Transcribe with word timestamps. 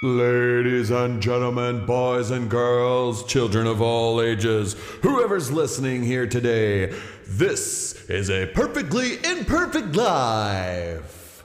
Ladies 0.00 0.90
and 0.90 1.20
gentlemen, 1.20 1.84
boys 1.84 2.30
and 2.30 2.48
girls, 2.48 3.24
children 3.24 3.66
of 3.66 3.82
all 3.82 4.22
ages, 4.22 4.74
whoever's 5.02 5.50
listening 5.50 6.04
here 6.04 6.24
today, 6.24 6.96
this 7.26 8.08
is 8.08 8.30
a 8.30 8.46
perfectly 8.46 9.14
imperfect 9.24 9.96
life. 9.96 11.42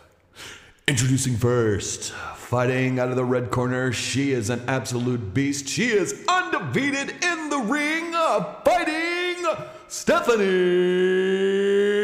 Introducing 0.88 1.36
first, 1.36 2.12
fighting 2.36 3.00
out 3.00 3.10
of 3.10 3.16
the 3.16 3.26
red 3.26 3.50
corner, 3.50 3.92
she 3.92 4.34
is 4.34 4.52
an 4.52 4.62
absolute 4.68 5.34
beast. 5.34 5.68
She 5.68 5.88
is 5.88 6.24
undefeated 6.28 7.10
in 7.24 7.50
the 7.50 7.58
ring, 7.58 8.14
uh, 8.14 8.62
fighting 8.64 9.48
Stephanie 9.88 10.44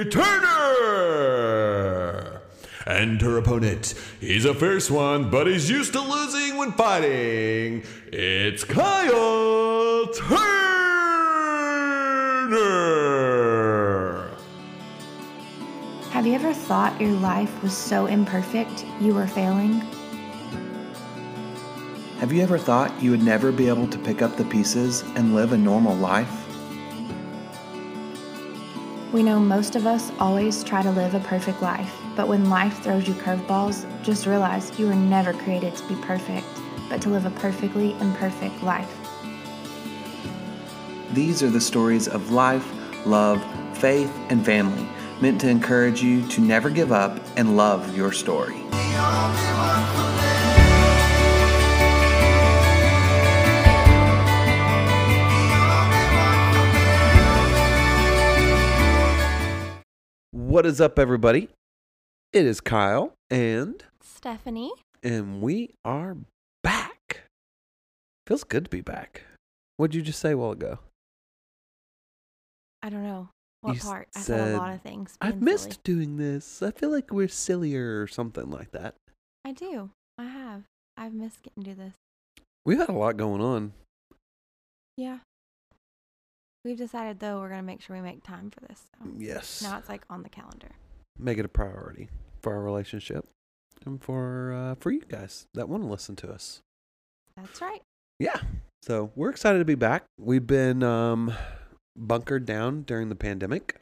Turner. 0.10 0.50
And 2.90 3.22
her 3.22 3.38
opponent, 3.38 3.94
he's 4.20 4.46
a 4.46 4.54
fierce 4.56 4.90
one, 4.90 5.30
but 5.30 5.46
he's 5.46 5.70
used 5.70 5.94
to 5.94 6.02
losing 6.02 6.49
when 6.60 6.72
fighting. 6.74 7.84
It's 8.12 8.66
Kyle 8.66 10.08
Turner. 10.08 10.60
Have 16.10 16.28
you 16.28 16.34
ever 16.34 16.54
thought 16.54 17.00
your 17.00 17.14
life 17.14 17.64
was 17.64 17.72
so 17.76 18.08
imperfect 18.08 18.86
you 19.00 19.14
were 19.14 19.26
failing? 19.26 19.76
Have 22.20 22.34
you 22.34 22.42
ever 22.42 22.58
thought 22.58 22.92
you 23.02 23.12
would 23.12 23.24
never 23.24 23.54
be 23.54 23.70
able 23.70 23.88
to 23.88 23.98
pick 23.98 24.22
up 24.22 24.36
the 24.36 24.44
pieces 24.44 25.04
and 25.16 25.34
live 25.34 25.54
a 25.54 25.58
normal 25.58 25.96
life? 25.96 26.46
We 29.14 29.24
know 29.24 29.40
most 29.40 29.78
of 29.78 29.88
us 29.88 30.12
always 30.20 30.62
try 30.62 30.84
to 30.84 30.92
live 30.92 31.16
a 31.16 31.22
perfect 31.22 31.62
life, 31.62 31.96
but 32.20 32.28
when 32.28 32.50
life 32.50 32.84
throws 32.84 33.08
you 33.08 33.14
curveballs, 33.14 33.86
just 34.04 34.26
realize 34.26 34.78
you 34.78 34.86
were 34.86 34.94
never 34.94 35.32
created 35.32 35.74
to 35.74 35.88
be 35.88 35.96
perfect, 36.02 36.46
but 36.90 37.02
to 37.02 37.08
live 37.08 37.26
a 37.26 37.30
perfectly 37.30 37.92
imperfect 38.02 38.62
life. 38.62 38.94
These 41.14 41.42
are 41.44 41.50
the 41.50 41.62
stories 41.62 42.10
of 42.10 42.32
life, 42.32 42.68
love, 43.06 43.42
faith, 43.78 44.14
and 44.28 44.46
family, 44.46 44.86
meant 45.22 45.40
to 45.40 45.50
encourage 45.50 46.04
you 46.04 46.28
to 46.28 46.42
never 46.42 46.70
give 46.70 46.92
up 46.92 47.18
and 47.38 47.56
love 47.56 47.96
your 47.96 48.12
story. 48.12 48.58
What 60.32 60.66
is 60.66 60.82
up, 60.82 61.00
everybody? 61.00 61.48
It 62.32 62.46
is 62.46 62.62
Kyle, 62.62 63.14
and 63.30 63.84
Stephanie? 64.02 64.72
and 65.02 65.42
we 65.42 65.74
are 65.84 66.16
back. 66.62 67.24
Feels 68.28 68.44
good 68.44 68.66
to 68.66 68.70
be 68.70 68.82
back. 68.82 69.24
What'd 69.78 69.96
you 69.96 70.02
just 70.02 70.20
say 70.20 70.32
a 70.32 70.38
while 70.38 70.52
ago? 70.52 70.80
I 72.84 72.90
don't 72.90 73.04
know. 73.04 73.30
What 73.62 73.76
You 73.76 73.82
part? 73.82 74.10
I 74.16 74.20
said 74.20 74.54
a 74.54 74.58
lot 74.58 74.74
of 74.74 74.82
things. 74.82 75.18
I've 75.20 75.42
missed 75.42 75.64
silly. 75.72 75.78
doing 75.84 76.18
this. 76.18 76.62
I 76.62 76.72
feel 76.72 76.92
like 76.92 77.12
we're 77.12 77.28
sillier 77.28 78.02
or 78.02 78.08
something 78.08 78.50
like 78.52 78.72
that. 78.72 78.94
I 79.44 79.52
do. 79.52 79.90
I 80.18 80.26
have. 80.26 80.64
I've 80.98 81.14
missed 81.14 81.42
getting 81.42 81.64
to 81.64 81.70
do 81.72 81.76
this. 81.76 81.94
We've 82.66 82.78
had 82.78 82.90
a 82.90 82.94
lot 82.94 83.18
going 83.18 83.42
on. 83.42 83.74
Yeah. 84.98 85.20
We've 86.64 86.78
decided 86.78 87.20
though 87.20 87.40
we're 87.40 87.50
gonna 87.50 87.64
make 87.64 87.82
sure 87.82 87.96
we 87.96 88.02
make 88.02 88.24
time 88.24 88.52
for 88.52 88.60
this. 88.68 88.84
So. 89.02 89.10
Yes. 89.18 89.62
Now 89.64 89.78
it's 89.80 89.90
like 89.90 90.04
on 90.10 90.24
the 90.24 90.30
calendar. 90.30 90.70
Make 91.20 91.38
it 91.38 91.46
a 91.46 91.50
priority 91.50 92.08
for 92.42 92.54
our 92.54 92.62
relationship 92.62 93.26
and 93.86 94.02
for 94.02 94.54
uh, 94.54 94.76
for 94.76 94.92
you 94.92 95.02
guys 95.02 95.48
that 95.54 95.68
want 95.70 95.84
to 95.84 95.90
listen 95.90 96.16
to 96.18 96.32
us. 96.32 96.62
That's 97.36 97.62
right. 97.62 97.82
Yeah. 98.20 98.40
So 98.82 99.12
we're 99.16 99.30
excited 99.30 99.60
to 99.60 99.66
be 99.66 99.76
back. 99.76 100.06
We've 100.20 100.46
been 100.46 100.84
um, 100.84 101.34
bunkered 101.98 102.46
down 102.46 102.84
during 102.84 103.10
the 103.10 103.16
pandemic, 103.16 103.82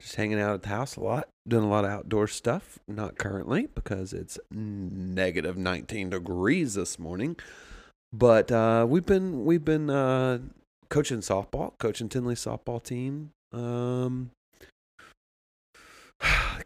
just 0.00 0.16
hanging 0.16 0.40
out 0.40 0.54
at 0.54 0.62
the 0.62 0.68
house 0.68 0.96
a 0.96 1.00
lot, 1.00 1.28
doing 1.46 1.64
a 1.64 1.68
lot 1.68 1.84
of 1.84 1.90
outdoor 1.90 2.28
stuff. 2.28 2.78
Not 2.86 3.18
currently 3.18 3.68
because 3.74 4.12
it's 4.12 4.38
negative 4.50 5.56
19 5.56 6.10
degrees 6.10 6.74
this 6.74 6.98
morning, 6.98 7.36
but 8.12 8.52
uh, 8.52 8.86
we've 8.88 9.06
been 9.06 9.44
we've 9.44 9.64
been 9.64 9.90
uh, 9.90 10.38
coaching 10.88 11.20
softball, 11.20 11.72
coaching 11.78 12.08
Tinley 12.08 12.34
softball 12.34 12.82
team. 12.82 13.30
Um, 13.52 14.30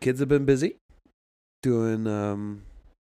kids 0.02 0.20
have 0.20 0.28
been 0.28 0.44
busy 0.44 0.76
doing 1.62 2.06
um, 2.08 2.62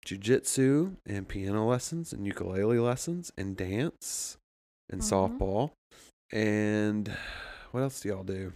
jujitsu 0.06 0.96
and 1.06 1.28
piano 1.28 1.66
lessons 1.66 2.12
and 2.12 2.26
ukulele 2.28 2.80
lessons 2.80 3.32
and 3.38 3.56
dance 3.56 4.38
and 4.90 5.02
Mhm. 5.02 5.10
softball. 5.10 5.72
And 6.34 7.08
what 7.72 7.82
else 7.82 8.02
do 8.02 8.10
y'all 8.10 8.24
do? 8.24 8.52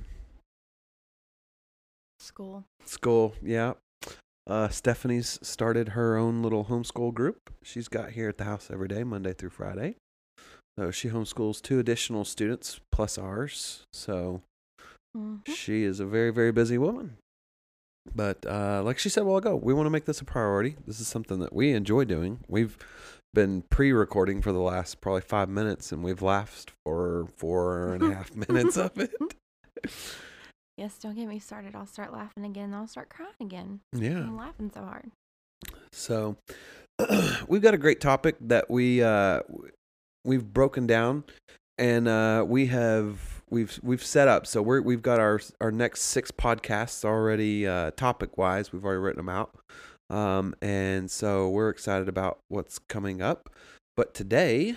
School. 2.19 2.65
School, 2.85 3.35
yeah. 3.41 3.73
Uh, 4.47 4.67
Stephanie's 4.69 5.39
started 5.41 5.89
her 5.89 6.17
own 6.17 6.43
little 6.43 6.65
homeschool 6.65 7.13
group. 7.13 7.37
She's 7.63 7.87
got 7.87 8.11
here 8.11 8.29
at 8.29 8.37
the 8.37 8.43
house 8.43 8.69
every 8.69 8.87
day, 8.87 9.03
Monday 9.03 9.33
through 9.33 9.49
Friday. 9.51 9.95
So 10.77 10.91
she 10.91 11.09
homeschools 11.09 11.61
two 11.61 11.79
additional 11.79 12.25
students 12.25 12.81
plus 12.91 13.17
ours. 13.17 13.83
So 13.93 14.41
Mhm. 15.15 15.47
she 15.47 15.83
is 15.83 15.99
a 16.01 16.05
very, 16.05 16.31
very 16.31 16.51
busy 16.51 16.77
woman. 16.77 17.17
But 18.13 18.45
uh, 18.45 18.81
like 18.83 18.99
she 18.99 19.09
said 19.09 19.23
a 19.23 19.25
while 19.25 19.37
ago, 19.37 19.55
we 19.55 19.73
want 19.73 19.87
to 19.87 19.89
make 19.89 20.05
this 20.05 20.21
a 20.21 20.25
priority. 20.25 20.75
This 20.85 20.99
is 20.99 21.07
something 21.07 21.39
that 21.39 21.53
we 21.53 21.71
enjoy 21.71 22.05
doing. 22.05 22.39
We've 22.47 22.77
been 23.33 23.63
pre-recording 23.69 24.41
for 24.41 24.51
the 24.51 24.59
last 24.59 25.01
probably 25.01 25.21
five 25.21 25.49
minutes, 25.49 25.91
and 25.91 26.03
we've 26.03 26.21
laughed 26.21 26.71
for 26.85 27.27
four 27.35 27.93
and 27.93 28.03
a 28.03 28.13
half 28.13 28.35
minutes 28.47 28.77
of 28.77 28.97
it. 28.97 29.11
Yes, 30.77 30.97
don't 30.97 31.15
get 31.15 31.27
me 31.27 31.39
started. 31.39 31.73
I'll 31.73 31.85
start 31.85 32.11
laughing 32.11 32.43
again. 32.43 32.73
I'll 32.73 32.87
start 32.87 33.07
crying 33.07 33.31
again. 33.39 33.79
Yeah. 33.93 34.17
I'm 34.17 34.35
laughing 34.35 34.69
so 34.73 34.81
hard. 34.81 35.09
So 35.93 36.35
we've 37.47 37.61
got 37.61 37.73
a 37.73 37.77
great 37.77 38.01
topic 38.01 38.35
that 38.41 38.69
we 38.69 39.01
uh, 39.01 39.39
we've 40.25 40.43
broken 40.43 40.85
down, 40.85 41.23
and 41.77 42.09
uh, 42.09 42.43
we 42.45 42.65
have 42.65 43.34
we've 43.49 43.79
we've 43.83 44.03
set 44.03 44.27
up. 44.27 44.45
So 44.47 44.61
we're 44.61 44.81
we've 44.81 45.01
got 45.01 45.19
our 45.19 45.39
our 45.61 45.71
next 45.71 46.01
six 46.03 46.31
podcasts 46.31 47.03
already 47.05 47.67
uh, 47.67 47.91
topic 47.91 48.37
wise. 48.37 48.71
We've 48.73 48.83
already 48.85 48.99
written 48.99 49.25
them 49.25 49.29
out, 49.29 49.55
um, 50.09 50.55
and 50.61 51.09
so 51.09 51.49
we're 51.49 51.69
excited 51.69 52.07
about 52.09 52.39
what's 52.49 52.79
coming 52.89 53.21
up. 53.21 53.49
But 53.97 54.13
today, 54.13 54.75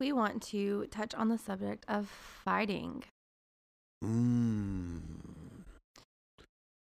We 0.00 0.12
want 0.12 0.42
to 0.44 0.86
touch 0.90 1.14
on 1.14 1.28
the 1.28 1.38
subject 1.38 1.84
of 1.88 2.06
fighting. 2.08 3.02
mm, 4.04 5.00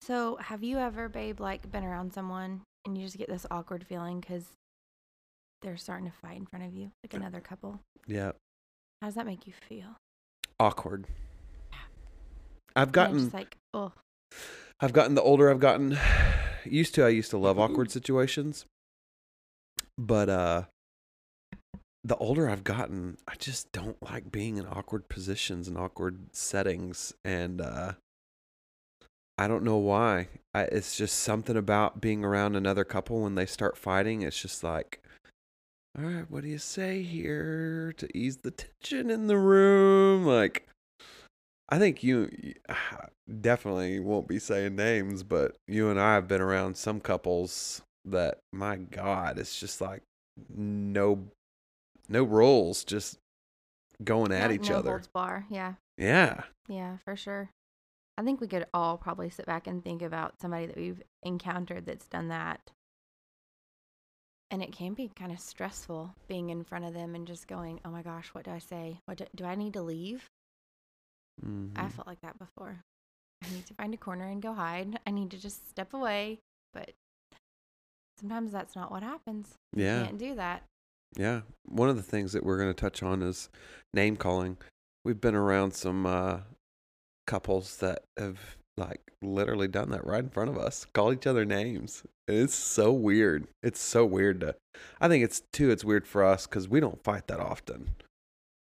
So, 0.01 0.37
have 0.37 0.63
you 0.63 0.79
ever, 0.79 1.09
babe, 1.09 1.41
like 1.41 1.71
been 1.71 1.85
around 1.85 2.13
someone 2.13 2.63
and 2.87 2.97
you 2.97 3.05
just 3.05 3.19
get 3.19 3.29
this 3.29 3.47
awkward 3.51 3.85
feeling 3.87 4.21
because 4.21 4.45
they're 5.63 5.77
starting 5.77 6.07
to 6.11 6.17
fight 6.17 6.37
in 6.39 6.47
front 6.47 6.65
of 6.65 6.75
you, 6.75 6.91
like 7.03 7.15
another 7.15 7.41
couple? 7.41 7.81
yeah, 8.07 8.33
How 9.03 9.09
does 9.09 9.15
that 9.15 9.27
make 9.27 9.47
you 9.47 9.53
feel? 9.69 9.97
Awkward. 10.59 11.07
I've 12.77 12.93
gotten 12.93 13.31
like, 13.31 13.57
oh, 13.73 13.93
I've 14.81 14.93
gotten 14.93 15.15
the 15.15 15.23
older 15.23 15.51
I've 15.51 15.61
gotten. 15.61 15.99
Used 16.65 16.95
to 16.95 17.05
I 17.05 17.09
used 17.11 17.31
to 17.31 17.39
love 17.39 17.59
awkward 17.59 17.91
situations. 17.91 18.65
But 19.99 20.29
uh 20.31 20.63
the 22.03 22.17
older 22.17 22.49
I've 22.49 22.65
gotten, 22.65 23.19
I 23.29 23.35
just 23.39 23.71
don't 23.73 23.97
like 24.03 24.33
being 24.33 24.57
in 24.57 24.67
awkward 24.67 25.09
positions 25.09 25.69
and 25.69 25.77
awkward 25.77 26.35
settings 26.35 27.13
and 27.23 27.61
uh 27.61 27.93
I 29.37 29.49
don't 29.49 29.65
know 29.65 29.77
why. 29.77 30.29
I, 30.55 30.63
it's 30.63 30.97
just 30.97 31.19
something 31.19 31.57
about 31.57 32.01
being 32.01 32.25
around 32.25 32.55
another 32.55 32.85
couple 32.85 33.23
when 33.23 33.35
they 33.35 33.47
start 33.47 33.77
fighting. 33.77 34.23
It's 34.23 34.41
just 34.41 34.63
like, 34.63 35.03
all 35.97 36.05
right, 36.05 36.31
what 36.31 36.43
do 36.43 36.49
you 36.49 36.59
say 36.59 37.03
here 37.03 37.93
to 37.97 38.09
ease 38.17 38.39
the 38.39 38.51
tension 38.51 39.11
in 39.11 39.27
the 39.29 39.39
room? 39.39 40.25
Like, 40.25 40.67
I 41.69 41.79
think 41.79 42.03
you 42.03 42.31
definitely 43.41 44.01
won't 44.01 44.29
be 44.29 44.39
saying 44.39 44.77
names, 44.77 45.23
but 45.23 45.57
you 45.69 45.89
and 45.91 46.01
I 46.01 46.15
have 46.15 46.29
been 46.29 46.41
around 46.41 46.77
some 46.77 47.01
couples 47.01 47.83
that, 48.05 48.39
my 48.53 48.77
God, 48.77 49.39
it's 49.39 49.59
just 49.59 49.81
like 49.81 50.03
no, 50.57 51.29
no 52.09 52.25
rules, 52.25 52.85
just 52.85 53.19
going 54.03 54.33
at 54.33 54.49
no- 54.51 54.55
each 54.55 54.71
no 54.71 54.77
other. 54.77 55.03
bar. 55.13 55.47
Yeah, 55.49 55.75
Yeah, 55.97 56.43
yeah, 56.69 56.97
for 57.05 57.15
sure. 57.17 57.51
I 58.19 58.23
think 58.23 58.41
we 58.41 58.47
could 58.47 58.67
all 58.73 58.97
probably 58.97 59.31
sit 59.31 59.47
back 59.47 59.67
and 59.67 59.83
think 59.83 60.01
about 60.03 60.41
somebody 60.41 60.67
that 60.67 60.77
we've 60.77 61.03
encountered 61.23 61.87
that's 61.87 62.07
done 62.07 62.29
that. 62.29 62.61
And 64.55 64.63
it 64.63 64.71
can 64.71 64.95
be 64.95 65.11
kind 65.17 65.33
of 65.33 65.41
stressful 65.41 66.15
being 66.29 66.51
in 66.51 66.63
front 66.63 66.85
of 66.85 66.95
them 66.95 67.17
and 67.17 67.27
just 67.27 67.49
going, 67.49 67.81
"Oh 67.85 67.91
my 67.91 68.03
gosh, 68.03 68.29
what 68.29 68.45
do 68.45 68.53
I 68.53 68.61
say? 68.61 69.01
What 69.07 69.19
do, 69.19 69.25
do 69.35 69.45
I 69.45 69.57
need 69.57 69.73
to 69.73 69.83
leave?" 69.83 70.31
I 71.43 71.87
Mhm. 71.87 71.91
felt 71.91 72.07
like 72.07 72.21
that 72.21 72.39
before. 72.39 72.85
I 73.43 73.49
need 73.51 73.67
to 73.67 73.75
find 73.75 73.93
a 73.93 73.97
corner 73.97 74.29
and 74.29 74.41
go 74.41 74.55
hide. 74.55 75.01
I 75.05 75.11
need 75.11 75.33
to 75.33 75.39
just 75.39 75.69
step 75.69 75.93
away. 75.93 76.39
But 76.73 76.95
sometimes 78.21 78.53
that's 78.53 78.77
not 78.77 78.93
what 78.93 79.03
happens. 79.03 79.57
Yeah. 79.73 79.99
You 79.99 80.05
can't 80.07 80.19
do 80.19 80.35
that. 80.37 80.63
Yeah. 81.17 81.43
One 81.65 81.89
of 81.89 81.97
the 81.97 82.03
things 82.05 82.33
that 82.33 82.45
we're 82.45 82.59
going 82.59 82.71
to 82.73 82.81
touch 82.81 83.03
on 83.03 83.23
is 83.23 83.49
name 83.93 84.17
calling. 84.17 84.59
We've 85.05 85.21
been 85.21 85.35
around 85.35 85.73
some 85.73 86.07
uh, 86.07 86.43
couples 87.27 87.79
that 87.79 88.05
have 88.17 88.57
like 88.77 89.11
literally 89.21 89.67
done 89.67 89.91
that 89.91 90.07
right 90.07 90.23
in 90.23 90.31
front 90.31 90.51
of 90.51 90.59
us, 90.59 90.85
call 90.85 91.13
each 91.13 91.27
other 91.27 91.45
names. 91.45 92.05
It's 92.27 92.55
so 92.55 92.93
weird. 92.93 93.47
It's 93.63 93.81
so 93.81 94.05
weird 94.07 94.41
to, 94.41 94.55
I 95.01 95.09
think 95.09 95.25
it's 95.25 95.43
too, 95.53 95.71
it's 95.71 95.85
weird 95.85 96.07
for 96.07 96.25
us 96.25 96.47
because 96.47 96.69
we 96.69 96.81
don't 96.81 97.03
fight 97.03 97.27
that 97.27 97.41
often. 97.41 97.91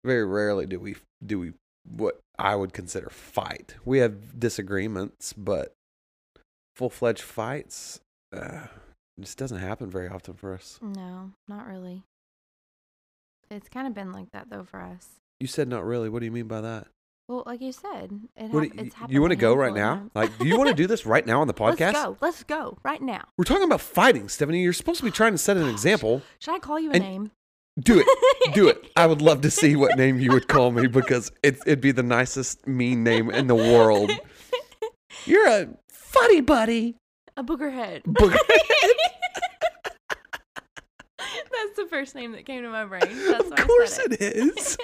Very 0.03 0.25
rarely 0.25 0.65
do 0.65 0.79
we, 0.79 0.95
do 1.25 1.39
we, 1.39 1.53
what 1.87 2.19
I 2.39 2.55
would 2.55 2.73
consider 2.73 3.09
fight. 3.09 3.75
We 3.85 3.99
have 3.99 4.39
disagreements, 4.39 5.33
but 5.33 5.73
full 6.75 6.89
fledged 6.89 7.21
fights, 7.21 7.99
uh, 8.35 8.67
just 9.19 9.37
doesn't 9.37 9.59
happen 9.59 9.89
very 9.89 10.09
often 10.09 10.33
for 10.33 10.53
us. 10.53 10.79
No, 10.81 11.31
not 11.47 11.67
really. 11.67 12.03
It's 13.49 13.69
kind 13.69 13.87
of 13.87 13.93
been 13.93 14.11
like 14.11 14.31
that 14.31 14.49
though 14.49 14.63
for 14.63 14.81
us. 14.81 15.07
You 15.39 15.47
said 15.47 15.67
not 15.67 15.85
really. 15.85 16.09
What 16.09 16.19
do 16.19 16.25
you 16.25 16.31
mean 16.31 16.47
by 16.47 16.61
that? 16.61 16.87
Well, 17.27 17.41
like 17.47 17.59
you 17.61 17.71
said, 17.71 18.11
it 18.35 18.51
What 18.51 18.65
hap- 18.75 18.85
it's 18.85 18.95
you 19.09 19.19
want 19.19 19.31
to 19.31 19.35
go 19.35 19.55
right 19.55 19.73
now? 19.73 19.95
times. 19.95 20.11
Like, 20.13 20.37
do 20.37 20.45
you 20.47 20.57
want 20.57 20.69
to 20.69 20.75
do 20.75 20.85
this 20.85 21.07
right 21.07 21.25
now 21.25 21.41
on 21.41 21.47
the 21.47 21.53
podcast? 21.55 21.79
Let's 21.93 21.93
go. 22.03 22.17
Let's 22.21 22.43
go 22.43 22.77
right 22.83 23.01
now. 23.01 23.23
We're 23.37 23.45
talking 23.45 23.63
about 23.63 23.81
fighting, 23.81 24.29
Stephanie. 24.29 24.61
You're 24.61 24.73
supposed 24.73 24.99
to 24.99 25.05
be 25.05 25.11
trying 25.11 25.31
to 25.31 25.37
set 25.39 25.57
an 25.57 25.67
example. 25.67 26.21
Should 26.39 26.53
I 26.55 26.59
call 26.59 26.79
you 26.79 26.91
a 26.91 26.99
name? 26.99 27.31
Do 27.79 27.99
it. 27.99 28.53
Do 28.53 28.67
it. 28.69 28.91
I 28.95 29.07
would 29.07 29.21
love 29.21 29.41
to 29.41 29.49
see 29.51 29.75
what 29.75 29.97
name 29.97 30.19
you 30.19 30.31
would 30.31 30.47
call 30.47 30.71
me 30.71 30.85
because 30.87 31.31
it, 31.43 31.57
it'd 31.65 31.81
be 31.81 31.91
the 31.91 32.03
nicest 32.03 32.65
mean 32.67 33.03
name 33.03 33.29
in 33.31 33.47
the 33.47 33.55
world. 33.55 34.11
You're 35.25 35.47
a 35.47 35.67
funny 35.89 36.41
buddy. 36.41 36.95
a 37.35 37.43
booger 37.43 37.73
head. 37.73 38.03
That's 41.17 41.75
the 41.77 41.87
first 41.89 42.13
name 42.15 42.31
that 42.33 42.45
came 42.45 42.61
to 42.63 42.69
my 42.69 42.85
brain. 42.85 43.01
That's 43.27 43.49
of 43.49 43.67
course 43.67 43.93
said 43.93 44.13
it 44.13 44.21
is. 44.21 44.77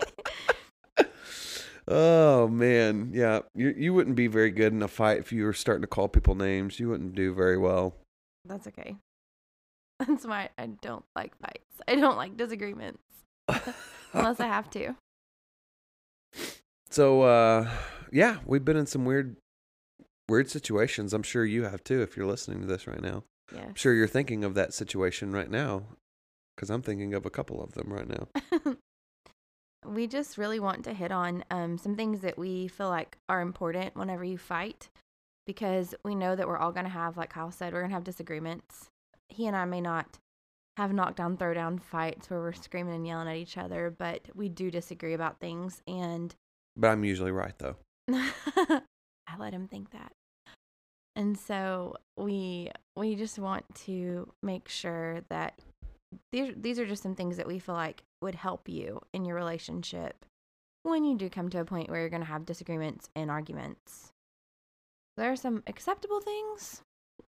Oh 1.91 2.47
man, 2.47 3.11
yeah. 3.13 3.39
You 3.53 3.73
you 3.77 3.93
wouldn't 3.93 4.15
be 4.15 4.27
very 4.27 4.51
good 4.51 4.73
in 4.73 4.81
a 4.81 4.87
fight 4.87 5.19
if 5.19 5.31
you 5.31 5.43
were 5.43 5.53
starting 5.53 5.81
to 5.81 5.87
call 5.87 6.07
people 6.07 6.35
names. 6.35 6.79
You 6.79 6.89
wouldn't 6.89 7.15
do 7.15 7.33
very 7.33 7.57
well. 7.57 7.95
That's 8.45 8.67
okay. 8.67 8.95
That's 9.99 10.25
why 10.25 10.49
I 10.57 10.67
don't 10.81 11.05
like 11.15 11.37
fights. 11.39 11.81
I 11.87 11.95
don't 11.95 12.17
like 12.17 12.37
disagreements 12.37 13.03
unless 14.13 14.39
I 14.39 14.47
have 14.47 14.69
to. 14.71 14.95
So 16.89 17.21
uh 17.21 17.69
yeah, 18.11 18.37
we've 18.45 18.65
been 18.65 18.77
in 18.77 18.87
some 18.87 19.05
weird 19.05 19.35
weird 20.27 20.49
situations. 20.49 21.13
I'm 21.13 21.23
sure 21.23 21.45
you 21.45 21.63
have 21.63 21.83
too 21.83 22.01
if 22.01 22.17
you're 22.17 22.25
listening 22.25 22.61
to 22.61 22.67
this 22.67 22.87
right 22.87 23.01
now. 23.01 23.23
Yes. 23.53 23.65
I'm 23.67 23.75
sure 23.75 23.93
you're 23.93 24.07
thinking 24.07 24.43
of 24.43 24.55
that 24.55 24.73
situation 24.73 25.33
right 25.33 25.51
now 25.51 25.83
cuz 26.57 26.69
I'm 26.69 26.81
thinking 26.81 27.13
of 27.13 27.25
a 27.25 27.29
couple 27.29 27.61
of 27.61 27.73
them 27.73 27.93
right 27.93 28.07
now. 28.07 28.75
we 29.85 30.07
just 30.07 30.37
really 30.37 30.59
want 30.59 30.83
to 30.85 30.93
hit 30.93 31.11
on 31.11 31.43
um, 31.49 31.77
some 31.77 31.95
things 31.95 32.21
that 32.21 32.37
we 32.37 32.67
feel 32.67 32.89
like 32.89 33.17
are 33.27 33.41
important 33.41 33.95
whenever 33.95 34.23
you 34.23 34.37
fight 34.37 34.89
because 35.45 35.95
we 36.03 36.15
know 36.15 36.35
that 36.35 36.47
we're 36.47 36.57
all 36.57 36.71
going 36.71 36.85
to 36.85 36.91
have, 36.91 37.17
like 37.17 37.31
Kyle 37.31 37.51
said, 37.51 37.73
we're 37.73 37.79
going 37.79 37.89
to 37.89 37.95
have 37.95 38.03
disagreements. 38.03 38.89
He 39.27 39.47
and 39.47 39.55
I 39.55 39.65
may 39.65 39.81
not 39.81 40.19
have 40.77 40.93
knockdown, 40.93 41.37
throwdown 41.37 41.81
fights 41.81 42.29
where 42.29 42.39
we're 42.39 42.53
screaming 42.53 42.95
and 42.95 43.07
yelling 43.07 43.27
at 43.27 43.35
each 43.35 43.57
other, 43.57 43.93
but 43.95 44.21
we 44.35 44.49
do 44.49 44.71
disagree 44.71 45.13
about 45.13 45.39
things. 45.39 45.81
And 45.87 46.33
But 46.77 46.91
I'm 46.91 47.03
usually 47.03 47.31
right 47.31 47.57
though. 47.57 47.75
I 48.11 49.37
let 49.37 49.53
him 49.53 49.67
think 49.67 49.91
that. 49.91 50.13
And 51.15 51.37
so 51.37 51.97
we 52.17 52.71
we 52.95 53.15
just 53.15 53.37
want 53.37 53.65
to 53.85 54.31
make 54.41 54.69
sure 54.69 55.21
that 55.29 55.59
these 56.31 56.53
these 56.55 56.79
are 56.79 56.85
just 56.85 57.03
some 57.03 57.15
things 57.15 57.37
that 57.37 57.47
we 57.47 57.59
feel 57.59 57.75
like 57.75 58.03
would 58.21 58.35
help 58.35 58.67
you 58.67 59.01
in 59.13 59.25
your 59.25 59.35
relationship 59.35 60.25
when 60.83 61.03
you 61.03 61.15
do 61.15 61.29
come 61.29 61.49
to 61.49 61.59
a 61.59 61.65
point 61.65 61.89
where 61.89 61.99
you're 61.99 62.09
going 62.09 62.21
to 62.21 62.27
have 62.27 62.45
disagreements 62.45 63.09
and 63.15 63.29
arguments. 63.29 64.11
There 65.17 65.31
are 65.31 65.35
some 65.35 65.63
acceptable 65.67 66.19
things 66.19 66.81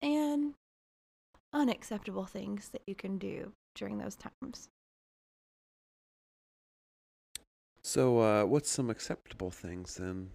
and 0.02 0.54
unacceptable 1.52 2.26
things 2.26 2.68
that 2.68 2.82
you 2.86 2.94
can 2.94 3.18
do 3.18 3.52
during 3.74 3.98
those 3.98 4.16
times. 4.16 4.68
So 7.82 8.18
uh 8.18 8.44
what's 8.44 8.70
some 8.70 8.90
acceptable 8.90 9.50
things 9.50 9.96
then? 9.96 10.30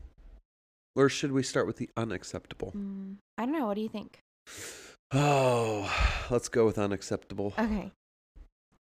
Or 0.96 1.10
should 1.10 1.32
we 1.32 1.44
start 1.44 1.68
with 1.68 1.78
the 1.78 1.90
unacceptable? 1.96 2.72
Mm, 2.76 3.18
I 3.38 3.46
don't 3.46 3.58
know. 3.58 3.68
What 3.68 3.76
do 3.76 3.82
you 3.82 3.90
think? 3.90 4.20
Oh, 5.12 5.90
let's 6.32 6.50
go 6.50 6.66
with 6.66 6.80
unacceptable. 6.80 7.54
Okay. 7.60 7.92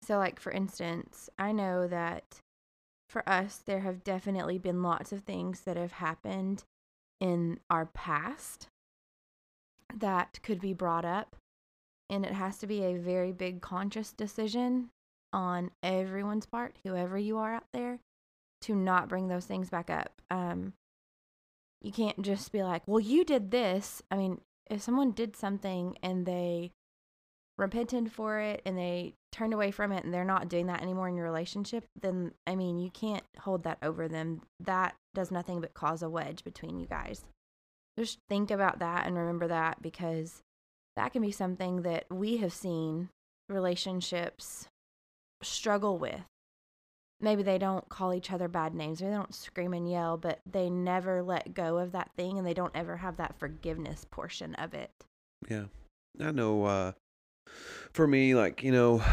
So, 0.03 0.17
like, 0.17 0.39
for 0.39 0.51
instance, 0.51 1.29
I 1.39 1.53
know 1.53 1.88
that 1.88 2.41
for 3.07 3.27
us, 3.27 3.61
there 3.65 3.79
have 3.79 4.03
definitely 4.03 4.57
been 4.57 4.83
lots 4.83 5.13
of 5.13 5.23
things 5.23 5.61
that 5.61 5.77
have 5.77 5.94
happened 5.94 6.63
in 7.21 7.59
our 7.69 7.85
past 7.85 8.67
that 9.95 10.39
could 10.44 10.59
be 10.59 10.73
brought 10.73 11.05
up. 11.05 11.38
And 12.09 12.25
it 12.25 12.33
has 12.33 12.57
to 12.57 12.67
be 12.67 12.83
a 12.83 12.97
very 12.97 13.31
big 13.31 13.61
conscious 13.61 14.11
decision 14.11 14.89
on 15.31 15.71
everyone's 15.81 16.45
part, 16.45 16.77
whoever 16.83 17.17
you 17.17 17.38
are 17.38 17.53
out 17.53 17.67
there, 17.71 17.99
to 18.61 18.75
not 18.75 19.07
bring 19.07 19.29
those 19.29 19.45
things 19.45 19.69
back 19.69 19.89
up. 19.89 20.21
Um, 20.29 20.73
you 21.81 21.91
can't 21.91 22.21
just 22.21 22.51
be 22.51 22.61
like, 22.61 22.81
well, 22.88 22.99
you 22.99 23.23
did 23.23 23.51
this. 23.51 24.01
I 24.11 24.17
mean, 24.17 24.41
if 24.69 24.81
someone 24.81 25.11
did 25.11 25.35
something 25.35 25.97
and 26.03 26.25
they 26.25 26.71
repented 27.57 28.11
for 28.11 28.39
it 28.39 28.61
and 28.65 28.77
they 28.77 29.13
turned 29.31 29.53
away 29.53 29.71
from 29.71 29.91
it 29.91 30.03
and 30.03 30.13
they're 30.13 30.23
not 30.23 30.50
doing 30.50 30.67
that 30.67 30.81
anymore 30.81 31.07
in 31.07 31.15
your 31.15 31.25
relationship, 31.25 31.85
then 32.00 32.31
I 32.47 32.55
mean, 32.55 32.79
you 32.79 32.89
can't 32.89 33.23
hold 33.39 33.63
that 33.63 33.77
over 33.81 34.07
them. 34.07 34.41
That 34.59 34.95
does 35.13 35.31
nothing 35.31 35.61
but 35.61 35.73
cause 35.73 36.01
a 36.01 36.09
wedge 36.09 36.44
between 36.44 36.79
you 36.79 36.88
guys. 36.88 37.23
Just 37.97 38.19
think 38.27 38.50
about 38.50 38.79
that 38.79 39.05
and 39.05 39.15
remember 39.15 39.47
that 39.47 39.81
because 39.81 40.41
that 40.95 41.13
can 41.13 41.21
be 41.21 41.31
something 41.31 41.83
that 41.83 42.05
we 42.09 42.38
have 42.38 42.53
seen 42.53 43.09
relationships 43.50 44.67
struggle 45.41 45.97
with. 45.97 46.21
Maybe 47.21 47.44
they 47.44 47.57
don't 47.57 47.88
call 47.88 48.13
each 48.13 48.31
other 48.31 48.47
bad 48.47 48.73
names, 48.73 48.99
maybe 48.99 49.11
they 49.11 49.17
don't 49.17 49.35
scream 49.35 49.73
and 49.73 49.89
yell, 49.89 50.17
but 50.17 50.39
they 50.49 50.69
never 50.69 51.21
let 51.21 51.53
go 51.53 51.77
of 51.77 51.91
that 51.94 52.11
thing 52.17 52.38
and 52.38 52.45
they 52.45 52.53
don't 52.53 52.75
ever 52.75 52.97
have 52.97 53.17
that 53.17 53.39
forgiveness 53.39 54.06
portion 54.09 54.56
of 54.56 54.73
it. 54.73 54.91
Yeah. 55.47 55.65
I 56.19 56.31
know 56.31 56.65
uh 56.65 56.91
for 57.94 58.07
me 58.07 58.36
like, 58.36 58.63
you 58.63 58.72
know, 58.72 59.04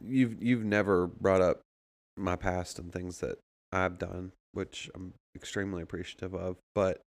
you've 0.00 0.42
you've 0.42 0.64
never 0.64 1.06
brought 1.06 1.40
up 1.40 1.60
my 2.16 2.36
past 2.36 2.78
and 2.78 2.92
things 2.92 3.18
that 3.18 3.38
I've 3.72 3.98
done, 3.98 4.32
which 4.52 4.90
I'm 4.94 5.14
extremely 5.34 5.82
appreciative 5.82 6.34
of, 6.34 6.56
but 6.74 7.02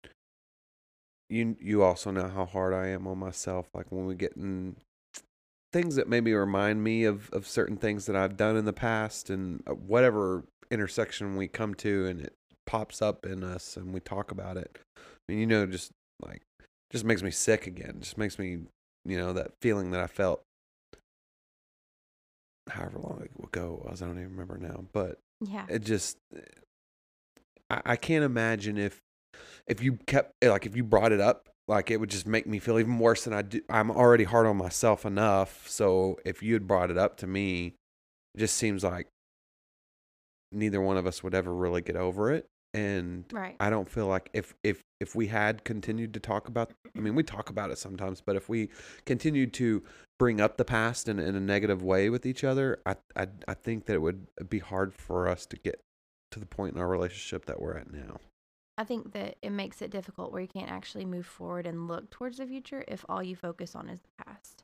you 1.30 1.56
you 1.60 1.84
also 1.84 2.12
know 2.12 2.28
how 2.28 2.46
hard 2.46 2.74
I 2.74 2.88
am 2.88 3.08
on 3.08 3.18
myself 3.18 3.70
like 3.74 3.90
when 3.90 4.06
we 4.06 4.16
get 4.16 4.36
in 4.36 4.75
things 5.72 5.96
that 5.96 6.10
maybe 6.10 6.34
remind 6.34 6.84
me 6.84 7.06
of 7.06 7.30
of 7.32 7.48
certain 7.48 7.78
things 7.78 8.06
that 8.06 8.16
I've 8.16 8.36
done 8.36 8.58
in 8.58 8.66
the 8.66 8.74
past 8.74 9.30
and 9.30 9.63
uh, 9.66 9.74
whatever 9.74 10.44
intersection 10.70 11.36
we 11.36 11.48
come 11.48 11.74
to 11.75 12.06
and 12.06 12.22
it 12.22 12.34
pops 12.66 13.01
up 13.01 13.25
in 13.25 13.44
us 13.44 13.78
and 13.78 13.94
we 13.94 14.00
talk 14.00 14.32
about 14.32 14.58
it. 14.58 14.78
I 14.98 15.01
mean, 15.30 15.40
you 15.40 15.48
know, 15.48 15.66
just 15.66 15.92
like 16.22 16.42
just 16.92 17.06
makes 17.06 17.24
me 17.24 17.32
sick 17.32 17.68
again. 17.68 17.98
Just 18.00 18.18
makes 18.18 18.38
me, 18.38 18.60
you 19.06 19.18
know, 19.18 19.34
that 19.34 19.51
feeling 19.62 19.92
that 19.92 20.01
I 20.01 20.08
felt 20.08 20.42
however 22.70 23.00
long 23.00 23.27
ago 23.44 23.82
it 23.84 23.89
was. 23.89 24.01
I 24.01 24.06
don't 24.06 24.18
even 24.18 24.32
remember 24.32 24.58
now, 24.58 24.86
but 24.94 25.20
Yeah. 25.39 25.65
it 25.70 25.80
just 25.80 26.18
I, 27.70 27.82
I 27.86 27.96
can't 27.96 28.24
imagine 28.24 28.77
if 28.77 29.00
if 29.68 29.82
you 29.82 29.94
kept 30.08 30.34
like 30.44 30.65
if 30.65 30.75
you 30.75 30.84
brought 30.84 31.12
it 31.12 31.20
up 31.22 31.48
like 31.68 31.89
it 31.91 32.00
would 32.00 32.10
just 32.10 32.27
make 32.27 32.46
me 32.48 32.60
feel 32.60 32.80
even 32.80 33.00
worse 33.00 33.24
than 33.24 33.34
I 33.34 33.44
do. 33.44 33.62
I'm 33.70 33.91
already 33.91 34.25
hard 34.25 34.46
on 34.46 34.58
myself 34.58 35.06
enough. 35.06 35.68
So 35.70 36.20
if 36.25 36.44
you 36.44 36.53
had 36.53 36.68
brought 36.68 36.91
it 36.91 36.98
up 36.98 37.18
to 37.18 37.27
me, 37.27 37.75
it 38.36 38.39
just 38.39 38.58
seems 38.58 38.84
like 38.84 39.08
neither 40.51 40.82
one 40.82 40.98
of 40.98 41.06
us 41.08 41.24
would 41.24 41.34
ever 41.34 41.53
really 41.53 41.82
get 41.82 41.96
over 41.96 42.32
it. 42.32 42.46
And 42.74 43.25
Right. 43.34 43.56
I 43.60 43.70
don't 43.70 43.90
feel 43.90 44.08
like 44.08 44.30
if 44.34 44.56
if 44.63 44.82
if 45.00 45.16
we 45.16 45.28
had 45.28 45.63
continued 45.66 46.13
to 46.13 46.20
talk 46.20 46.48
about 46.48 46.72
I 46.96 47.00
mean 47.00 47.16
we 47.16 47.24
talk 47.24 47.50
about 47.50 47.70
it 47.72 47.78
sometimes, 47.78 48.22
but 48.22 48.36
if 48.36 48.48
we 48.48 48.70
continued 49.06 49.54
to 49.54 49.84
bring 50.18 50.40
up 50.40 50.58
the 50.58 50.66
past 50.66 51.10
in, 51.10 51.20
in 51.20 51.36
a 51.36 51.40
negative 51.40 51.84
way 51.84 52.10
with 52.10 52.25
each 52.25 52.44
other, 52.44 52.80
I, 52.86 52.96
I 53.16 53.28
I 53.48 53.54
think 53.54 53.86
that 53.86 53.94
it 53.94 54.01
would 54.01 54.28
be 54.50 54.60
hard 54.60 54.94
for 54.94 55.28
us 55.28 55.46
to 55.48 55.58
get 55.58 55.82
to 56.32 56.40
the 56.40 56.46
point 56.46 56.75
in 56.75 56.82
our 56.82 56.88
relationship 56.88 57.46
that 57.46 57.62
we're 57.62 57.75
at 57.75 57.92
now. 57.92 58.20
I 58.78 58.84
think 58.84 59.12
that 59.13 59.36
it 59.42 59.51
makes 59.51 59.82
it 59.82 59.92
difficult 59.92 60.32
where 60.32 60.42
you 60.42 60.48
can't 60.48 60.72
actually 60.72 61.06
move 61.06 61.25
forward 61.25 61.68
and 61.68 61.88
look 61.88 62.10
towards 62.10 62.38
the 62.38 62.48
future 62.48 62.84
if 62.88 63.06
all 63.10 63.22
you 63.22 63.36
focus 63.36 63.75
on 63.75 63.90
is 63.90 64.00
the 64.00 64.24
past. 64.24 64.63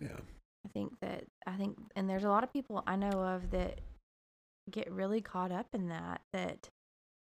Yeah. 0.00 0.20
I 0.64 0.68
think 0.68 1.00
that 1.00 1.24
I 1.46 1.52
think 1.52 1.78
and 1.96 2.08
there's 2.08 2.24
a 2.24 2.28
lot 2.28 2.44
of 2.44 2.52
people 2.52 2.82
I 2.86 2.96
know 2.96 3.08
of 3.08 3.50
that 3.52 3.80
get 4.70 4.90
really 4.92 5.20
caught 5.20 5.50
up 5.50 5.68
in 5.72 5.88
that 5.88 6.20
that 6.32 6.68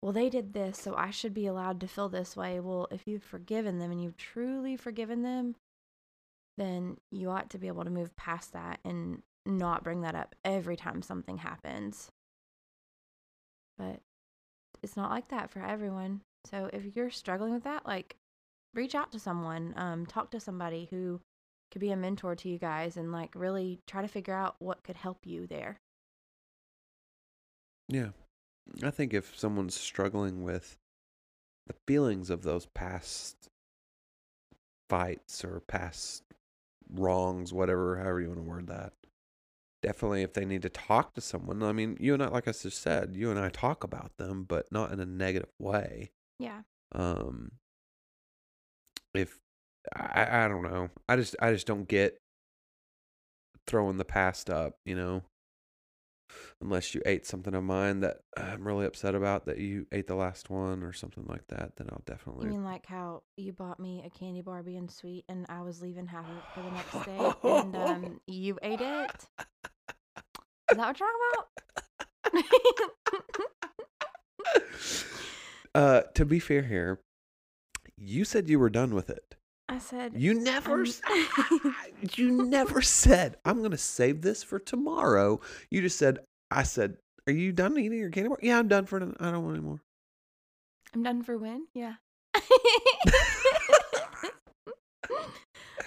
well 0.03 0.13
they 0.13 0.29
did 0.29 0.53
this 0.53 0.79
so 0.79 0.95
I 0.97 1.11
should 1.11 1.33
be 1.33 1.47
allowed 1.47 1.81
to 1.81 1.89
feel 1.89 2.09
this 2.09 2.37
way. 2.37 2.61
Well, 2.61 2.89
if 2.91 3.07
you've 3.07 3.23
forgiven 3.23 3.79
them 3.79 3.91
and 3.93 4.03
you've 4.03 4.17
truly 4.17 4.77
forgiven 4.77 5.23
them, 5.23 5.55
then 6.59 6.99
you 7.11 7.31
ought 7.31 7.51
to 7.51 7.59
be 7.59 7.69
able 7.69 7.85
to 7.85 7.91
move 7.91 8.15
past 8.17 8.53
that 8.53 8.81
and 8.85 9.23
not 9.47 9.83
bring 9.83 10.03
that 10.03 10.15
up 10.15 10.35
every 10.45 10.77
time 10.77 11.03
something 11.03 11.39
happens. 11.39 12.11
But 13.79 14.01
it's 14.83 14.97
not 14.97 15.11
like 15.11 15.29
that 15.29 15.51
for 15.51 15.61
everyone. 15.61 16.23
So 16.45 16.69
if 16.73 16.95
you're 16.95 17.11
struggling 17.11 17.55
with 17.55 17.65
that, 17.65 17.87
like 17.87 18.17
reach 18.75 18.95
out 18.95 19.13
to 19.13 19.19
someone, 19.19 19.75
um, 19.77 20.07
talk 20.07 20.31
to 20.33 20.41
somebody 20.41 20.89
who 20.91 21.21
could 21.71 21.81
be 21.81 21.91
a 21.91 21.97
mentor 21.97 22.35
to 22.37 22.49
you 22.49 22.59
guys 22.59 22.97
and 22.97 23.13
like 23.13 23.35
really 23.35 23.81
try 23.87 24.03
to 24.03 24.09
figure 24.09 24.35
out 24.35 24.57
what 24.59 24.83
could 24.83 24.97
help 24.97 25.21
you 25.25 25.47
there. 25.47 25.79
Yeah. 27.89 28.11
I 28.83 28.91
think 28.91 29.13
if 29.13 29.39
someone's 29.39 29.79
struggling 29.79 30.43
with 30.43 30.79
the 31.67 31.75
feelings 31.87 32.31
of 32.31 32.43
those 32.43 32.67
past 32.67 33.49
fights 34.89 35.45
or 35.45 35.61
past 35.61 36.25
wrongs, 36.93 37.53
whatever, 37.53 37.97
however 37.97 38.21
you 38.21 38.29
want 38.29 38.39
to 38.39 38.45
word 38.45 38.67
that, 38.69 38.93
definitely 39.83 40.23
if 40.23 40.33
they 40.33 40.45
need 40.45 40.63
to 40.63 40.69
talk 40.69 41.15
to 41.15 41.21
someone, 41.21 41.63
I 41.63 41.73
mean, 41.73 41.97
you 42.01 42.15
and 42.15 42.23
I, 42.23 42.29
like 42.29 42.49
I 42.49 42.53
just 42.53 42.83
said, 42.83 43.15
you 43.15 43.31
and 43.31 43.39
I 43.39 43.49
talk 43.49 43.85
about 43.85 44.17
them, 44.17 44.45
but 44.45 44.71
not 44.71 44.93
in 44.93 45.01
a 45.01 45.07
negative 45.07 45.51
way. 45.59 46.11
Yeah. 46.39 46.63
Um, 46.93 47.53
if 49.15 49.39
I, 49.95 50.45
I 50.45 50.49
don't 50.49 50.63
know, 50.63 50.89
I 51.09 51.17
just, 51.17 51.37
I 51.41 51.53
just 51.53 51.67
don't 51.67 51.89
get 51.89 52.21
throwing 53.67 53.99
the 53.99 54.05
past 54.05 54.51
up, 54.51 54.77
you 54.85 54.97
know 54.97 55.23
unless 56.61 56.95
you 56.95 57.03
ate 57.07 57.27
something 57.27 57.55
of 57.55 57.65
mine 57.65 58.01
that 58.01 58.19
I'm 58.37 58.67
really 58.67 58.87
upset 58.87 59.15
about 59.15 59.47
that 59.47 59.59
you 59.59 59.87
ate 59.93 60.07
the 60.07 60.15
last 60.15 60.51
one 60.51 60.83
or 60.83 60.93
something 60.93 61.25
like 61.29 61.47
that, 61.49 61.77
then 61.77 61.89
I'll 61.91 62.03
definitely. 62.07 62.47
You 62.47 62.53
mean 62.53 62.65
like 62.65 62.87
how 62.87 63.23
you 63.37 63.53
bought 63.53 63.81
me 63.81 64.03
a 64.07 64.11
candy 64.11 64.43
bar 64.43 64.63
being 64.63 64.89
sweet 64.89 65.25
and 65.29 65.47
I 65.49 65.63
was 65.63 65.83
leaving 65.83 66.07
half 66.07 66.27
of 66.29 66.37
it 66.37 66.45
for 66.55 66.63
the 66.63 66.71
next 66.71 67.07
day 67.07 67.49
and 67.49 67.77
um, 67.77 68.21
you 68.27 68.59
ate 68.63 68.81
it? 68.81 69.29
Is 70.71 70.79
that 70.79 70.79
what 70.79 71.01
you're 71.01 71.09
talking 71.09 71.21
about? 71.35 71.49
uh, 75.75 76.03
to 76.15 76.25
be 76.25 76.39
fair 76.39 76.63
here, 76.63 77.01
you 77.97 78.25
said 78.25 78.49
you 78.49 78.59
were 78.59 78.71
done 78.71 78.95
with 78.95 79.11
it. 79.11 79.37
I 79.73 79.79
said, 79.79 80.13
You 80.15 80.35
never, 80.35 80.85
you 82.15 82.31
never 82.49 82.83
said 82.83 83.37
I'm 83.45 83.63
gonna 83.63 83.79
save 83.79 84.21
this 84.21 84.43
for 84.43 84.59
tomorrow. 84.59 85.41
You 85.71 85.81
just 85.81 85.99
said, 85.99 86.19
I 86.51 86.65
said, 86.65 86.99
are 87.27 87.33
you 87.33 87.53
done 87.53 87.79
eating 87.79 87.99
your 87.99 88.11
candy 88.11 88.29
bar? 88.29 88.39
Yeah, 88.43 88.59
I'm 88.59 88.69
done 88.69 88.85
for. 88.85 88.99
I 88.99 89.31
don't 89.31 89.45
want 89.45 89.57
any 89.57 89.65
more. 89.65 89.81
I'm 90.95 91.03
done 91.03 91.23
for 91.23 91.39
when? 91.39 91.67
Yeah. 91.73 91.95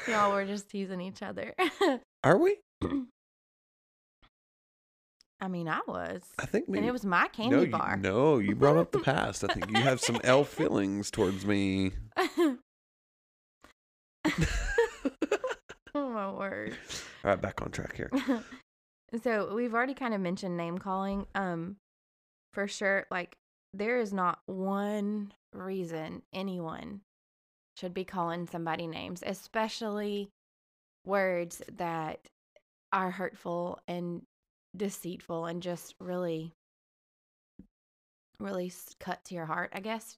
Y'all 0.07 0.31
were 0.31 0.45
just 0.45 0.69
teasing 0.69 1.01
each 1.01 1.21
other. 1.21 1.53
Are 2.23 2.37
we? 2.37 2.57
I 5.41 5.47
mean, 5.47 5.67
I 5.67 5.81
was. 5.87 6.21
I 6.39 6.45
think 6.45 6.69
maybe. 6.69 6.79
And 6.79 6.87
it 6.87 6.91
was 6.91 7.03
my 7.05 7.27
candy 7.27 7.55
no, 7.55 7.61
you- 7.63 7.71
bar. 7.71 7.97
no, 7.97 8.39
you 8.39 8.55
brought 8.55 8.77
up 8.77 8.91
the 8.91 8.99
past. 8.99 9.43
I 9.43 9.47
think 9.53 9.69
you 9.69 9.81
have 9.83 9.99
some 9.99 10.19
L 10.23 10.43
feelings 10.43 11.11
towards 11.11 11.45
me. 11.45 11.91
oh 15.95 16.09
my 16.09 16.31
word. 16.31 16.77
All 17.23 17.31
right, 17.31 17.41
back 17.41 17.61
on 17.61 17.71
track 17.71 17.95
here. 17.95 18.11
so 19.23 19.53
we've 19.53 19.73
already 19.73 19.93
kind 19.93 20.13
of 20.13 20.21
mentioned 20.21 20.57
name 20.57 20.77
calling. 20.77 21.25
Um, 21.35 21.77
for 22.53 22.67
sure, 22.67 23.05
like 23.11 23.37
there 23.73 23.99
is 23.99 24.13
not 24.13 24.39
one 24.45 25.33
reason 25.53 26.21
anyone 26.33 27.01
should 27.77 27.93
be 27.93 28.05
calling 28.05 28.47
somebody 28.47 28.87
names, 28.87 29.23
especially 29.25 30.29
words 31.05 31.61
that 31.77 32.19
are 32.93 33.11
hurtful 33.11 33.79
and 33.87 34.21
deceitful 34.75 35.45
and 35.45 35.61
just 35.61 35.95
really, 35.99 36.51
really 38.39 38.71
cut 38.99 39.23
to 39.25 39.35
your 39.35 39.45
heart. 39.45 39.71
I 39.73 39.81
guess 39.81 40.15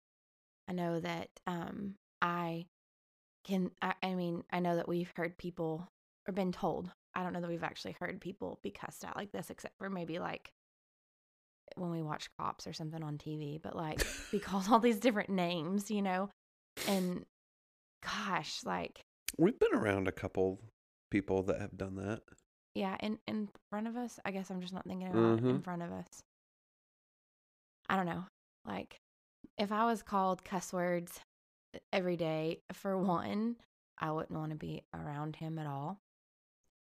I 0.68 0.74
know 0.74 1.00
that 1.00 1.30
um 1.46 1.96
I 2.22 2.66
can. 3.48 3.72
I, 3.82 3.94
I 4.04 4.14
mean, 4.14 4.44
I 4.52 4.60
know 4.60 4.76
that 4.76 4.88
we've 4.88 5.12
heard 5.16 5.38
people 5.38 5.88
or 6.28 6.34
been 6.34 6.52
told. 6.52 6.92
I 7.16 7.24
don't 7.24 7.34
know 7.34 7.42
that 7.42 7.50
we've 7.50 7.64
actually 7.64 7.96
heard 8.00 8.22
people 8.22 8.60
be 8.62 8.70
cussed 8.70 9.04
out 9.04 9.16
like 9.16 9.32
this, 9.32 9.50
except 9.50 9.74
for 9.80 9.90
maybe 9.90 10.20
like 10.20 10.50
when 11.76 11.90
we 11.92 12.02
watch 12.02 12.30
cops 12.40 12.68
or 12.68 12.74
something 12.74 13.02
on 13.04 13.18
TV. 13.18 13.60
But 13.62 13.76
like, 13.76 14.06
be 14.32 14.40
called 14.48 14.66
all 14.70 14.80
these 14.80 15.00
different 15.00 15.30
names, 15.30 15.90
you 15.90 16.02
know, 16.02 16.30
and 16.88 17.26
gosh, 18.04 18.60
like, 18.66 19.02
We've 19.38 19.58
been 19.60 19.74
around 19.74 20.08
a 20.08 20.12
couple 20.12 20.60
people 21.12 21.44
that 21.44 21.60
have 21.62 21.78
done 21.78 21.96
that. 21.96 22.22
yeah, 22.76 22.96
in 23.02 23.18
in 23.28 23.50
front 23.72 23.88
of 23.88 23.96
us. 23.98 24.20
I 24.26 24.32
guess 24.32 24.50
I'm 24.52 24.62
just 24.62 24.74
not 24.74 24.86
thinking 24.86 25.08
about 25.10 25.40
in 25.40 25.60
Mhm. 25.60 25.64
front 25.64 25.82
of 25.82 25.92
us. 25.92 26.08
I 27.90 27.96
don't 27.96 28.06
know. 28.06 28.26
Like, 28.66 28.98
if 29.58 29.72
I 29.72 29.86
was 29.86 30.04
called 30.04 30.44
cuss 30.44 30.72
words 30.74 31.20
every 31.92 32.16
day, 32.16 32.62
for 32.74 32.98
one, 32.98 33.56
I 34.00 34.12
wouldn't 34.12 34.38
want 34.38 34.52
to 34.52 34.58
be 34.58 34.84
around 34.94 35.36
him 35.36 35.60
at 35.60 35.68
all. 35.68 36.00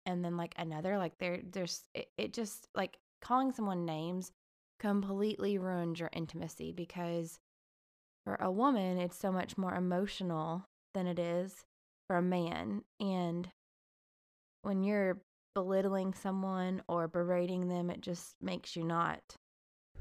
And 0.05 0.23
then 0.23 0.37
like 0.37 0.53
another, 0.57 0.97
like 0.97 1.17
there, 1.17 1.39
there's 1.51 1.83
it, 1.93 2.09
it 2.17 2.33
just 2.33 2.67
like 2.75 2.97
calling 3.21 3.51
someone 3.51 3.85
names 3.85 4.31
completely 4.79 5.57
ruins 5.57 5.99
your 5.99 6.09
intimacy 6.13 6.71
because 6.71 7.39
for 8.23 8.35
a 8.35 8.51
woman, 8.51 8.97
it's 8.97 9.17
so 9.17 9.31
much 9.31 9.57
more 9.57 9.73
emotional 9.73 10.65
than 10.93 11.07
it 11.07 11.19
is 11.19 11.65
for 12.07 12.17
a 12.17 12.21
man. 12.21 12.83
And 12.99 13.49
when 14.63 14.83
you're 14.83 15.21
belittling 15.53 16.13
someone 16.13 16.81
or 16.87 17.07
berating 17.07 17.67
them, 17.67 17.89
it 17.89 18.01
just 18.01 18.35
makes 18.41 18.75
you 18.75 18.83
not 18.83 19.21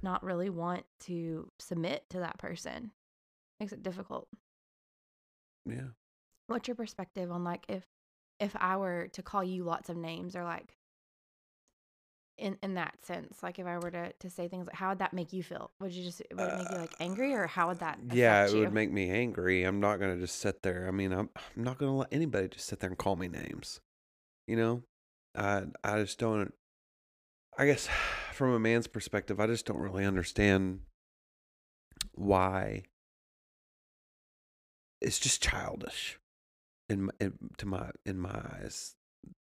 not 0.02 0.22
really 0.22 0.50
want 0.50 0.84
to 1.00 1.50
submit 1.58 2.04
to 2.10 2.18
that 2.18 2.38
person. 2.38 2.90
Makes 3.58 3.72
it 3.72 3.82
difficult. 3.82 4.28
Yeah. 5.66 5.88
What's 6.46 6.68
your 6.68 6.74
perspective 6.74 7.30
on 7.30 7.44
like 7.44 7.64
if 7.68 7.84
if 8.40 8.54
I 8.56 8.76
were 8.76 9.08
to 9.12 9.22
call 9.22 9.42
you 9.44 9.64
lots 9.64 9.88
of 9.88 9.96
names 9.96 10.36
or 10.36 10.44
like 10.44 10.76
in 12.36 12.58
in 12.62 12.74
that 12.74 13.04
sense, 13.04 13.42
like 13.42 13.58
if 13.58 13.66
I 13.66 13.78
were 13.78 13.90
to 13.90 14.12
to 14.12 14.30
say 14.30 14.48
things 14.48 14.66
like 14.66 14.76
how 14.76 14.90
would 14.90 14.98
that 14.98 15.12
make 15.12 15.32
you 15.32 15.42
feel? 15.42 15.70
Would 15.80 15.92
you 15.92 16.04
just 16.04 16.20
would 16.32 16.40
it 16.40 16.54
make 16.56 16.70
you 16.70 16.76
uh, 16.76 16.80
like 16.80 16.94
angry 17.00 17.32
or 17.32 17.46
how 17.46 17.68
would 17.68 17.78
that 17.80 17.98
Yeah, 18.12 18.46
it 18.46 18.52
you? 18.52 18.60
would 18.60 18.72
make 18.74 18.90
me 18.90 19.10
angry. 19.10 19.62
I'm 19.64 19.80
not 19.80 20.00
gonna 20.00 20.18
just 20.18 20.38
sit 20.40 20.62
there. 20.62 20.86
I 20.88 20.90
mean, 20.90 21.12
I'm 21.12 21.30
I'm 21.56 21.64
not 21.64 21.78
gonna 21.78 21.96
let 21.96 22.12
anybody 22.12 22.48
just 22.48 22.66
sit 22.66 22.80
there 22.80 22.90
and 22.90 22.98
call 22.98 23.16
me 23.16 23.28
names. 23.28 23.80
You 24.46 24.56
know, 24.56 24.82
I 25.34 25.64
I 25.82 26.00
just 26.02 26.18
don't. 26.18 26.52
I 27.56 27.66
guess 27.66 27.88
from 28.32 28.52
a 28.52 28.58
man's 28.58 28.88
perspective, 28.88 29.38
I 29.40 29.46
just 29.46 29.64
don't 29.64 29.78
really 29.78 30.04
understand 30.04 30.80
why. 32.12 32.82
It's 35.04 35.18
just 35.18 35.42
childish, 35.42 36.18
in, 36.88 37.10
in 37.20 37.34
to 37.58 37.66
my 37.66 37.90
in 38.04 38.18
my 38.18 38.30
eyes, 38.30 38.96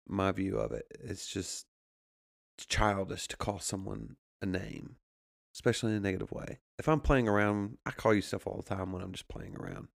my 0.07 0.33
view 0.33 0.59
of 0.59 0.73
it. 0.73 0.87
It's 1.01 1.27
just 1.27 1.67
childish 2.59 3.29
to 3.29 3.37
call 3.37 3.59
someone 3.59 4.17
a 4.43 4.47
name 4.47 4.97
especially 5.55 5.93
in 5.93 5.99
a 5.99 6.01
negative 6.01 6.33
way. 6.33 6.59
If 6.79 6.89
I'm 6.89 7.01
playing 7.01 7.29
around, 7.29 7.79
I 7.87 7.93
call 7.93 8.13
you 8.13 8.21
stuff 8.21 8.47
all 8.47 8.57
the 8.57 8.75
time 8.75 8.93
when 8.93 9.03
I'm 9.03 9.13
just 9.13 9.29
playing 9.29 9.57
around. 9.57 9.89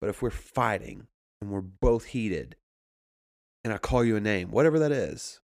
But 0.00 0.08
if 0.08 0.22
we're 0.22 0.30
fighting 0.30 1.06
and 1.40 1.50
we're 1.50 1.60
both 1.60 2.06
heated 2.06 2.56
and 3.62 3.74
I 3.74 3.78
call 3.78 4.02
you 4.02 4.16
a 4.16 4.20
name, 4.20 4.50
whatever 4.50 4.78
that 4.78 4.90
is, 4.90 5.40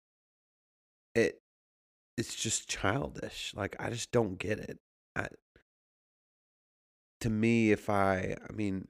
it 1.14 1.42
it's 2.16 2.34
just 2.34 2.68
childish. 2.68 3.52
Like 3.54 3.76
I 3.78 3.90
just 3.90 4.10
don't 4.10 4.38
get 4.38 4.58
it. 4.58 4.78
I, 5.14 5.28
to 7.20 7.28
me, 7.28 7.72
if 7.72 7.90
I, 7.90 8.36
I 8.48 8.52
mean, 8.52 8.88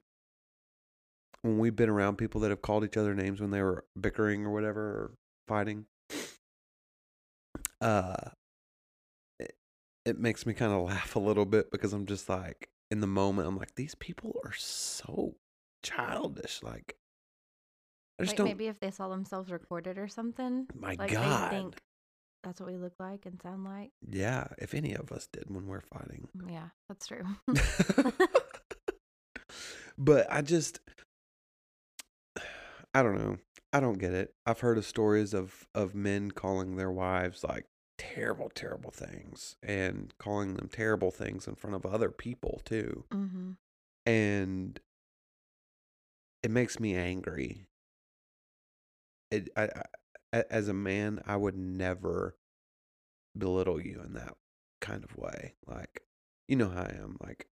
when 1.47 1.59
we've 1.59 1.77
been 1.77 1.89
around 1.89 2.17
people 2.17 2.41
that 2.43 2.51
have 2.51 2.63
called 2.63 2.85
each 2.85 2.97
other 2.97 3.15
names 3.15 3.41
when 3.41 3.51
they 3.51 3.63
were 3.63 3.85
bickering 3.99 4.45
or 4.45 4.51
whatever 4.51 4.81
or 4.81 5.11
fighting, 5.49 5.87
uh, 7.81 8.31
it, 9.39 9.55
it 10.05 10.19
makes 10.19 10.47
me 10.47 10.55
kind 10.55 10.73
of 10.73 10.83
laugh 10.83 11.17
a 11.17 11.21
little 11.21 11.47
bit 11.47 11.71
because 11.71 11.93
I'm 11.93 12.07
just 12.07 12.29
like, 12.29 12.69
in 12.91 13.01
the 13.01 13.07
moment, 13.07 13.49
I'm 13.49 13.57
like, 13.57 13.75
these 13.75 13.95
people 13.95 14.41
are 14.45 14.53
so 14.53 15.37
childish. 15.83 16.61
Like, 16.63 16.97
I 18.19 18.25
just 18.25 18.33
like 18.33 18.37
don't. 18.39 18.47
maybe 18.47 18.69
if 18.69 18.81
they 18.81 18.91
saw 18.91 19.09
themselves 19.09 19.51
recorded 19.51 19.99
or 19.99 20.09
something, 20.09 20.67
my 20.75 20.97
like 20.99 21.13
God. 21.13 21.53
they 21.53 21.57
think 21.57 21.83
that's 22.43 22.61
what 22.61 22.71
we 22.71 22.79
look 22.79 22.95
like 22.99 23.27
and 23.27 23.41
sound 23.43 23.65
like. 23.65 23.91
Yeah, 24.09 24.47
if 24.59 24.75
any 24.75 24.95
of 24.95 25.11
us 25.11 25.29
did 25.33 25.45
when 25.49 25.67
we're 25.67 25.81
fighting. 25.81 26.29
Yeah, 26.49 26.69
that's 26.89 27.07
true. 27.07 27.25
but 29.99 30.27
I 30.31 30.43
just 30.43 30.81
I 32.97 33.03
don't 33.03 33.19
know. 33.19 33.37
I 33.73 33.81
don't 33.81 33.99
get 33.99 34.13
it. 34.15 34.35
I've 34.47 34.61
heard 34.61 34.79
of 34.79 34.87
stories 34.87 35.35
of 35.35 35.67
of 35.75 35.95
men 35.95 36.31
calling 36.31 36.77
their 36.77 36.91
wives 36.91 37.45
like 37.45 37.67
terrible 37.99 38.51
terrible 38.55 38.91
things 38.91 39.57
and 39.63 40.15
calling 40.19 40.55
them 40.55 40.69
terrible 40.69 41.11
things 41.11 41.47
in 41.47 41.57
front 41.57 41.77
of 41.77 41.85
other 41.85 42.11
people 42.11 42.63
too. 42.65 43.05
mm-hmm. 43.13 43.51
And 44.07 44.81
it 46.43 46.51
makes 46.51 46.81
me 46.81 46.95
angry 46.95 47.67
it, 49.31 49.51
I, 49.57 49.69
I, 50.33 50.45
as 50.51 50.69
a 50.69 50.75
man, 50.75 51.21
I 51.27 51.37
would 51.37 51.57
never 51.57 52.37
belittle 53.37 53.81
you 53.81 54.01
in 54.05 54.15
that 54.15 54.35
kind 54.81 55.05
of 55.05 55.17
way. 55.17 55.55
Like, 55.67 56.03
you 56.49 56.57
know 56.57 56.71
how 56.71 56.83
I 56.83 56.95
am. 56.99 57.17
Like, 57.21 57.49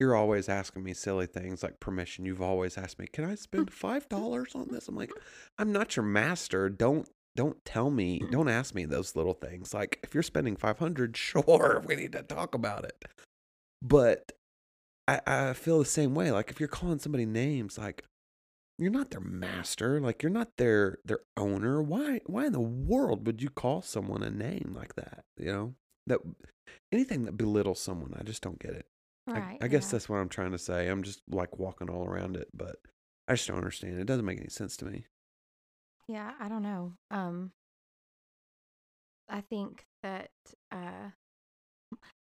you're 0.00 0.16
always 0.16 0.48
asking 0.48 0.82
me 0.82 0.94
silly 0.94 1.26
things 1.26 1.62
like 1.62 1.80
permission. 1.80 2.24
You've 2.24 2.42
always 2.42 2.76
asked 2.76 2.98
me, 2.98 3.06
"Can 3.06 3.24
I 3.24 3.34
mm. 3.34 3.38
spend 3.38 3.72
five 3.72 4.08
dollars 4.08 4.52
on 4.54 4.68
this?" 4.70 4.88
I'm 4.88 4.96
like, 4.96 5.10
mm. 5.10 5.20
I'm 5.58 5.72
not 5.72 5.96
your 5.96 6.04
master. 6.04 6.68
Don't 6.68 7.08
don't 7.36 7.64
tell 7.64 7.90
me. 7.90 8.20
Mm. 8.20 8.30
Don't 8.30 8.48
ask 8.48 8.74
me 8.74 8.84
those 8.84 9.16
little 9.16 9.34
things. 9.34 9.74
Like, 9.74 10.00
if 10.02 10.14
you're 10.14 10.22
spending 10.22 10.56
five 10.56 10.78
hundred, 10.78 11.16
sure, 11.18 11.82
we 11.86 11.96
need 11.96 12.12
to 12.12 12.22
talk 12.22 12.54
about 12.54 12.84
it. 12.84 13.04
But 13.82 14.32
I, 15.06 15.20
I 15.26 15.52
feel 15.52 15.78
the 15.78 15.84
same 15.84 16.14
way. 16.14 16.30
Like, 16.30 16.50
if 16.50 16.58
you're 16.58 16.68
calling 16.68 16.98
somebody 16.98 17.26
names, 17.26 17.78
like 17.78 18.04
you're 18.78 18.90
not 18.90 19.10
their 19.10 19.20
master. 19.20 20.00
Like, 20.00 20.22
you're 20.22 20.30
not 20.30 20.56
their 20.58 20.98
their 21.04 21.20
owner. 21.36 21.80
Why 21.82 22.20
why 22.26 22.46
in 22.46 22.52
the 22.52 22.60
world 22.60 23.26
would 23.26 23.42
you 23.42 23.50
call 23.50 23.82
someone 23.82 24.22
a 24.22 24.30
name 24.30 24.74
like 24.76 24.96
that? 24.96 25.24
You 25.38 25.52
know 25.52 25.74
that 26.06 26.18
anything 26.92 27.24
that 27.24 27.36
belittles 27.36 27.80
someone, 27.80 28.14
I 28.18 28.22
just 28.24 28.42
don't 28.42 28.58
get 28.58 28.72
it. 28.72 28.86
I- 29.26 29.32
Right. 29.32 29.58
I, 29.62 29.68
guess 29.68 29.84
yeah. 29.86 29.92
that's 29.92 30.08
what 30.08 30.16
I'm 30.18 30.28
trying 30.28 30.52
to 30.52 30.58
say. 30.58 30.88
I'm 30.88 31.02
just 31.02 31.22
like 31.30 31.58
walking 31.58 31.88
all 31.88 32.04
around 32.04 32.36
it, 32.36 32.48
but 32.52 32.76
I 33.26 33.34
just 33.34 33.48
don't 33.48 33.56
understand. 33.56 33.98
It 33.98 34.04
doesn't 34.06 34.24
make 34.24 34.38
any 34.38 34.50
sense 34.50 34.76
to 34.78 34.84
me. 34.84 35.06
Yeah, 36.08 36.32
I 36.38 36.48
don't 36.48 36.62
know. 36.62 36.92
Um 37.10 37.52
I 39.28 39.40
think 39.40 39.84
that 40.02 40.30
uh 40.70 41.10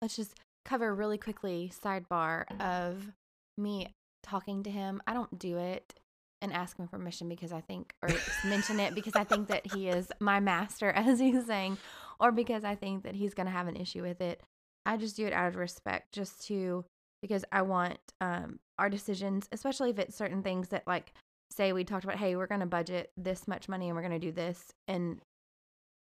let's 0.02 0.16
just 0.16 0.34
cover 0.66 0.94
really 0.94 1.18
quickly 1.18 1.72
sidebar 1.84 2.46
of 2.60 3.12
me 3.58 3.94
talking 4.24 4.64
to 4.64 4.72
him. 4.72 5.02
I 5.06 5.14
don't 5.14 5.38
do 5.38 5.58
it 5.58 5.94
and 6.42 6.54
ask 6.54 6.78
him 6.78 6.88
permission 6.88 7.28
because 7.30 7.52
I 7.52 7.62
think 7.62 7.94
or 8.02 8.10
mention 8.46 8.80
it 8.80 8.96
because 8.96 9.16
I 9.16 9.24
think 9.24 9.48
that 9.50 9.74
he 9.74 9.90
is 9.90 10.12
my 10.20 10.40
master 10.40 10.90
as 10.96 11.20
he's 11.20 11.46
saying 11.46 11.78
or 12.20 12.32
because 12.32 12.64
I 12.64 12.76
think 12.76 13.04
that 13.04 13.16
he's 13.16 13.34
going 13.34 13.46
to 13.46 13.52
have 13.52 13.68
an 13.68 13.76
issue 13.76 14.02
with 14.02 14.22
it. 14.22 14.42
I 14.90 14.98
just 14.98 15.16
do 15.16 15.28
it 15.28 15.34
out 15.34 15.48
of 15.48 15.56
respect 15.56 16.12
just 16.12 16.46
to 16.48 16.84
because 17.22 17.46
I 17.52 17.62
want 17.62 18.00
um 18.22 18.60
our 18.80 18.90
decisions, 18.90 19.48
especially 19.52 19.92
if 19.92 20.00
it's 20.00 20.18
certain 20.18 20.42
things 20.42 20.70
that 20.70 20.88
like 20.88 21.14
say 21.52 21.74
we 21.74 21.84
talked 21.84 22.04
about, 22.04 22.18
hey, 22.18 22.36
we're 22.36 22.48
going 22.48 22.62
to 22.62 22.66
budget 22.66 23.12
this 23.18 23.48
much 23.48 23.70
money 23.70 23.88
and 23.88 23.96
we're 23.96 24.02
going 24.02 24.20
to 24.20 24.28
do 24.28 24.32
this, 24.32 24.74
and 24.88 25.22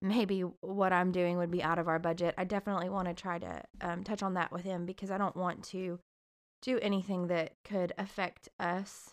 maybe 0.02 0.42
what 0.62 0.94
I'm 0.94 1.12
doing 1.12 1.38
would 1.38 1.52
be 1.52 1.62
out 1.64 1.80
of 1.80 1.90
our 1.90 2.00
budget. 2.00 2.34
I 2.38 2.46
definitely 2.46 2.90
want 2.90 3.10
to 3.10 3.14
try 3.14 3.40
to 3.40 3.64
um, 3.82 4.04
touch 4.04 4.24
on 4.24 4.36
that 4.36 4.52
with 4.52 4.64
him 4.64 4.86
because 4.86 5.12
I 5.12 5.18
don't 5.18 5.36
want 5.36 5.64
to 5.66 6.00
do 6.62 6.80
anything 6.80 7.28
that 7.28 7.54
could 7.66 7.94
affect 7.98 8.48
us 8.60 9.12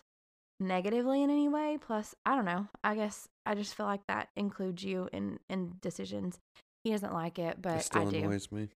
negatively 0.59 1.21
in 1.21 1.29
any 1.29 1.49
way. 1.49 1.77
Plus, 1.81 2.15
I 2.25 2.35
don't 2.35 2.45
know. 2.45 2.67
I 2.83 2.95
guess 2.95 3.27
I 3.45 3.55
just 3.55 3.75
feel 3.75 3.87
like 3.87 4.07
that 4.07 4.29
includes 4.37 4.83
you 4.83 5.09
in 5.11 5.39
in 5.49 5.73
decisions. 5.81 6.39
He 6.85 6.91
doesn't 6.91 7.13
like 7.13 7.39
it, 7.39 7.57
it 7.57 7.61
but 7.61 7.83
still 7.83 8.07
I 8.07 8.11
do. 8.11 8.17
annoys 8.19 8.51
me. 8.51 8.69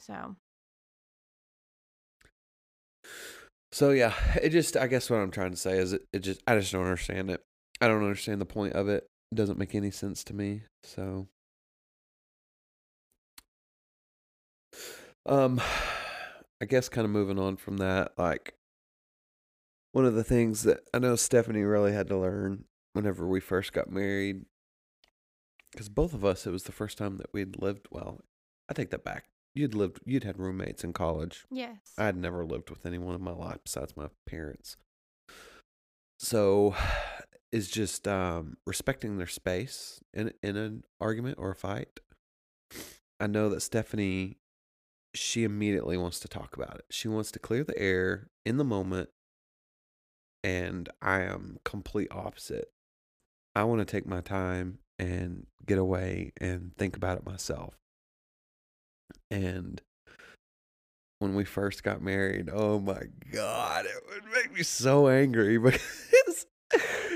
So 0.00 0.36
So 3.72 3.90
yeah, 3.90 4.14
it 4.42 4.50
just 4.50 4.76
I 4.76 4.86
guess 4.86 5.08
what 5.10 5.20
I'm 5.20 5.30
trying 5.30 5.52
to 5.52 5.56
say 5.56 5.78
is 5.78 5.92
it, 5.92 6.02
it 6.12 6.20
just 6.20 6.42
I 6.46 6.58
just 6.58 6.72
don't 6.72 6.82
understand 6.84 7.30
it. 7.30 7.42
I 7.80 7.88
don't 7.88 8.02
understand 8.02 8.40
the 8.40 8.46
point 8.46 8.74
of 8.74 8.88
it. 8.88 9.06
It 9.30 9.34
doesn't 9.36 9.58
make 9.58 9.74
any 9.74 9.90
sense 9.90 10.24
to 10.24 10.34
me. 10.34 10.62
So 10.82 11.28
um 15.26 15.60
I 16.60 16.66
guess 16.66 16.88
kind 16.88 17.04
of 17.04 17.10
moving 17.10 17.38
on 17.38 17.56
from 17.56 17.78
that, 17.78 18.12
like 18.18 18.54
one 19.92 20.04
of 20.04 20.14
the 20.14 20.24
things 20.24 20.62
that 20.64 20.80
I 20.92 20.98
know 20.98 21.16
Stephanie 21.16 21.62
really 21.62 21.92
had 21.92 22.08
to 22.08 22.18
learn 22.18 22.64
whenever 22.92 23.26
we 23.26 23.40
first 23.40 23.72
got 23.72 23.90
married 23.90 24.44
cuz 25.76 25.88
both 25.88 26.12
of 26.12 26.24
us 26.24 26.46
it 26.46 26.50
was 26.50 26.64
the 26.64 26.72
first 26.72 26.98
time 26.98 27.18
that 27.18 27.32
we'd 27.32 27.60
lived 27.62 27.86
well. 27.90 28.20
I 28.68 28.72
take 28.74 28.90
that 28.90 29.04
back. 29.04 29.26
You'd 29.54 29.74
lived 29.74 30.00
you'd 30.04 30.24
had 30.24 30.38
roommates 30.38 30.84
in 30.84 30.92
college. 30.92 31.44
yes, 31.50 31.78
I'd 31.98 32.16
never 32.16 32.44
lived 32.44 32.70
with 32.70 32.86
anyone 32.86 33.14
in 33.14 33.22
my 33.22 33.32
life 33.32 33.58
besides 33.64 33.96
my 33.96 34.08
parents. 34.26 34.76
So 36.18 36.74
is 37.52 37.68
just 37.68 38.06
um, 38.06 38.56
respecting 38.66 39.18
their 39.18 39.26
space 39.26 40.00
in 40.14 40.32
in 40.42 40.56
an 40.56 40.84
argument 41.00 41.38
or 41.38 41.50
a 41.50 41.56
fight. 41.56 42.00
I 43.18 43.26
know 43.26 43.48
that 43.50 43.60
Stephanie 43.60 44.36
she 45.14 45.42
immediately 45.42 45.96
wants 45.96 46.20
to 46.20 46.28
talk 46.28 46.56
about 46.56 46.76
it. 46.76 46.84
She 46.90 47.08
wants 47.08 47.32
to 47.32 47.38
clear 47.38 47.64
the 47.64 47.78
air 47.78 48.28
in 48.46 48.58
the 48.58 48.64
moment 48.64 49.10
and 50.42 50.88
I 51.02 51.22
am 51.22 51.58
complete 51.64 52.08
opposite. 52.10 52.70
I 53.54 53.64
want 53.64 53.80
to 53.80 53.84
take 53.84 54.06
my 54.06 54.20
time 54.20 54.78
and 54.98 55.46
get 55.66 55.78
away 55.78 56.32
and 56.40 56.76
think 56.76 56.96
about 56.96 57.18
it 57.18 57.26
myself. 57.26 57.79
And 59.30 59.80
when 61.20 61.34
we 61.34 61.44
first 61.44 61.82
got 61.82 62.02
married, 62.02 62.48
oh 62.52 62.80
my 62.80 63.02
God, 63.32 63.86
it 63.86 64.02
would 64.08 64.32
make 64.32 64.52
me 64.52 64.62
so 64.62 65.08
angry 65.08 65.58
because 65.58 66.46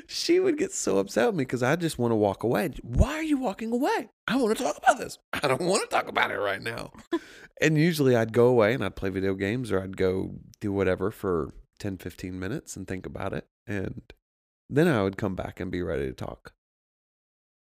she 0.06 0.38
would 0.40 0.58
get 0.58 0.72
so 0.72 0.98
upset 0.98 1.26
with 1.26 1.36
me 1.36 1.44
because 1.44 1.62
I 1.62 1.76
just 1.76 1.98
want 1.98 2.12
to 2.12 2.16
walk 2.16 2.42
away. 2.42 2.70
Why 2.82 3.14
are 3.14 3.22
you 3.22 3.38
walking 3.38 3.72
away? 3.72 4.10
I 4.28 4.36
want 4.36 4.56
to 4.56 4.62
talk 4.62 4.76
about 4.76 4.98
this. 4.98 5.18
I 5.32 5.48
don't 5.48 5.62
want 5.62 5.82
to 5.82 5.88
talk 5.88 6.08
about 6.08 6.30
it 6.30 6.38
right 6.38 6.62
now. 6.62 6.92
and 7.60 7.78
usually 7.78 8.14
I'd 8.14 8.32
go 8.32 8.46
away 8.46 8.74
and 8.74 8.84
I'd 8.84 8.96
play 8.96 9.10
video 9.10 9.34
games 9.34 9.72
or 9.72 9.82
I'd 9.82 9.96
go 9.96 10.34
do 10.60 10.72
whatever 10.72 11.10
for 11.10 11.52
10, 11.78 11.98
15 11.98 12.38
minutes 12.38 12.76
and 12.76 12.86
think 12.86 13.06
about 13.06 13.32
it. 13.32 13.46
And 13.66 14.02
then 14.68 14.88
I 14.88 15.02
would 15.02 15.16
come 15.16 15.34
back 15.34 15.60
and 15.60 15.70
be 15.70 15.82
ready 15.82 16.06
to 16.06 16.12
talk. 16.12 16.52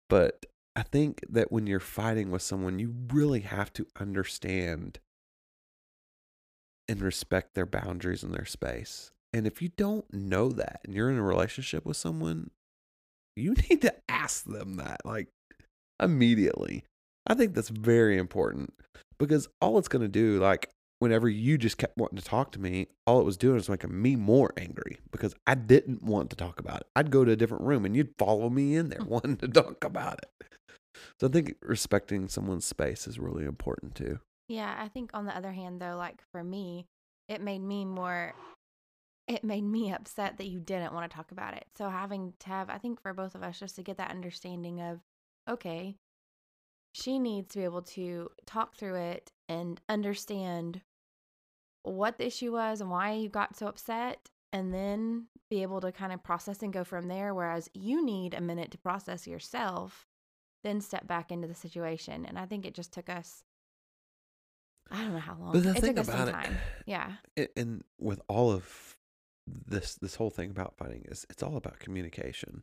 But 0.08 0.46
I 0.74 0.82
think 0.82 1.20
that 1.28 1.52
when 1.52 1.66
you're 1.66 1.80
fighting 1.80 2.30
with 2.30 2.42
someone, 2.42 2.78
you 2.78 2.94
really 3.12 3.40
have 3.40 3.72
to 3.74 3.86
understand 4.00 4.98
and 6.88 7.00
respect 7.00 7.54
their 7.54 7.66
boundaries 7.66 8.22
and 8.22 8.34
their 8.34 8.44
space. 8.44 9.10
And 9.32 9.46
if 9.46 9.62
you 9.62 9.70
don't 9.76 10.12
know 10.12 10.50
that 10.50 10.80
and 10.84 10.94
you're 10.94 11.10
in 11.10 11.18
a 11.18 11.22
relationship 11.22 11.84
with 11.84 11.96
someone, 11.96 12.50
you 13.36 13.54
need 13.70 13.82
to 13.82 13.94
ask 14.08 14.44
them 14.44 14.76
that 14.76 15.00
like 15.04 15.28
immediately. 16.00 16.84
I 17.26 17.34
think 17.34 17.54
that's 17.54 17.68
very 17.68 18.18
important 18.18 18.74
because 19.18 19.48
all 19.60 19.78
it's 19.78 19.88
going 19.88 20.02
to 20.02 20.08
do, 20.08 20.40
like, 20.40 20.70
whenever 20.98 21.28
you 21.28 21.56
just 21.56 21.78
kept 21.78 21.96
wanting 21.96 22.18
to 22.18 22.24
talk 22.24 22.52
to 22.52 22.60
me, 22.60 22.88
all 23.06 23.20
it 23.20 23.24
was 23.24 23.36
doing 23.36 23.54
was 23.54 23.68
making 23.68 24.00
me 24.00 24.16
more 24.16 24.52
angry 24.56 24.98
because 25.10 25.34
I 25.46 25.54
didn't 25.54 26.02
want 26.02 26.30
to 26.30 26.36
talk 26.36 26.58
about 26.58 26.80
it. 26.80 26.86
I'd 26.96 27.10
go 27.10 27.24
to 27.24 27.32
a 27.32 27.36
different 27.36 27.64
room 27.64 27.84
and 27.84 27.96
you'd 27.96 28.14
follow 28.18 28.50
me 28.50 28.76
in 28.76 28.88
there 28.88 29.04
wanting 29.06 29.36
to 29.38 29.48
talk 29.48 29.84
about 29.84 30.18
it. 30.18 30.46
So 31.20 31.26
I 31.26 31.30
think 31.30 31.56
respecting 31.62 32.28
someone's 32.28 32.64
space 32.64 33.06
is 33.06 33.18
really 33.18 33.44
important 33.44 33.94
too. 33.94 34.20
Yeah, 34.48 34.74
I 34.78 34.88
think 34.88 35.10
on 35.14 35.26
the 35.26 35.36
other 35.36 35.52
hand 35.52 35.80
though, 35.80 35.96
like 35.96 36.22
for 36.32 36.42
me, 36.42 36.86
it 37.28 37.40
made 37.40 37.62
me 37.62 37.84
more 37.84 38.34
it 39.28 39.44
made 39.44 39.64
me 39.64 39.92
upset 39.92 40.36
that 40.38 40.48
you 40.48 40.58
didn't 40.58 40.92
want 40.92 41.08
to 41.08 41.16
talk 41.16 41.30
about 41.30 41.54
it. 41.54 41.64
So 41.78 41.88
having 41.88 42.34
to 42.40 42.48
have 42.48 42.68
I 42.68 42.78
think 42.78 43.00
for 43.00 43.14
both 43.14 43.34
of 43.34 43.42
us 43.42 43.58
just 43.58 43.76
to 43.76 43.82
get 43.82 43.96
that 43.98 44.10
understanding 44.10 44.80
of 44.80 45.00
okay, 45.48 45.96
she 46.92 47.18
needs 47.18 47.52
to 47.52 47.58
be 47.58 47.64
able 47.64 47.82
to 47.82 48.30
talk 48.46 48.76
through 48.76 48.96
it 48.96 49.32
and 49.48 49.80
understand 49.88 50.82
what 51.82 52.18
the 52.18 52.26
issue 52.26 52.52
was 52.52 52.80
and 52.80 52.90
why 52.90 53.12
you 53.12 53.28
got 53.28 53.56
so 53.56 53.66
upset 53.66 54.28
and 54.52 54.72
then 54.72 55.26
be 55.50 55.62
able 55.62 55.80
to 55.80 55.90
kind 55.90 56.12
of 56.12 56.22
process 56.22 56.62
and 56.62 56.72
go 56.72 56.84
from 56.84 57.08
there 57.08 57.34
whereas 57.34 57.68
you 57.74 58.04
need 58.04 58.34
a 58.34 58.40
minute 58.40 58.70
to 58.70 58.78
process 58.78 59.26
yourself 59.26 60.06
then 60.64 60.80
step 60.80 61.06
back 61.06 61.30
into 61.32 61.48
the 61.48 61.54
situation 61.54 62.24
and 62.26 62.38
i 62.38 62.46
think 62.46 62.64
it 62.66 62.74
just 62.74 62.92
took 62.92 63.08
us 63.08 63.42
i 64.90 64.96
don't 65.02 65.12
know 65.12 65.18
how 65.20 65.36
long. 65.40 65.52
But 65.52 65.62
the 65.64 65.70
it 65.70 65.80
thing 65.80 65.94
took 65.94 66.00
us 66.00 66.06
some 66.06 66.14
about 66.14 66.28
it- 66.28 66.32
time. 66.32 66.56
Yeah. 66.86 67.12
A- 67.38 67.58
and 67.58 67.82
with 67.98 68.20
all 68.28 68.50
of 68.52 68.96
this 69.46 69.94
this 69.96 70.16
whole 70.16 70.30
thing 70.30 70.50
about 70.50 70.76
fighting 70.76 71.04
is 71.08 71.26
it's 71.30 71.42
all 71.42 71.56
about 71.56 71.78
communication. 71.80 72.62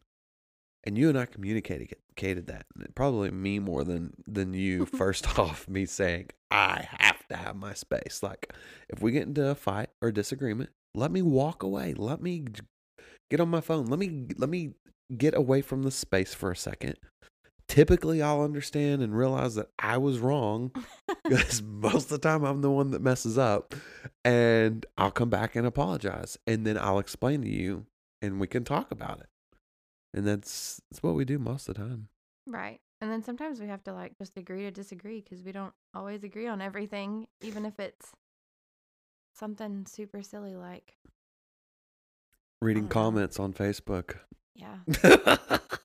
And 0.85 0.97
you 0.97 1.09
and 1.09 1.17
i 1.19 1.25
communicated 1.25 2.47
that 2.47 2.65
and 2.75 2.95
probably 2.95 3.31
me 3.31 3.59
more 3.59 3.83
than 3.83 4.13
than 4.27 4.53
you 4.53 4.85
first 5.01 5.39
off 5.39 5.67
me 5.67 5.85
saying 5.85 6.29
i 6.51 6.87
have 6.99 7.27
to 7.29 7.35
have 7.35 7.55
my 7.55 7.73
space. 7.73 8.21
Like 8.21 8.53
if 8.89 9.01
we 9.01 9.11
get 9.11 9.23
into 9.27 9.47
a 9.47 9.55
fight 9.55 9.89
or 10.01 10.11
disagreement 10.11 10.69
let 10.95 11.11
me 11.11 11.21
walk 11.21 11.63
away. 11.63 11.93
Let 11.95 12.21
me 12.21 12.45
get 13.29 13.39
on 13.39 13.49
my 13.49 13.61
phone. 13.61 13.85
Let 13.87 13.99
me 13.99 14.27
let 14.37 14.49
me 14.49 14.73
get 15.17 15.35
away 15.35 15.61
from 15.61 15.83
the 15.83 15.91
space 15.91 16.33
for 16.33 16.51
a 16.51 16.55
second 16.55 16.95
typically 17.69 18.21
i'll 18.21 18.41
understand 18.41 19.01
and 19.01 19.15
realize 19.17 19.55
that 19.55 19.67
i 19.79 19.97
was 19.97 20.19
wrong 20.19 20.71
because 21.23 21.61
most 21.61 22.05
of 22.05 22.09
the 22.09 22.27
time 22.27 22.43
I'm 22.43 22.61
the 22.61 22.69
one 22.71 22.91
that 22.91 23.01
messes 23.01 23.37
up, 23.37 23.75
and 24.25 24.85
I'll 24.97 25.11
come 25.11 25.29
back 25.29 25.55
and 25.55 25.65
apologize, 25.67 26.37
and 26.47 26.65
then 26.65 26.77
I'll 26.77 26.97
explain 26.99 27.41
to 27.43 27.49
you, 27.49 27.85
and 28.21 28.39
we 28.39 28.47
can 28.47 28.63
talk 28.63 28.91
about 28.91 29.19
it. 29.19 29.27
And 30.13 30.25
that's 30.25 30.81
that's 30.89 31.03
what 31.03 31.13
we 31.15 31.25
do 31.25 31.37
most 31.39 31.69
of 31.69 31.75
the 31.75 31.81
time. 31.81 32.09
right 32.47 32.79
and 33.01 33.11
then 33.11 33.21
sometimes 33.23 33.59
we 33.59 33.67
have 33.67 33.83
to 33.83 33.93
like 33.93 34.17
just 34.17 34.37
agree 34.37 34.63
to 34.63 34.71
disagree 34.71 35.21
because 35.21 35.43
we 35.43 35.51
don't 35.51 35.73
always 35.93 36.23
agree 36.23 36.47
on 36.47 36.61
everything 36.61 37.27
even 37.41 37.63
if 37.65 37.79
it's 37.79 38.11
something 39.35 39.85
super 39.85 40.21
silly 40.23 40.55
like 40.55 40.95
Reading 42.61 42.83
don't 42.83 42.89
know. 42.89 42.93
comments 42.93 43.39
on 43.39 43.53
Facebook. 43.53 44.15
yeah 44.55 44.77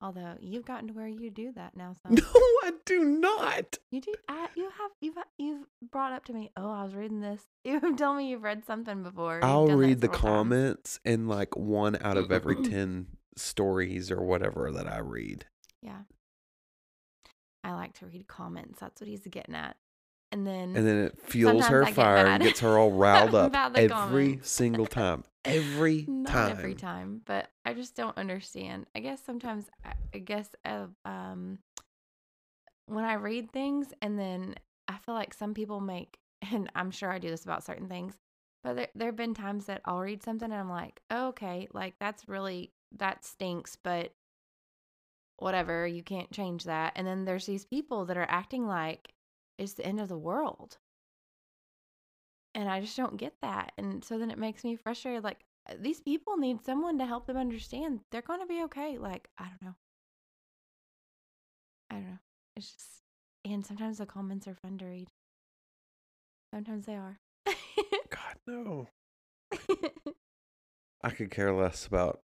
Although 0.00 0.34
you've 0.40 0.64
gotten 0.64 0.86
to 0.88 0.94
where 0.94 1.08
you 1.08 1.28
do 1.28 1.50
that 1.56 1.76
now, 1.76 1.92
so 2.02 2.08
No, 2.14 2.22
I 2.62 2.72
do 2.86 3.04
not. 3.04 3.78
you 3.90 4.00
do. 4.00 4.14
I, 4.28 4.46
you 4.54 4.70
have 4.78 4.90
you've 5.00 5.16
you've 5.38 5.66
brought 5.90 6.12
up 6.12 6.24
to 6.26 6.32
me. 6.32 6.50
Oh, 6.56 6.70
I 6.70 6.84
was 6.84 6.94
reading 6.94 7.20
this. 7.20 7.42
You've 7.64 7.96
told 7.96 8.16
me 8.16 8.30
you've 8.30 8.42
read 8.44 8.64
something 8.64 9.02
before. 9.02 9.40
I'll 9.44 9.66
read 9.66 10.00
the 10.00 10.06
several 10.06 10.20
times. 10.20 10.36
comments 10.38 11.00
and 11.04 11.28
like 11.28 11.56
one 11.56 11.98
out 12.00 12.16
of 12.16 12.30
every 12.32 12.56
10 12.62 13.06
stories 13.36 14.10
or 14.10 14.22
whatever 14.22 14.70
that 14.72 14.86
I 14.86 14.98
read. 14.98 15.44
Yeah. 15.82 16.02
I 17.64 17.72
like 17.72 17.92
to 17.98 18.06
read 18.06 18.26
comments. 18.28 18.80
That's 18.80 19.00
what 19.00 19.08
he's 19.08 19.26
getting 19.26 19.54
at. 19.54 19.76
And 20.30 20.46
then 20.46 20.76
And 20.76 20.86
then 20.86 20.98
it 21.06 21.18
fuels 21.20 21.66
her 21.66 21.82
I 21.82 21.86
get 21.86 21.94
fire 21.94 22.26
and 22.26 22.42
gets 22.42 22.60
her 22.60 22.78
all 22.78 22.92
riled 22.92 23.34
up 23.34 23.54
every 23.74 23.88
comments. 23.88 24.50
single 24.50 24.86
time. 24.86 25.24
Every 25.48 26.04
not 26.06 26.32
time. 26.32 26.50
every 26.50 26.74
time, 26.74 27.22
but 27.24 27.48
I 27.64 27.74
just 27.74 27.94
don't 27.94 28.16
understand. 28.16 28.86
I 28.94 29.00
guess 29.00 29.22
sometimes 29.24 29.66
I, 29.84 29.92
I 30.14 30.18
guess 30.18 30.48
uh, 30.64 30.86
um 31.04 31.58
when 32.86 33.04
I 33.04 33.14
read 33.14 33.52
things 33.52 33.92
and 34.00 34.18
then 34.18 34.54
I 34.88 34.96
feel 34.98 35.14
like 35.14 35.34
some 35.34 35.54
people 35.54 35.80
make 35.80 36.18
and 36.52 36.70
I'm 36.74 36.90
sure 36.90 37.10
I 37.10 37.18
do 37.18 37.30
this 37.30 37.44
about 37.44 37.64
certain 37.64 37.88
things, 37.88 38.14
but 38.62 38.76
there 38.76 38.88
there've 38.94 39.16
been 39.16 39.34
times 39.34 39.66
that 39.66 39.82
I'll 39.84 40.00
read 40.00 40.22
something 40.22 40.50
and 40.50 40.60
I'm 40.60 40.70
like, 40.70 41.00
oh, 41.10 41.28
"Okay, 41.28 41.68
like 41.72 41.94
that's 41.98 42.28
really 42.28 42.72
that 42.96 43.24
stinks, 43.24 43.76
but 43.76 44.12
whatever, 45.36 45.86
you 45.86 46.02
can't 46.02 46.30
change 46.30 46.64
that." 46.64 46.92
And 46.96 47.06
then 47.06 47.24
there's 47.24 47.46
these 47.46 47.64
people 47.64 48.04
that 48.06 48.16
are 48.16 48.26
acting 48.28 48.66
like 48.66 49.14
it's 49.58 49.74
the 49.74 49.86
end 49.86 50.00
of 50.00 50.08
the 50.08 50.18
world. 50.18 50.78
And 52.58 52.68
I 52.68 52.80
just 52.80 52.96
don't 52.96 53.16
get 53.16 53.34
that. 53.40 53.70
And 53.78 54.04
so 54.04 54.18
then 54.18 54.32
it 54.32 54.36
makes 54.36 54.64
me 54.64 54.74
frustrated. 54.74 55.22
Like, 55.22 55.44
uh, 55.70 55.74
these 55.80 56.00
people 56.00 56.36
need 56.36 56.64
someone 56.64 56.98
to 56.98 57.06
help 57.06 57.28
them 57.28 57.36
understand 57.36 58.00
they're 58.10 58.20
going 58.20 58.40
to 58.40 58.46
be 58.46 58.64
okay. 58.64 58.98
Like, 58.98 59.28
I 59.38 59.44
don't 59.44 59.62
know. 59.62 59.74
I 61.88 61.94
don't 61.94 62.08
know. 62.08 62.18
It's 62.56 62.72
just, 62.72 63.02
and 63.44 63.64
sometimes 63.64 63.98
the 63.98 64.06
comments 64.06 64.48
are 64.48 64.56
fun 64.56 64.76
to 64.78 64.86
read. 64.86 65.06
Sometimes 66.52 66.86
they 66.86 66.96
are. 66.96 67.20
God, 67.46 68.34
no. 68.48 68.88
I 71.04 71.10
could 71.10 71.30
care 71.30 71.54
less 71.54 71.86
about 71.86 72.22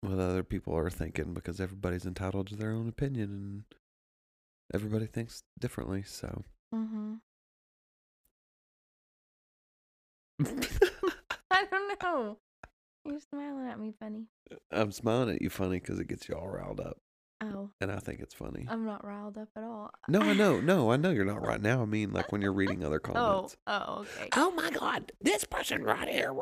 what 0.00 0.18
other 0.18 0.42
people 0.42 0.76
are 0.76 0.90
thinking 0.90 1.34
because 1.34 1.60
everybody's 1.60 2.04
entitled 2.04 2.48
to 2.48 2.56
their 2.56 2.72
own 2.72 2.88
opinion 2.88 3.30
and 3.30 3.64
everybody 4.74 5.06
thinks 5.06 5.44
differently. 5.60 6.02
So, 6.02 6.42
mm-hmm. 6.74 7.14
I 11.50 11.64
don't 11.70 12.02
know. 12.02 12.38
You're 13.04 13.20
smiling 13.20 13.68
at 13.68 13.78
me 13.80 13.92
funny. 13.98 14.26
I'm 14.70 14.92
smiling 14.92 15.34
at 15.34 15.42
you 15.42 15.50
funny 15.50 15.80
because 15.80 15.98
it 15.98 16.08
gets 16.08 16.28
you 16.28 16.34
all 16.36 16.48
riled 16.48 16.80
up. 16.80 16.98
Oh, 17.40 17.70
And 17.80 17.90
I 17.90 17.98
think 17.98 18.20
it's 18.20 18.34
funny. 18.34 18.66
I'm 18.68 18.84
not 18.86 19.04
riled 19.04 19.36
up 19.36 19.48
at 19.56 19.64
all. 19.64 19.90
No, 20.08 20.20
I 20.20 20.32
know. 20.32 20.60
No, 20.62 20.92
I 20.92 20.96
know 20.96 21.10
you're 21.10 21.24
not 21.24 21.44
right 21.44 21.60
now. 21.60 21.82
I 21.82 21.86
mean, 21.86 22.12
like 22.12 22.30
when 22.30 22.40
you're 22.40 22.52
reading 22.52 22.84
other 22.84 23.00
Oh, 23.04 23.12
comments. 23.12 23.56
oh, 23.66 23.72
oh 23.88 24.00
okay. 24.02 24.28
Oh 24.36 24.52
my 24.52 24.70
God, 24.70 25.10
this 25.20 25.44
person 25.44 25.82
right 25.82 26.08
here. 26.08 26.32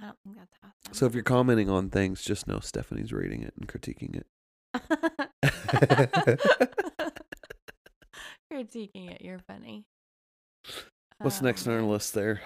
I 0.00 0.06
don't 0.06 0.16
think 0.24 0.36
that's 0.36 0.56
sounds. 0.60 0.74
So 0.98 1.06
if 1.06 1.14
you're 1.14 1.22
commenting 1.22 1.70
on 1.70 1.88
things, 1.90 2.22
just 2.22 2.48
know 2.48 2.58
Stephanie's 2.58 3.12
reading 3.12 3.42
it 3.44 3.54
and 3.56 3.68
critiquing 3.68 4.16
it. 4.16 4.26
critiquing 8.52 9.10
it. 9.12 9.22
You're 9.22 9.38
funny. 9.38 9.84
What's 11.22 11.42
next 11.42 11.66
on 11.66 11.74
our 11.74 11.82
list 11.82 12.14
there? 12.14 12.40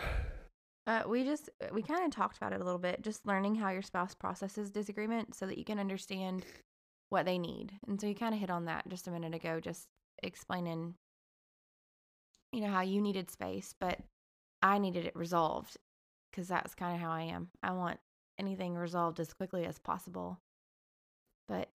Uh, 0.86 1.02
we 1.08 1.24
just 1.24 1.50
we 1.72 1.82
kind 1.82 2.04
of 2.04 2.10
talked 2.10 2.36
about 2.36 2.52
it 2.52 2.60
a 2.60 2.64
little 2.64 2.78
bit. 2.78 3.02
Just 3.02 3.26
learning 3.26 3.56
how 3.56 3.70
your 3.70 3.82
spouse 3.82 4.14
processes 4.14 4.70
disagreement 4.70 5.34
so 5.34 5.46
that 5.46 5.58
you 5.58 5.64
can 5.64 5.78
understand 5.78 6.44
what 7.08 7.24
they 7.24 7.38
need. 7.38 7.72
And 7.88 8.00
so 8.00 8.06
you 8.06 8.14
kind 8.14 8.34
of 8.34 8.40
hit 8.40 8.50
on 8.50 8.66
that 8.66 8.88
just 8.88 9.08
a 9.08 9.10
minute 9.10 9.34
ago, 9.34 9.60
just 9.60 9.88
explaining, 10.22 10.94
you 12.52 12.60
know, 12.60 12.68
how 12.68 12.82
you 12.82 13.00
needed 13.00 13.30
space, 13.30 13.74
but 13.78 13.98
I 14.62 14.78
needed 14.78 15.06
it 15.06 15.16
resolved 15.16 15.76
because 16.30 16.48
that's 16.48 16.74
kind 16.74 16.94
of 16.94 17.00
how 17.00 17.10
I 17.10 17.22
am. 17.22 17.48
I 17.62 17.72
want 17.72 17.98
anything 18.38 18.74
resolved 18.74 19.20
as 19.20 19.32
quickly 19.32 19.64
as 19.64 19.78
possible. 19.78 20.38
But 21.48 21.68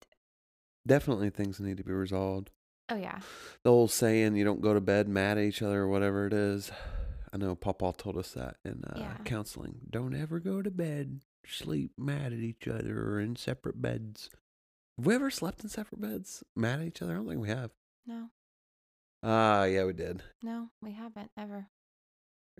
Definitely 0.86 1.30
things 1.30 1.60
need 1.60 1.76
to 1.76 1.84
be 1.84 1.92
resolved. 1.92 2.50
Oh 2.92 2.96
yeah, 2.96 3.20
The 3.62 3.70
old 3.70 3.90
saying, 3.90 4.36
you 4.36 4.44
don't 4.44 4.60
go 4.60 4.74
to 4.74 4.80
bed 4.80 5.08
mad 5.08 5.38
at 5.38 5.44
each 5.44 5.62
other 5.62 5.80
or 5.82 5.88
whatever 5.88 6.26
it 6.26 6.32
is. 6.32 6.70
I 7.32 7.38
know 7.38 7.54
Papa 7.54 7.94
told 7.96 8.18
us 8.18 8.32
that 8.32 8.56
in 8.64 8.84
uh, 8.84 8.96
Yeah. 8.98 9.16
counseling. 9.24 9.80
Don't 9.88 10.14
ever 10.14 10.38
go 10.40 10.60
to 10.60 10.70
bed, 10.70 11.20
sleep 11.46 11.92
mad 11.96 12.32
at 12.34 12.40
each 12.40 12.68
other 12.68 13.00
or 13.08 13.20
in 13.20 13.36
separate 13.36 13.80
beds. 13.80 14.28
Have 14.98 15.06
we 15.06 15.14
ever 15.14 15.30
slept 15.30 15.62
in 15.62 15.70
separate 15.70 16.00
beds? 16.00 16.44
Mad 16.54 16.80
at 16.80 16.86
each 16.86 17.00
other? 17.02 17.12
I 17.12 17.16
don't 17.16 17.28
think 17.28 17.40
we 17.40 17.48
have. 17.48 17.70
no, 18.06 18.28
Ah, 19.22 19.64
yeah, 19.64 19.84
we 19.84 19.92
did. 19.94 20.22
no, 20.42 20.68
we 20.82 20.92
haven't 20.92 21.30
ever. 21.38 21.68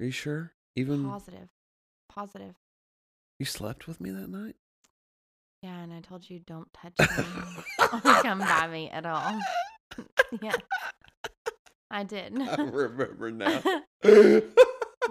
Are 0.00 0.04
you 0.04 0.10
sure? 0.12 0.52
Even 0.76 1.04
Positive, 1.04 1.48
positive. 2.08 2.54
You 3.38 3.44
slept 3.44 3.86
with 3.86 4.00
me 4.00 4.10
that 4.10 4.30
night? 4.30 4.56
Yeah, 5.62 5.78
and 5.80 5.92
I 5.92 6.00
told 6.00 6.28
you 6.30 6.38
don't 6.40 6.72
touch 6.72 6.98
me 6.98 7.06
or 7.92 8.00
come 8.22 8.38
by 8.38 8.68
me 8.68 8.88
at 8.90 9.04
all. 9.04 9.38
yeah, 10.42 10.56
I 11.90 12.04
did. 12.04 12.40
I 12.40 12.54
remember 12.62 13.30
now. 13.30 13.62
Do 14.02 14.52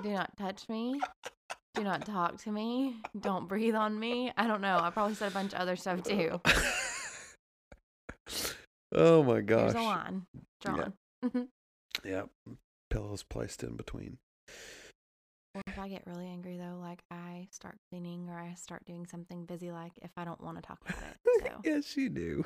not 0.03 0.35
touch 0.37 0.67
me. 0.69 0.99
Do 1.73 1.83
not 1.83 2.05
talk 2.05 2.37
to 2.43 2.51
me. 2.51 2.95
Don't 3.19 3.47
breathe 3.47 3.75
on 3.75 3.97
me. 3.99 4.31
I 4.37 4.47
don't 4.47 4.61
know. 4.61 4.77
I 4.77 4.89
probably 4.89 5.15
said 5.15 5.31
a 5.31 5.33
bunch 5.33 5.53
of 5.53 5.59
other 5.59 5.75
stuff 5.75 6.03
too. 6.03 6.41
oh 8.93 9.23
my 9.23 9.41
There's 9.41 9.73
gosh. 9.73 9.73
a 9.73 9.77
line 9.77 10.25
drawn. 10.61 10.93
Yep. 12.03 12.29
Pillows 12.89 13.23
placed 13.23 13.63
in 13.63 13.75
between. 13.75 14.17
Or 15.53 15.61
if 15.67 15.77
I 15.77 15.89
get 15.89 16.03
really 16.05 16.27
angry 16.27 16.57
though, 16.57 16.77
like 16.79 17.03
I 17.11 17.47
start 17.51 17.75
cleaning 17.89 18.29
or 18.29 18.39
I 18.39 18.53
start 18.53 18.85
doing 18.85 19.05
something 19.05 19.45
busy, 19.45 19.71
like 19.71 19.91
if 20.01 20.11
I 20.17 20.23
don't 20.23 20.41
want 20.41 20.57
to 20.57 20.61
talk 20.61 20.79
about 20.87 21.03
it. 21.03 21.17
So 21.43 21.61
yes, 21.63 21.95
you 21.97 22.09
do. 22.09 22.45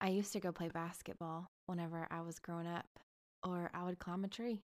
I 0.00 0.08
used 0.08 0.32
to 0.32 0.40
go 0.40 0.52
play 0.52 0.68
basketball 0.68 1.50
whenever 1.66 2.06
I 2.10 2.22
was 2.22 2.38
growing 2.38 2.66
up, 2.66 2.86
or 3.42 3.70
I 3.74 3.84
would 3.84 3.98
climb 3.98 4.24
a 4.24 4.28
tree. 4.28 4.62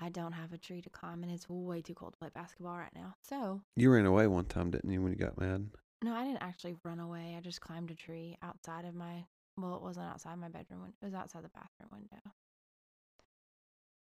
I 0.00 0.08
don't 0.08 0.32
have 0.32 0.52
a 0.52 0.58
tree 0.58 0.82
to 0.82 0.90
climb, 0.90 1.22
and 1.22 1.30
it's 1.30 1.48
way 1.48 1.80
too 1.80 1.94
cold 1.94 2.14
to 2.14 2.18
play 2.18 2.30
basketball 2.34 2.76
right 2.76 2.94
now. 2.94 3.14
So 3.22 3.60
you 3.76 3.90
ran 3.90 4.06
away 4.06 4.26
one 4.26 4.46
time, 4.46 4.70
didn't 4.70 4.90
you, 4.90 5.00
when 5.00 5.12
you 5.12 5.18
got 5.18 5.40
mad? 5.40 5.70
No, 6.02 6.14
I 6.14 6.24
didn't 6.24 6.42
actually 6.42 6.74
run 6.84 6.98
away. 6.98 7.34
I 7.38 7.40
just 7.40 7.60
climbed 7.60 7.90
a 7.90 7.94
tree 7.94 8.36
outside 8.42 8.84
of 8.84 8.94
my 8.94 9.24
well, 9.56 9.76
it 9.76 9.82
wasn't 9.82 10.06
outside 10.06 10.36
my 10.36 10.48
bedroom 10.48 10.80
window. 10.82 10.96
It 11.00 11.04
was 11.04 11.14
outside 11.14 11.44
the 11.44 11.50
bathroom 11.50 11.90
window. 11.92 12.32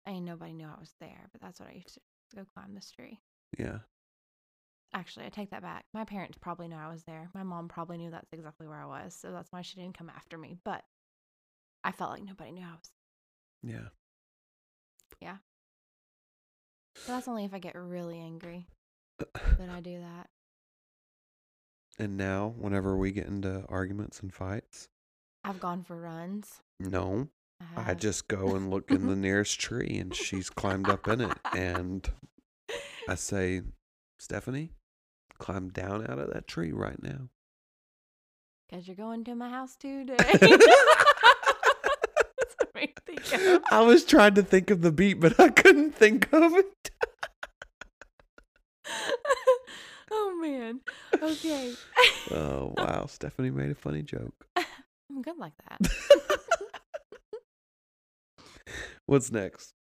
And 0.06 0.25
nobody 0.25 0.53
knew 0.53 0.67
I 0.67 0.80
was 0.80 0.93
there, 0.99 1.30
but 1.32 1.41
that's 1.41 1.60
what 1.60 1.69
I 1.69 1.75
used 1.75 1.95
to 1.95 2.36
go 2.36 2.45
climb 2.53 2.73
this 2.75 2.91
tree. 2.91 3.19
Yeah. 3.58 3.80
Actually, 4.93 5.26
I 5.26 5.30
take 5.30 5.52
that 5.52 5.62
back. 5.62 5.86
My 5.93 6.06
parents 6.06 6.38
probably 6.39 6.67
knew 6.67 6.76
I 6.76 6.89
was 6.91 7.04
there. 7.04 7.30
My 7.34 7.43
mom 7.43 7.67
probably 7.67 7.97
knew 7.97 8.10
that's 8.10 8.32
exactly 8.34 8.67
where 8.67 8.82
I 8.82 8.86
was, 8.86 9.13
so 9.13 9.32
that's 9.32 9.52
why 9.52 9.62
she 9.62 9.76
didn't 9.76 9.97
come 9.97 10.10
after 10.10 10.38
me. 10.38 10.58
But 10.63 10.84
I 11.84 11.91
felt 11.91 12.12
like 12.12 12.23
nobody 12.23 12.52
knew 12.52 12.63
I 12.63 12.71
was. 12.71 12.91
Yeah. 13.63 13.89
Yeah. 15.21 15.38
But 16.95 17.08
that's 17.08 17.28
only 17.28 17.45
if 17.45 17.54
I 17.54 17.60
get 17.60 17.76
really 17.76 18.19
angry 18.19 18.67
that 19.19 19.69
I 19.69 19.82
do 19.82 20.00
that. 20.00 20.30
And 22.00 22.15
now, 22.15 22.54
whenever 22.58 22.95
we 22.95 23.12
get 23.12 23.28
into 23.28 23.65
arguments 23.69 24.19
and 24.19 24.34
fights, 24.34 24.88
I've 25.43 25.60
gone 25.60 25.84
for 25.84 26.00
runs. 26.00 26.62
no, 26.80 27.30
I, 27.76 27.91
I 27.91 27.93
just 27.95 28.28
go 28.28 28.56
and 28.56 28.69
look 28.69 28.91
in 28.91 29.08
the 29.08 29.15
nearest 29.28 29.60
tree 29.60 29.97
and 29.97 30.13
she's 30.15 30.50
climbed 30.50 30.89
up 30.89 31.08
in 31.08 31.21
it. 31.21 31.38
And 31.56 32.08
I 33.10 33.15
say, 33.15 33.62
Stephanie, 34.19 34.71
climb 35.38 35.69
down 35.69 36.10
out 36.10 36.19
of 36.19 36.34
that 36.34 36.47
tree 36.47 36.71
right 36.71 37.02
now. 37.02 37.30
Because 38.67 38.88
you're 38.88 38.95
going 38.95 39.23
to 39.26 39.36
my 39.36 39.50
house 39.50 39.76
today. 39.76 40.15
That's 40.17 40.56
what 42.60 42.76
made 42.76 42.89
me 42.89 42.93
think 43.06 43.34
of. 43.34 43.63
I 43.71 43.82
was 43.82 44.04
trying 44.04 44.36
to 44.36 44.43
think 44.43 44.69
of 44.69 44.82
the 44.82 44.91
beat, 44.91 45.15
but 45.15 45.39
I 45.39 45.50
couldn't 45.50 45.95
think 45.95 46.28
of 46.34 46.54
it. 46.54 46.91
oh 50.12 50.39
man. 50.41 50.82
Okay. 51.21 51.73
Oh, 52.32 52.73
wow. 52.78 53.06
Stephanie 53.08 53.52
made 53.52 53.71
a 53.71 53.76
funny 53.76 54.02
joke. 54.02 54.45
I'm 54.56 55.21
good 55.21 55.38
like 55.38 55.54
that. 55.69 55.89
What's 59.06 59.32
next? 59.32 59.73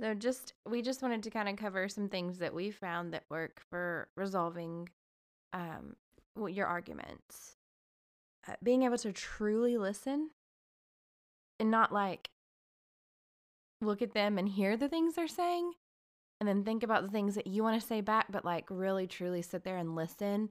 So 0.00 0.14
just 0.14 0.54
we 0.68 0.82
just 0.82 1.02
wanted 1.02 1.22
to 1.22 1.30
kind 1.30 1.48
of 1.48 1.56
cover 1.56 1.88
some 1.88 2.08
things 2.08 2.38
that 2.38 2.54
we 2.54 2.70
found 2.70 3.12
that 3.12 3.24
work 3.30 3.60
for 3.70 4.08
resolving 4.16 4.88
um 5.52 5.96
your 6.46 6.66
arguments. 6.66 7.56
Uh, 8.48 8.52
being 8.62 8.84
able 8.84 8.96
to 8.96 9.12
truly 9.12 9.76
listen 9.76 10.30
and 11.58 11.70
not 11.70 11.92
like 11.92 12.30
look 13.80 14.00
at 14.00 14.14
them 14.14 14.38
and 14.38 14.48
hear 14.48 14.76
the 14.76 14.88
things 14.88 15.14
they're 15.14 15.28
saying 15.28 15.72
and 16.40 16.48
then 16.48 16.64
think 16.64 16.82
about 16.82 17.02
the 17.02 17.10
things 17.10 17.34
that 17.34 17.46
you 17.46 17.62
want 17.62 17.80
to 17.80 17.86
say 17.86 18.00
back 18.00 18.26
but 18.30 18.44
like 18.44 18.64
really 18.70 19.06
truly 19.06 19.42
sit 19.42 19.64
there 19.64 19.76
and 19.76 19.94
listen 19.96 20.48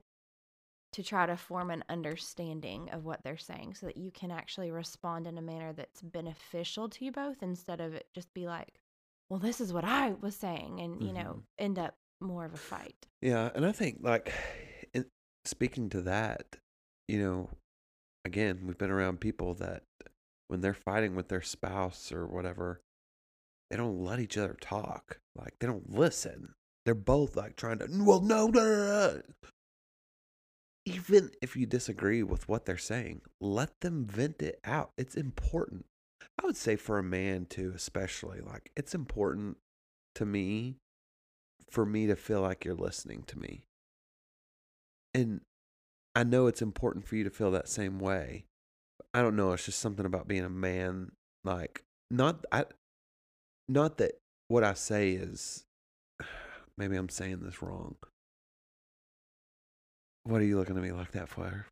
to 0.93 1.03
try 1.03 1.25
to 1.25 1.35
form 1.35 1.69
an 1.69 1.83
understanding 1.89 2.89
of 2.91 3.05
what 3.05 3.23
they're 3.23 3.37
saying 3.37 3.73
so 3.75 3.85
that 3.85 3.97
you 3.97 4.11
can 4.11 4.31
actually 4.31 4.71
respond 4.71 5.27
in 5.27 5.37
a 5.37 5.41
manner 5.41 5.73
that's 5.73 6.01
beneficial 6.01 6.89
to 6.89 7.05
you 7.05 7.11
both 7.11 7.43
instead 7.43 7.81
of 7.81 7.93
it 7.93 8.07
just 8.15 8.33
be 8.33 8.47
like, 8.47 8.79
well, 9.29 9.39
this 9.39 9.59
is 9.59 9.73
what 9.73 9.83
I 9.83 10.13
was 10.21 10.35
saying, 10.35 10.79
and, 10.79 11.01
you 11.01 11.13
know, 11.13 11.19
mm-hmm. 11.19 11.39
end 11.59 11.79
up 11.79 11.95
more 12.21 12.45
of 12.45 12.53
a 12.53 12.57
fight. 12.57 13.07
Yeah, 13.21 13.49
and 13.53 13.65
I 13.65 13.71
think 13.71 13.99
like 14.01 14.33
in, 14.93 15.05
speaking 15.45 15.89
to 15.89 16.01
that, 16.01 16.57
you 17.07 17.21
know, 17.21 17.49
again, 18.25 18.61
we've 18.65 18.77
been 18.77 18.91
around 18.91 19.19
people 19.19 19.53
that 19.55 19.83
when 20.47 20.61
they're 20.61 20.73
fighting 20.73 21.15
with 21.15 21.27
their 21.27 21.41
spouse 21.41 22.11
or 22.11 22.25
whatever, 22.25 22.81
they 23.69 23.77
don't 23.77 24.03
let 24.03 24.19
each 24.19 24.37
other 24.37 24.55
talk. 24.59 25.19
Like 25.35 25.55
they 25.59 25.67
don't 25.67 25.93
listen. 25.93 26.53
They're 26.85 26.95
both 26.95 27.35
like 27.35 27.55
trying 27.55 27.79
to 27.79 27.87
well 27.89 28.21
no, 28.21 28.47
no, 28.47 28.63
no, 28.63 28.87
no. 28.87 29.21
Even 30.85 31.31
if 31.41 31.57
you 31.57 31.65
disagree 31.65 32.23
with 32.23 32.47
what 32.47 32.65
they're 32.65 32.77
saying, 32.77 33.21
let 33.41 33.81
them 33.81 34.05
vent 34.05 34.41
it 34.41 34.59
out. 34.63 34.91
It's 34.97 35.15
important. 35.15 35.85
I 36.41 36.45
would 36.45 36.57
say 36.57 36.75
for 36.75 36.99
a 36.99 37.03
man 37.03 37.45
too, 37.45 37.73
especially 37.75 38.39
like 38.41 38.71
it's 38.75 38.93
important 38.93 39.57
to 40.15 40.25
me 40.25 40.77
for 41.69 41.85
me 41.85 42.07
to 42.07 42.15
feel 42.15 42.41
like 42.41 42.63
you're 42.63 42.75
listening 42.75 43.23
to 43.27 43.37
me. 43.37 43.65
And 45.13 45.41
I 46.15 46.23
know 46.23 46.47
it's 46.47 46.61
important 46.61 47.05
for 47.07 47.15
you 47.15 47.23
to 47.23 47.29
feel 47.29 47.51
that 47.51 47.67
same 47.67 47.99
way. 47.99 48.45
I 49.13 49.21
don't 49.21 49.35
know, 49.35 49.51
it's 49.51 49.65
just 49.65 49.79
something 49.79 50.05
about 50.05 50.27
being 50.27 50.43
a 50.43 50.49
man 50.49 51.11
like 51.43 51.83
not 52.11 52.45
I 52.51 52.65
not 53.67 53.97
that 53.97 54.13
what 54.47 54.63
I 54.63 54.73
say 54.73 55.11
is 55.11 55.65
maybe 56.77 56.95
I'm 56.95 57.09
saying 57.09 57.39
this 57.41 57.61
wrong. 57.61 57.95
What 60.23 60.41
are 60.41 60.45
you 60.45 60.57
looking 60.57 60.75
at 60.75 60.83
me 60.83 60.91
like 60.91 61.11
that 61.11 61.29
for? 61.29 61.65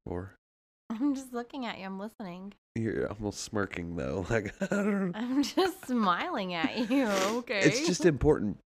I'm 0.89 1.13
just 1.13 1.33
looking 1.33 1.65
at 1.65 1.77
you. 1.77 1.85
I'm 1.85 1.99
listening. 1.99 2.53
You're 2.75 3.09
almost 3.09 3.41
smirking 3.41 3.95
though. 3.95 4.25
Like 4.29 4.53
I 4.61 4.65
don't 4.67 5.11
I'm 5.15 5.43
just 5.43 5.87
smiling 5.87 6.53
at 6.53 6.89
you. 6.89 7.05
Okay. 7.37 7.59
It's 7.61 7.85
just 7.87 8.05
important. 8.05 8.57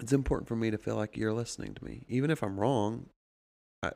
It's 0.00 0.12
important 0.12 0.48
for 0.48 0.56
me 0.56 0.70
to 0.70 0.78
feel 0.78 0.96
like 0.96 1.16
you're 1.16 1.32
listening 1.32 1.74
to 1.74 1.84
me, 1.84 2.02
even 2.08 2.30
if 2.30 2.42
I'm 2.42 2.58
wrong. 2.58 3.06
I 3.82 3.92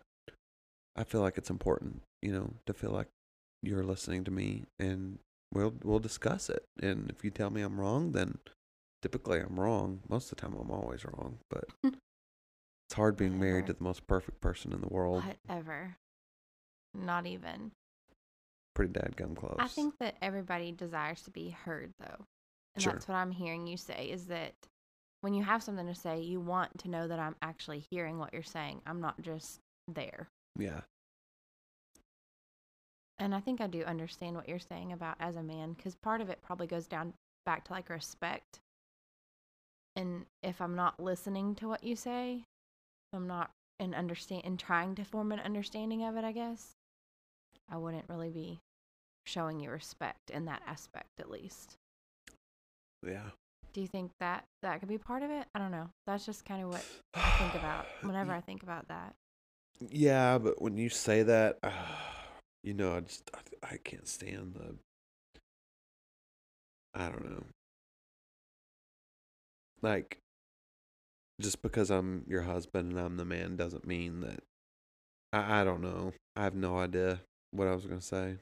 I 0.97 1.05
feel 1.05 1.21
like 1.21 1.38
it's 1.38 1.51
important, 1.51 2.03
you 2.21 2.33
know, 2.33 2.51
to 2.66 2.75
feel 2.75 2.90
like 2.90 3.09
you're 3.62 3.85
listening 3.85 4.25
to 4.25 4.31
me, 4.31 4.64
and 4.79 5.18
we'll 5.55 5.75
we'll 5.85 6.01
discuss 6.01 6.51
it. 6.51 6.64
And 6.83 7.11
if 7.11 7.25
you 7.25 7.31
tell 7.31 7.51
me 7.51 7.62
I'm 7.62 7.81
wrong, 7.81 8.12
then 8.12 8.38
typically 9.03 9.38
I'm 9.40 9.59
wrong. 9.59 10.01
Most 10.09 10.31
of 10.33 10.37
the 10.37 10.42
time, 10.42 10.57
I'm 10.61 10.71
always 10.71 11.05
wrong. 11.05 11.38
But 11.49 11.64
it's 11.85 12.95
hard 12.95 13.16
being 13.16 13.38
married 13.38 13.66
to 13.66 13.73
the 13.75 13.85
most 13.85 14.07
perfect 14.09 14.40
person 14.40 14.73
in 14.73 14.81
the 14.81 14.88
world. 14.88 15.23
whatever. 15.47 15.97
Not 16.95 17.27
even. 17.27 17.71
Pretty 18.74 18.92
dadgum 18.92 19.37
close. 19.37 19.56
I 19.58 19.68
think 19.68 19.98
that 19.98 20.16
everybody 20.22 20.72
desires 20.72 21.22
to 21.22 21.30
be 21.30 21.50
heard, 21.50 21.92
though. 21.98 22.24
And 22.74 22.82
Sure. 22.82 22.92
that's 22.92 23.06
what 23.06 23.16
I'm 23.16 23.30
hearing 23.30 23.66
you 23.66 23.76
say 23.76 24.06
is 24.11 24.26
that 24.26 24.54
when 25.20 25.35
you 25.35 25.42
have 25.42 25.62
something 25.62 25.87
to 25.87 25.94
say, 25.94 26.20
you 26.20 26.40
want 26.40 26.78
to 26.78 26.88
know 26.88 27.06
that 27.06 27.18
I'm 27.18 27.37
actually 27.42 27.85
hearing 27.90 28.18
what 28.18 28.32
you're 28.32 28.42
saying. 28.42 28.80
I'm 28.87 29.00
not 29.00 29.20
just 29.20 29.61
there. 29.87 30.28
Yeah. 30.58 30.80
And 33.18 33.35
I 33.35 33.40
think 33.40 33.61
I 33.61 33.68
do 33.68 33.85
understand 33.85 34.35
what 34.37 34.48
you're 34.48 34.58
saying 34.58 34.92
about 34.92 35.16
as 35.20 35.37
a 35.37 35.42
man 35.42 35.74
because 35.74 35.94
part 35.94 36.20
of 36.20 36.28
it 36.28 36.42
probably 36.42 36.66
goes 36.66 36.87
down 36.88 37.14
back 37.46 37.64
to 37.64 37.72
like 37.72 37.88
respect. 37.88 38.58
And 39.94 40.26
if 40.42 40.61
I'm 40.61 40.74
not 40.74 40.98
listening 40.98 41.54
to 41.56 41.68
what 41.68 41.85
you 41.85 41.94
say, 41.94 42.44
I'm 43.12 43.26
not 43.28 43.50
in 43.78 43.94
understand 43.94 44.42
and 44.44 44.58
trying 44.58 44.94
to 44.96 45.04
form 45.04 45.30
an 45.30 45.40
understanding 45.40 46.04
of 46.04 46.16
it, 46.16 46.24
I 46.24 46.32
guess, 46.32 46.72
I 47.72 47.78
wouldn't 47.78 48.04
really 48.08 48.28
be 48.28 48.61
showing 49.24 49.58
you 49.58 49.70
respect 49.70 50.30
in 50.30 50.44
that 50.44 50.61
aspect 50.66 51.18
at 51.18 51.30
least. 51.30 51.78
Yeah. 53.04 53.30
Do 53.72 53.80
you 53.80 53.87
think 53.87 54.11
that 54.20 54.44
that 54.62 54.80
could 54.80 54.90
be 54.90 54.98
part 54.98 55.22
of 55.22 55.30
it? 55.30 55.46
I 55.54 55.58
don't 55.58 55.70
know. 55.70 55.88
That's 56.06 56.26
just 56.26 56.44
kind 56.44 56.62
of 56.62 56.68
what 56.68 56.85
I 57.14 57.30
think 57.38 57.54
about 57.54 57.87
whenever 58.02 58.32
I 58.32 58.42
think 58.42 58.62
about 58.62 58.88
that. 58.88 59.14
Yeah, 59.90 60.37
but 60.37 60.61
when 60.61 60.76
you 60.76 60.90
say 60.90 61.22
that, 61.22 61.58
uh, 61.62 61.70
you 62.62 62.74
know, 62.74 62.94
I 62.94 63.00
just 63.00 63.30
I, 63.35 63.74
I 63.74 63.76
can't 63.78 64.06
stand 64.06 64.54
the. 64.54 64.74
I 66.94 67.08
don't 67.08 67.24
know. 67.24 67.44
Like, 69.80 70.18
just 71.40 71.62
because 71.62 71.90
I'm 71.90 72.24
your 72.28 72.42
husband 72.42 72.92
and 72.92 73.00
I'm 73.00 73.16
the 73.16 73.24
man 73.24 73.56
doesn't 73.56 73.87
mean 73.87 74.20
that. 74.20 74.42
I 75.32 75.62
I 75.62 75.64
don't 75.64 75.80
know. 75.80 76.12
I 76.37 76.44
have 76.44 76.54
no 76.54 76.78
idea 76.78 77.20
what 77.52 77.68
I 77.68 77.74
was 77.74 77.86
gonna 77.86 78.00
say. 78.00 78.36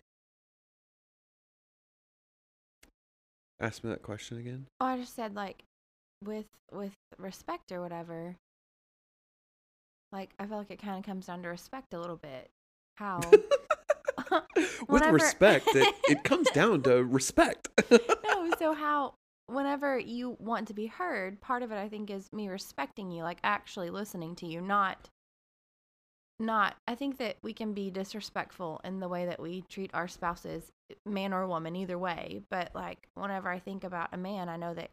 Ask 3.61 3.85
me 3.85 3.91
that 3.91 4.03
question 4.03 4.39
again. 4.39 4.67
Oh, 4.81 4.87
I 4.87 4.97
just 4.97 5.15
said 5.15 5.35
like 5.35 5.65
with 6.25 6.47
with 6.73 6.93
respect 7.19 7.73
or 7.73 7.81
whatever. 7.81 8.37
Like 10.13 10.31
I 10.39 10.47
feel 10.47 10.59
like 10.59 10.71
it 10.71 10.81
kind 10.81 10.99
of 10.99 11.05
comes 11.05 11.27
down 11.27 11.43
to 11.43 11.49
respect 11.49 11.93
a 11.93 12.01
little 12.01 12.17
bit. 12.17 12.49
How 12.97 13.21
With 14.89 15.07
respect, 15.07 15.69
it, 15.69 15.95
it 16.09 16.25
comes 16.25 16.51
down 16.51 16.83
to 16.83 17.05
respect. 17.05 17.69
no, 17.91 18.51
so 18.59 18.75
how 18.75 19.15
whenever 19.47 19.99
you 19.99 20.37
want 20.39 20.69
to 20.69 20.75
be 20.75 20.87
heard, 20.87 21.41
part 21.41 21.63
of 21.63 21.73
it 21.73 21.77
I 21.77 21.89
think 21.89 22.11
is 22.11 22.29
me 22.33 22.49
respecting 22.49 23.11
you, 23.11 23.23
like 23.23 23.39
actually 23.43 23.91
listening 23.91 24.35
to 24.37 24.47
you, 24.47 24.61
not 24.61 25.09
not 26.41 26.77
I 26.89 26.95
think 26.95 27.19
that 27.19 27.37
we 27.43 27.53
can 27.53 27.75
be 27.75 27.91
disrespectful 27.91 28.81
in 28.83 28.99
the 28.99 29.09
way 29.09 29.27
that 29.27 29.41
we 29.41 29.63
treat 29.69 29.91
our 29.95 30.09
spouses, 30.09 30.73
man 31.07 31.33
or 31.33 31.47
woman, 31.47 31.77
either 31.77 31.99
way. 31.99 32.41
But 32.51 32.71
like 32.75 33.09
whenever 33.15 33.49
I 33.49 33.59
think 33.59 33.85
about 33.85 34.09
a 34.13 34.17
man, 34.17 34.49
I 34.49 34.57
know 34.57 34.75
that 34.75 34.91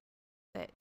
that 0.54 0.72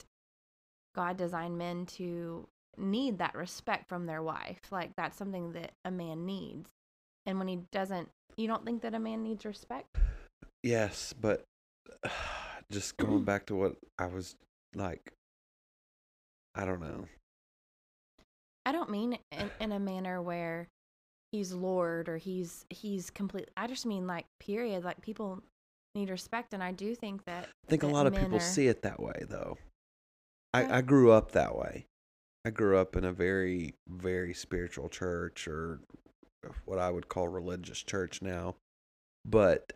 God 0.95 1.17
designed 1.17 1.57
men 1.57 1.87
to 1.87 2.49
need 2.77 3.19
that 3.19 3.35
respect 3.35 3.89
from 3.89 4.07
their 4.07 4.23
wife. 4.23 4.61
Like 4.71 4.91
that's 4.97 5.17
something 5.17 5.53
that 5.53 5.73
a 5.85 5.91
man 5.91 6.27
needs. 6.27 6.71
And 7.25 7.39
when 7.39 7.49
he 7.49 7.61
doesn't 7.73 8.09
you 8.37 8.49
don't 8.49 8.65
think 8.65 8.83
that 8.83 8.95
a 8.95 8.99
man 8.99 9.23
needs 9.23 9.47
respect? 9.47 9.97
Yes, 10.63 11.15
but 11.19 11.45
just 12.71 12.97
going 12.97 13.23
back 13.25 13.47
to 13.47 13.55
what 13.55 13.77
I 13.99 14.07
was 14.07 14.35
like, 14.75 15.13
I 16.55 16.65
don't 16.65 16.81
know. 16.81 17.07
I 18.67 18.73
don't 18.73 18.91
mean 18.91 19.17
in, 19.31 19.51
in 19.61 19.73
a 19.73 19.79
manner 19.79 20.21
where 20.21 20.69
he's 21.33 21.53
lord 21.53 22.09
or 22.09 22.19
he's 22.19 22.67
he's 22.69 23.11
complete. 23.11 23.49
I 23.57 23.69
just 23.69 23.87
mean 23.87 24.07
like 24.07 24.27
period. 24.41 24.85
Like 24.85 25.01
people 25.01 25.43
need 25.95 26.11
respect, 26.11 26.53
and 26.53 26.63
I 26.63 26.73
do 26.73 26.95
think 26.95 27.25
that 27.25 27.49
I 27.67 27.71
think 27.71 27.85
a 27.85 27.87
lot 27.87 28.07
of 28.07 28.15
people 28.15 28.37
are- 28.37 28.41
see 28.41 28.67
it 28.67 28.83
that 28.83 29.01
way, 29.01 29.25
though. 29.29 29.57
I, 30.53 30.79
I 30.79 30.81
grew 30.81 31.13
up 31.13 31.33
that 31.33 31.57
way. 31.57 31.87
I 32.45 32.51
grew 32.51 32.79
up 32.79 32.97
in 32.97 33.05
a 33.05 33.13
very, 33.13 33.75
very 33.89 34.33
spiritual 34.33 34.89
church 34.89 35.47
or 35.47 35.81
what 36.65 36.79
I 36.79 36.91
would 36.91 37.09
call 37.09 37.29
religious 37.29 37.83
church 37.83 38.23
now. 38.23 38.55
But 39.25 39.73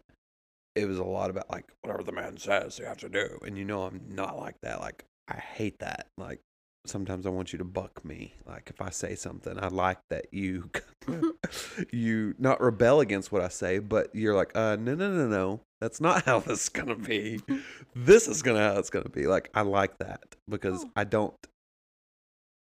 it 0.76 0.86
was 0.86 0.98
a 0.98 1.04
lot 1.04 1.30
about 1.30 1.50
like 1.50 1.66
whatever 1.82 2.02
the 2.02 2.12
man 2.12 2.38
says 2.38 2.78
you 2.78 2.86
have 2.86 2.98
to 2.98 3.08
do. 3.08 3.38
And 3.44 3.58
you 3.58 3.64
know 3.64 3.82
I'm 3.82 4.00
not 4.08 4.38
like 4.38 4.54
that. 4.62 4.80
Like 4.80 5.04
I 5.28 5.36
hate 5.36 5.80
that. 5.80 6.06
Like 6.16 6.40
sometimes 6.86 7.26
I 7.26 7.30
want 7.30 7.52
you 7.52 7.58
to 7.58 7.64
buck 7.64 8.04
me. 8.04 8.34
Like 8.46 8.70
if 8.70 8.80
I 8.80 8.90
say 8.90 9.14
something, 9.14 9.58
I 9.58 9.68
like 9.68 9.98
that 10.08 10.26
you 10.32 10.70
you 11.92 12.34
not 12.38 12.60
rebel 12.60 13.00
against 13.00 13.32
what 13.32 13.42
I 13.42 13.48
say, 13.48 13.78
but 13.78 14.14
you're 14.14 14.34
like, 14.34 14.52
uh 14.54 14.76
no 14.76 14.94
no 14.94 15.10
no 15.10 15.26
no. 15.28 15.60
That's 15.80 16.00
not 16.00 16.24
how 16.24 16.40
this 16.40 16.64
is 16.64 16.68
gonna 16.68 16.96
be. 16.96 17.40
this 17.94 18.28
is 18.28 18.42
gonna 18.42 18.72
how 18.72 18.78
it's 18.78 18.90
gonna 18.90 19.08
be. 19.08 19.26
Like 19.26 19.50
I 19.54 19.62
like 19.62 19.98
that 19.98 20.36
because 20.48 20.84
Oh. 20.84 20.90
I 20.96 21.04
don't 21.04 21.34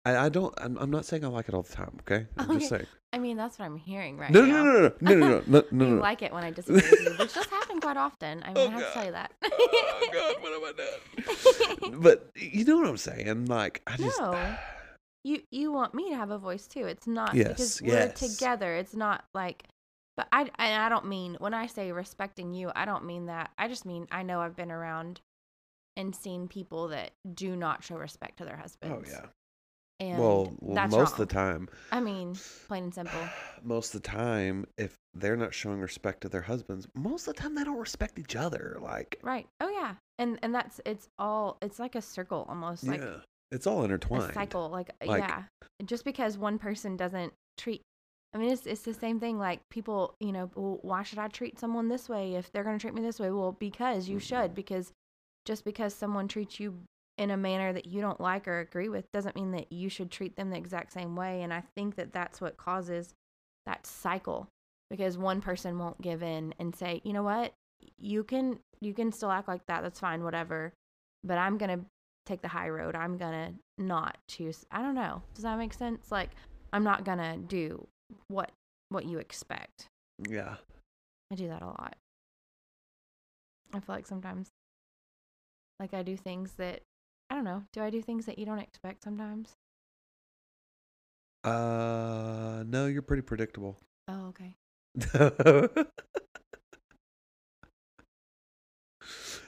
I, 0.04 0.26
I 0.26 0.28
don't. 0.28 0.52
I'm, 0.58 0.76
I'm 0.78 0.90
not 0.90 1.04
saying 1.04 1.24
I 1.24 1.28
like 1.28 1.48
it 1.48 1.54
all 1.54 1.62
the 1.62 1.72
time. 1.72 1.96
Okay, 2.00 2.26
I'm 2.36 2.50
okay. 2.50 2.58
just 2.58 2.70
saying. 2.70 2.86
I 3.12 3.18
mean, 3.18 3.36
that's 3.36 3.58
what 3.58 3.66
I'm 3.66 3.76
hearing 3.76 4.16
right 4.16 4.30
no, 4.30 4.44
now. 4.44 4.64
No, 4.64 4.64
no, 4.64 4.72
no, 4.72 4.92
no, 5.00 5.14
no, 5.14 5.28
no, 5.28 5.42
no, 5.46 5.64
no. 5.70 5.86
you 5.86 6.00
like 6.00 6.22
it 6.22 6.32
when 6.32 6.42
I 6.42 6.50
disagree 6.50 6.82
with 6.82 7.00
you, 7.00 7.10
which 7.18 7.34
does 7.34 7.46
happen 7.46 7.80
quite 7.80 7.96
often. 7.96 8.42
I 8.42 8.48
mean, 8.48 8.56
oh, 8.56 8.68
I 8.68 8.70
have 8.70 8.80
God. 8.80 8.86
to 8.88 8.94
tell 8.94 9.04
you 9.06 9.12
that. 9.12 9.32
oh 9.44 10.08
God, 10.12 10.36
what 10.42 10.52
am 10.52 10.64
I 10.64 11.90
done? 11.90 12.00
but 12.02 12.30
you 12.34 12.64
know 12.64 12.78
what 12.78 12.88
I'm 12.88 12.96
saying? 12.96 13.46
Like, 13.46 13.82
I 13.86 13.96
just. 13.96 14.18
No. 14.18 14.56
You 15.24 15.40
you 15.52 15.70
want 15.70 15.94
me 15.94 16.10
to 16.10 16.16
have 16.16 16.30
a 16.30 16.38
voice 16.38 16.66
too? 16.66 16.86
It's 16.86 17.06
not 17.06 17.34
yes, 17.34 17.48
because 17.48 17.82
we're 17.82 18.08
together. 18.08 18.74
It's 18.74 18.96
not 18.96 19.24
like. 19.34 19.64
But 20.16 20.26
I 20.32 20.42
and 20.58 20.82
I 20.82 20.88
don't 20.88 21.06
mean 21.06 21.36
when 21.38 21.54
I 21.54 21.66
say 21.66 21.92
respecting 21.92 22.54
you. 22.54 22.72
I 22.74 22.86
don't 22.86 23.04
mean 23.04 23.26
that. 23.26 23.52
I 23.56 23.68
just 23.68 23.86
mean 23.86 24.08
I 24.10 24.24
know 24.24 24.40
I've 24.40 24.56
been 24.56 24.72
around 24.72 25.20
and 25.96 26.14
seen 26.14 26.48
people 26.48 26.88
that 26.88 27.12
do 27.34 27.54
not 27.54 27.84
show 27.84 27.96
respect 27.96 28.38
to 28.38 28.44
their 28.44 28.56
oh, 28.56 28.62
husbands. 28.62 29.10
Oh 29.10 29.20
yeah. 29.22 29.26
And 30.00 30.18
Well, 30.18 30.52
that's 30.62 30.90
most 30.90 31.12
wrong. 31.12 31.12
of 31.12 31.28
the 31.28 31.34
time, 31.34 31.68
I 31.90 32.00
mean, 32.00 32.36
plain 32.66 32.84
and 32.84 32.94
simple. 32.94 33.20
most 33.62 33.94
of 33.94 34.02
the 34.02 34.08
time, 34.08 34.66
if 34.76 34.96
they're 35.14 35.36
not 35.36 35.54
showing 35.54 35.80
respect 35.80 36.22
to 36.22 36.28
their 36.28 36.42
husbands, 36.42 36.86
most 36.94 37.28
of 37.28 37.34
the 37.34 37.40
time 37.40 37.54
they 37.54 37.64
don't 37.64 37.78
respect 37.78 38.18
each 38.18 38.36
other. 38.36 38.78
Like, 38.80 39.18
Right. 39.22 39.46
Oh 39.60 39.68
yeah. 39.68 39.94
And 40.18 40.38
and 40.42 40.54
that's 40.54 40.80
it's 40.84 41.08
all 41.18 41.58
it's 41.62 41.78
like 41.78 41.94
a 41.94 42.02
circle 42.02 42.46
almost 42.48 42.84
like 42.84 43.00
yeah, 43.00 43.18
it's 43.50 43.66
all 43.66 43.84
intertwined. 43.84 44.30
a 44.30 44.34
cycle 44.34 44.68
like, 44.68 44.90
uh, 45.02 45.06
Like- 45.06 45.22
yeah. 45.22 45.44
Just 45.84 46.04
because 46.04 46.38
one 46.38 46.58
person 46.58 46.96
doesn't 46.96 47.32
treat 47.58 47.82
I 48.34 48.38
mean, 48.38 48.50
it's 48.50 48.66
it's 48.66 48.82
the 48.82 48.94
same 48.94 49.20
thing. 49.20 49.38
Like 49.38 49.60
people, 49.68 50.14
you 50.18 50.32
know, 50.32 50.50
well, 50.54 50.78
why 50.82 51.02
should 51.02 51.18
I 51.18 51.28
treat 51.28 51.58
someone 51.58 51.88
this 51.88 52.08
way 52.08 52.34
if 52.34 52.50
they're 52.50 52.64
going 52.64 52.78
to 52.78 52.80
treat 52.80 52.94
me 52.94 53.02
this 53.02 53.20
way? 53.20 53.30
Well, 53.30 53.52
because 53.52 54.08
you 54.08 54.16
mm-hmm. 54.16 54.42
should. 54.42 54.54
Because 54.54 54.92
just 55.44 55.64
because 55.64 55.94
someone 55.94 56.28
treats 56.28 56.58
you 56.58 56.78
in 57.18 57.30
a 57.30 57.36
manner 57.36 57.72
that 57.72 57.86
you 57.86 58.00
don't 58.00 58.20
like 58.20 58.48
or 58.48 58.60
agree 58.60 58.88
with 58.88 59.10
doesn't 59.12 59.36
mean 59.36 59.52
that 59.52 59.72
you 59.72 59.88
should 59.88 60.10
treat 60.10 60.36
them 60.36 60.50
the 60.50 60.56
exact 60.56 60.92
same 60.92 61.14
way. 61.14 61.42
And 61.42 61.52
I 61.52 61.62
think 61.74 61.96
that 61.96 62.12
that's 62.12 62.40
what 62.40 62.56
causes 62.56 63.14
that 63.66 63.86
cycle 63.86 64.48
because 64.90 65.16
one 65.16 65.40
person 65.40 65.78
won't 65.78 66.00
give 66.00 66.22
in 66.22 66.54
and 66.58 66.74
say, 66.74 67.00
you 67.04 67.12
know 67.12 67.22
what, 67.22 67.54
you 67.98 68.24
can 68.24 68.58
you 68.80 68.94
can 68.94 69.12
still 69.12 69.30
act 69.30 69.48
like 69.48 69.66
that. 69.66 69.82
That's 69.82 70.00
fine, 70.00 70.24
whatever. 70.24 70.72
But 71.24 71.38
I'm 71.38 71.58
gonna 71.58 71.80
take 72.26 72.42
the 72.42 72.48
high 72.48 72.68
road. 72.68 72.96
I'm 72.96 73.16
gonna 73.16 73.54
not 73.78 74.18
choose. 74.28 74.64
I 74.70 74.82
don't 74.82 74.94
know. 74.94 75.22
Does 75.34 75.44
that 75.44 75.58
make 75.58 75.72
sense? 75.72 76.10
Like 76.10 76.30
I'm 76.72 76.84
not 76.84 77.04
gonna 77.04 77.36
do 77.38 77.86
what 78.28 78.50
what 78.88 79.04
you 79.04 79.18
expect. 79.18 79.86
Yeah. 80.28 80.56
I 81.30 81.34
do 81.34 81.48
that 81.48 81.62
a 81.62 81.66
lot. 81.66 81.96
I 83.72 83.80
feel 83.80 83.94
like 83.94 84.06
sometimes 84.06 84.48
like 85.80 85.94
I 85.94 86.02
do 86.02 86.16
things 86.16 86.52
that 86.58 86.82
I 87.32 87.34
don't 87.34 87.44
know. 87.44 87.64
Do 87.72 87.80
I 87.80 87.88
do 87.88 88.02
things 88.02 88.26
that 88.26 88.38
you 88.38 88.44
don't 88.44 88.58
expect 88.58 89.02
sometimes? 89.02 89.56
Uh, 91.42 92.62
no, 92.66 92.84
you're 92.86 93.00
pretty 93.00 93.22
predictable. 93.22 93.78
Oh, 94.08 94.34
okay. 94.34 94.56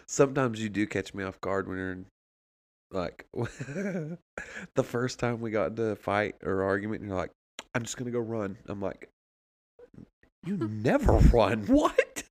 Sometimes 0.07 0.63
you 0.63 0.69
do 0.71 0.87
catch 0.87 1.13
me 1.13 1.25
off 1.25 1.41
guard 1.41 1.69
when 1.69 1.77
you're 1.77 1.93
in, 1.93 2.07
like 2.93 3.27
the 3.35 4.17
first 4.83 5.19
time 5.19 5.41
we 5.41 5.51
got 5.51 5.71
into 5.71 5.87
a 5.87 5.97
fight 5.97 6.37
or 6.45 6.63
argument, 6.63 7.01
and 7.01 7.11
you're 7.11 7.19
like, 7.19 7.33
"I'm 7.75 7.83
just 7.83 7.97
gonna 7.97 8.13
go 8.13 8.21
run." 8.21 8.57
I'm 8.69 8.81
like, 8.81 9.11
"You 10.47 10.57
never 10.71 11.15
run. 11.15 11.67
What?" 11.67 12.23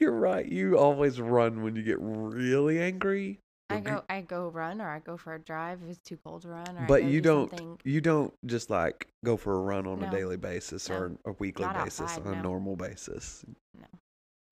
You're 0.00 0.18
right. 0.18 0.46
You 0.46 0.78
always 0.78 1.20
run 1.20 1.62
when 1.62 1.76
you 1.76 1.82
get 1.82 1.98
really 2.00 2.80
angry. 2.80 3.40
I 3.68 3.80
go 3.80 4.04
I 4.08 4.20
go 4.20 4.48
run 4.48 4.80
or 4.80 4.88
I 4.88 5.00
go 5.00 5.16
for 5.16 5.34
a 5.34 5.38
drive 5.40 5.80
if 5.82 5.90
it's 5.90 5.98
too 6.00 6.16
cold 6.24 6.42
to 6.42 6.48
run 6.48 6.78
or 6.78 6.86
but 6.86 7.04
you 7.04 7.20
do 7.20 7.28
don't. 7.28 7.50
something- 7.50 7.80
You 7.84 8.00
don't 8.00 8.32
just 8.46 8.70
like 8.70 9.08
go 9.24 9.36
for 9.36 9.54
a 9.54 9.60
run 9.60 9.86
on 9.86 10.02
a 10.02 10.10
daily 10.10 10.36
basis 10.36 10.88
or 10.88 11.16
a 11.24 11.32
weekly 11.32 11.64
Not 11.64 11.84
basis 11.84 12.02
outside, 12.02 12.26
on 12.26 12.32
a 12.34 12.36
no. 12.36 12.42
normal 12.42 12.76
basis. 12.76 13.44
No. 13.78 13.86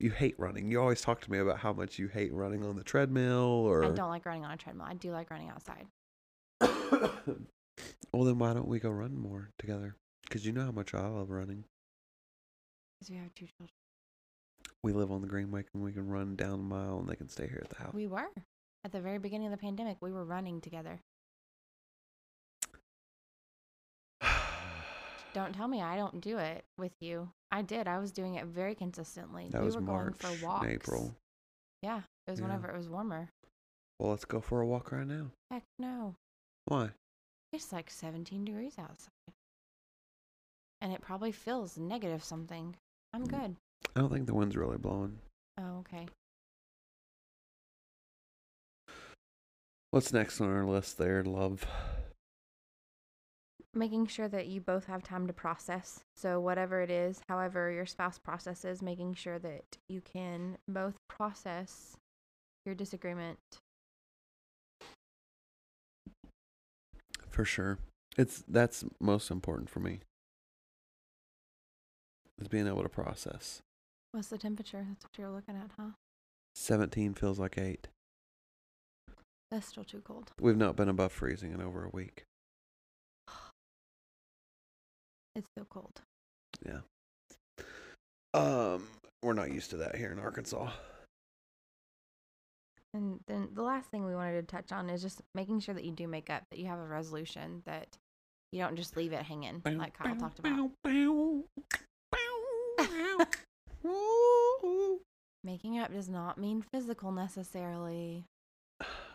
You 0.00 0.10
hate 0.10 0.34
running. 0.38 0.70
You 0.70 0.80
always 0.80 1.00
talk 1.00 1.20
to 1.22 1.30
me 1.30 1.38
about 1.38 1.58
how 1.58 1.72
much 1.72 1.98
you 1.98 2.08
hate 2.08 2.32
running 2.32 2.64
on 2.64 2.76
the 2.76 2.82
treadmill 2.82 3.64
or 3.66 3.84
I 3.84 3.90
don't 3.90 4.08
like 4.10 4.26
running 4.26 4.44
on 4.44 4.50
a 4.50 4.56
treadmill. 4.56 4.86
I 4.88 4.94
do 4.94 5.12
like 5.12 5.30
running 5.30 5.48
outside. 5.48 5.86
well, 6.60 8.24
then 8.24 8.38
why 8.38 8.52
don't 8.52 8.68
we 8.68 8.80
go 8.80 8.90
run 8.90 9.16
more 9.16 9.50
together? 9.58 9.94
Because 10.24 10.44
you 10.44 10.52
know 10.52 10.64
how 10.64 10.72
much 10.72 10.92
I 10.92 11.06
love 11.06 11.30
running. 11.30 11.64
Because 12.98 13.10
we 13.10 13.16
have 13.18 13.32
two 13.34 13.46
children. 13.46 13.70
We 14.82 14.92
live 14.92 15.12
on 15.12 15.22
the 15.22 15.28
Greenway 15.28 15.64
and 15.72 15.82
we 15.84 15.92
can 15.92 16.08
run 16.08 16.34
down 16.34 16.54
a 16.54 16.56
mile 16.58 16.98
and 16.98 17.08
they 17.08 17.16
can 17.16 17.28
stay 17.28 17.46
here 17.46 17.62
at 17.62 17.70
the 17.70 17.76
house. 17.82 17.94
We 17.94 18.06
were. 18.06 18.26
At 18.84 18.92
the 18.92 19.00
very 19.00 19.18
beginning 19.18 19.46
of 19.46 19.50
the 19.50 19.56
pandemic, 19.56 19.96
we 20.00 20.12
were 20.12 20.24
running 20.24 20.60
together. 20.60 21.00
Don't 25.34 25.54
tell 25.54 25.68
me 25.68 25.82
I 25.82 25.96
don't 25.96 26.20
do 26.20 26.38
it 26.38 26.64
with 26.78 26.92
you. 27.00 27.30
I 27.50 27.62
did. 27.62 27.88
I 27.88 27.98
was 27.98 28.12
doing 28.12 28.34
it 28.36 28.44
very 28.46 28.74
consistently. 28.74 29.48
that 29.50 29.60
we 29.60 29.66
was 29.66 29.74
were 29.76 29.80
March, 29.80 30.18
going 30.18 30.36
for 30.38 30.46
walks. 30.46 30.66
April. 30.66 31.14
Yeah. 31.82 32.02
It 32.26 32.30
was 32.30 32.40
Yeah. 32.40 32.46
whenever 32.46 32.68
it 32.68 32.76
was 32.76 32.88
warmer. 32.88 33.30
Well, 33.98 34.10
let's 34.10 34.24
go 34.24 34.40
for 34.40 34.60
a 34.60 34.66
walk 34.66 34.92
right 34.92 35.06
now. 35.06 35.30
Heck 35.50 35.64
no. 35.78 36.14
Why? 36.66 36.90
It's 37.52 37.72
like 37.72 37.90
17 37.90 38.44
degrees 38.44 38.78
outside. 38.78 39.10
And 40.80 40.92
it 40.92 41.00
probably 41.00 41.32
feels 41.32 41.78
negative 41.78 42.22
something. 42.24 42.76
I'm 43.12 43.24
Mm. 43.26 43.30
good. 43.30 43.56
I 43.96 44.00
don't 44.00 44.10
think 44.10 44.26
the 44.26 44.34
wind's 44.34 44.56
really 44.56 44.78
blowing. 44.78 45.20
Oh, 45.58 45.78
okay. 45.78 46.06
What's 49.94 50.12
next 50.12 50.40
on 50.40 50.50
our 50.50 50.64
list 50.64 50.98
there, 50.98 51.22
love? 51.22 51.64
Making 53.72 54.08
sure 54.08 54.26
that 54.26 54.48
you 54.48 54.60
both 54.60 54.86
have 54.86 55.04
time 55.04 55.28
to 55.28 55.32
process. 55.32 56.00
So, 56.16 56.40
whatever 56.40 56.80
it 56.80 56.90
is, 56.90 57.20
however 57.28 57.70
your 57.70 57.86
spouse 57.86 58.18
processes, 58.18 58.82
making 58.82 59.14
sure 59.14 59.38
that 59.38 59.62
you 59.88 60.00
can 60.00 60.58
both 60.66 60.94
process 61.08 61.96
your 62.66 62.74
disagreement. 62.74 63.38
For 67.30 67.44
sure. 67.44 67.78
It's 68.18 68.42
that's 68.48 68.84
most 69.00 69.30
important 69.30 69.70
for 69.70 69.78
me. 69.78 70.00
Is 72.40 72.48
being 72.48 72.66
able 72.66 72.82
to 72.82 72.88
process. 72.88 73.62
What's 74.10 74.26
the 74.26 74.38
temperature? 74.38 74.84
That's 74.88 75.04
what 75.04 75.16
you're 75.16 75.30
looking 75.30 75.54
at, 75.54 75.70
huh? 75.78 75.90
17 76.56 77.14
feels 77.14 77.38
like 77.38 77.56
8. 77.56 77.86
That's 79.54 79.68
still 79.68 79.84
too 79.84 80.02
cold. 80.04 80.32
We've 80.40 80.56
not 80.56 80.74
been 80.74 80.88
above 80.88 81.12
freezing 81.12 81.52
in 81.52 81.62
over 81.62 81.84
a 81.84 81.90
week. 81.90 82.24
It's 85.36 85.48
still 85.48 85.66
cold. 85.70 86.00
Yeah. 86.66 86.80
Um, 88.34 88.88
we're 89.22 89.32
not 89.32 89.52
used 89.52 89.70
to 89.70 89.76
that 89.76 89.94
here 89.94 90.10
in 90.10 90.18
Arkansas. 90.18 90.70
And 92.94 93.20
then 93.28 93.50
the 93.54 93.62
last 93.62 93.92
thing 93.92 94.04
we 94.04 94.16
wanted 94.16 94.48
to 94.48 94.56
touch 94.56 94.72
on 94.72 94.90
is 94.90 95.00
just 95.00 95.22
making 95.36 95.60
sure 95.60 95.76
that 95.76 95.84
you 95.84 95.92
do 95.92 96.08
make 96.08 96.30
up, 96.30 96.42
that 96.50 96.58
you 96.58 96.66
have 96.66 96.80
a 96.80 96.86
resolution, 96.86 97.62
that 97.64 97.96
you 98.50 98.60
don't 98.60 98.74
just 98.74 98.96
leave 98.96 99.12
it 99.12 99.22
hanging, 99.22 99.62
like 99.64 99.96
Kyle 99.96 100.16
talked 100.16 100.40
about. 100.40 100.72
Making 105.44 105.78
up 105.78 105.92
does 105.92 106.08
not 106.08 106.38
mean 106.38 106.64
physical 106.72 107.12
necessarily. 107.12 108.24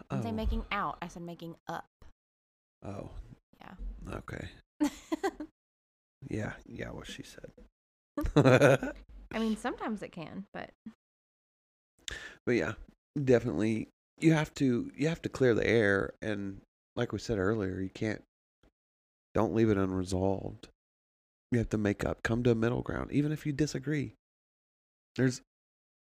I 0.10 0.16
didn't 0.16 0.24
say 0.24 0.32
Oh. 0.32 0.36
making 0.36 0.66
out. 0.72 0.98
I 1.02 1.08
said 1.08 1.24
making 1.24 1.56
up. 1.68 1.86
Oh, 2.84 3.10
Yeah. 3.60 3.74
okay. 4.16 4.48
Yeah, 6.28 6.54
yeah, 6.66 6.90
what 6.92 7.08
she 7.08 7.24
said. 7.24 7.52
I 9.34 9.40
mean, 9.40 9.56
sometimes 9.56 10.04
it 10.04 10.12
can, 10.12 10.46
but 10.54 10.72
but 12.46 12.52
yeah, 12.56 12.74
definitely 13.24 13.88
you 14.20 14.34
have 14.34 14.54
to 14.56 14.92
you 14.96 15.08
have 15.08 15.22
to 15.22 15.30
clear 15.30 15.54
the 15.56 15.66
air 15.66 16.14
and 16.22 16.62
like 16.98 17.14
we 17.14 17.20
said 17.20 17.38
earlier, 17.40 17.80
you 17.80 17.90
can't 17.90 18.22
don't 19.34 19.56
leave 19.56 19.70
it 19.70 19.78
unresolved. 19.78 20.68
You 21.52 21.60
have 21.60 21.70
to 21.70 21.78
make 21.78 22.04
up, 22.04 22.22
come 22.22 22.44
to 22.44 22.52
a 22.52 22.56
middle 22.56 22.82
ground 22.82 23.12
even 23.14 23.32
if 23.32 23.46
you 23.46 23.54
disagree. 23.54 24.16
There's 25.16 25.42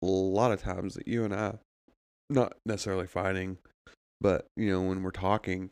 a 0.02 0.06
lot 0.06 0.52
of 0.52 0.60
times 0.60 0.94
that 0.94 1.08
you 1.08 1.24
and 1.24 1.34
I 1.34 1.54
not 2.30 2.54
necessarily 2.64 3.06
fighting, 3.06 3.58
but 4.20 4.46
you 4.56 4.70
know, 4.70 4.82
when 4.82 5.02
we're 5.02 5.10
talking, 5.10 5.70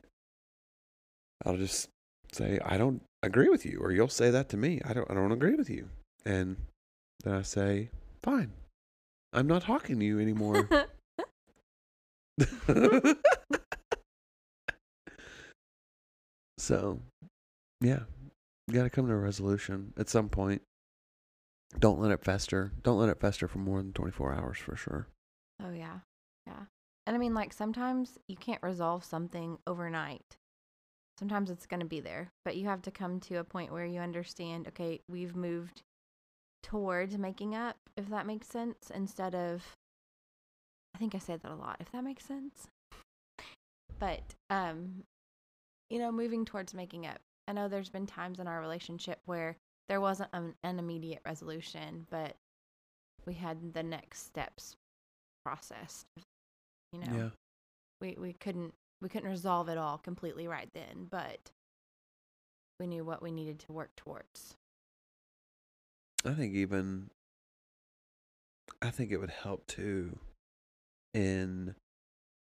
I'll 1.45 1.57
just 1.57 1.89
say 2.33 2.59
I 2.65 2.77
don't 2.77 3.03
agree 3.23 3.49
with 3.49 3.65
you 3.67 3.79
or 3.81 3.93
you'll 3.93 4.09
say 4.09 4.31
that 4.31 4.49
to 4.51 4.57
me. 4.57 4.81
I 4.85 4.93
don't 4.93 5.11
I 5.11 5.15
don't 5.15 5.33
agree 5.33 5.55
with 5.55 5.71
you. 5.71 5.89
And 6.25 6.57
then 7.25 7.35
I 7.35 7.43
say, 7.43 7.91
"Fine. 8.23 8.53
I'm 9.33 9.47
not 9.47 9.63
talking 9.63 9.99
to 9.99 10.05
you 10.05 10.21
anymore." 10.21 10.69
so, 16.59 17.01
yeah, 17.81 18.01
you 18.67 18.75
got 18.75 18.85
to 18.85 18.91
come 18.91 19.07
to 19.07 19.13
a 19.13 19.17
resolution 19.17 19.93
at 19.99 20.09
some 20.09 20.29
point. 20.29 20.63
Don't 21.79 22.01
let 22.01 22.11
it 22.11 22.25
fester. 22.25 22.73
Don't 22.83 22.99
let 22.99 23.09
it 23.09 23.21
fester 23.21 23.47
for 23.47 23.59
more 23.59 23.79
than 23.79 23.93
24 23.93 24.35
hours 24.35 24.59
for 24.59 24.75
sure. 24.77 25.07
oh 25.63 25.71
yeah, 25.73 25.99
yeah. 26.47 26.65
And 27.07 27.17
I 27.17 27.19
mean, 27.19 27.35
like 27.35 27.53
sometimes 27.53 28.19
you 28.29 28.37
can't 28.37 28.63
resolve 28.63 29.05
something 29.05 29.59
overnight. 29.67 30.37
Sometimes 31.19 31.51
it's 31.51 31.67
going 31.67 31.81
to 31.81 31.87
be 31.87 32.01
there, 32.01 32.31
but 32.45 32.57
you 32.57 32.67
have 32.67 32.83
to 32.83 32.91
come 32.91 33.21
to 33.21 33.37
a 33.37 33.45
point 33.45 33.73
where 33.73 33.85
you 33.85 34.01
understand. 34.01 34.69
Okay, 34.69 35.01
we've 35.09 35.37
moved 35.37 35.83
towards 36.63 37.19
making 37.19 37.55
up, 37.55 37.77
if 37.97 38.09
that 38.09 38.27
makes 38.27 38.47
sense, 38.47 38.91
instead 38.95 39.35
of. 39.35 39.63
I 40.95 40.99
think 40.99 41.15
I 41.15 41.19
said 41.19 41.41
that 41.43 41.53
a 41.53 41.55
lot. 41.55 41.77
If 41.81 41.93
that 41.93 42.05
makes 42.05 42.25
sense. 42.25 42.69
But 43.99 44.35
um, 44.49 45.05
you 45.91 45.99
know, 45.99 46.11
moving 46.13 46.45
towards 46.45 46.73
making 46.73 47.07
up. 47.07 47.19
I 47.49 47.53
know 47.53 47.69
there's 47.69 47.91
been 47.91 48.07
times 48.07 48.39
in 48.39 48.47
our 48.47 48.61
relationship 48.61 49.19
where 49.27 49.57
there 49.89 50.01
wasn't 50.01 50.31
an, 50.33 50.55
an 50.63 50.79
immediate 50.79 51.21
resolution, 51.27 52.07
but 52.11 52.37
we 53.27 53.35
had 53.35 53.75
the 53.75 53.83
next 53.83 54.27
steps 54.27 54.77
processed. 55.45 56.07
You 56.93 57.01
know, 57.01 57.17
Yeah. 57.17 57.31
we 58.01 58.17
we 58.19 58.33
couldn't 58.33 58.75
we 59.01 59.09
couldn't 59.09 59.31
resolve 59.31 59.69
it 59.69 59.79
all 59.79 59.99
completely 59.99 60.47
right 60.49 60.69
then, 60.75 61.07
but 61.11 61.51
we 62.79 62.87
knew 62.87 63.05
what 63.05 63.23
we 63.23 63.31
needed 63.31 63.59
to 63.61 63.73
work 63.73 63.91
towards. 63.97 64.57
I 66.25 66.33
think 66.35 66.55
even 66.55 67.11
I 68.83 68.91
think 68.91 69.11
it 69.11 69.19
would 69.19 69.31
help 69.31 69.67
too 69.67 70.19
in 71.15 71.75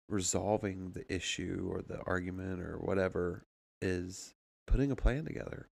resolving 0.10 0.92
the 0.92 1.12
issue 1.14 1.70
or 1.72 1.82
the 1.82 2.00
argument 2.02 2.62
or 2.62 2.78
whatever 2.78 3.44
is 3.82 4.34
putting 4.68 4.92
a 4.92 4.96
plan 4.96 5.26
together. 5.26 5.68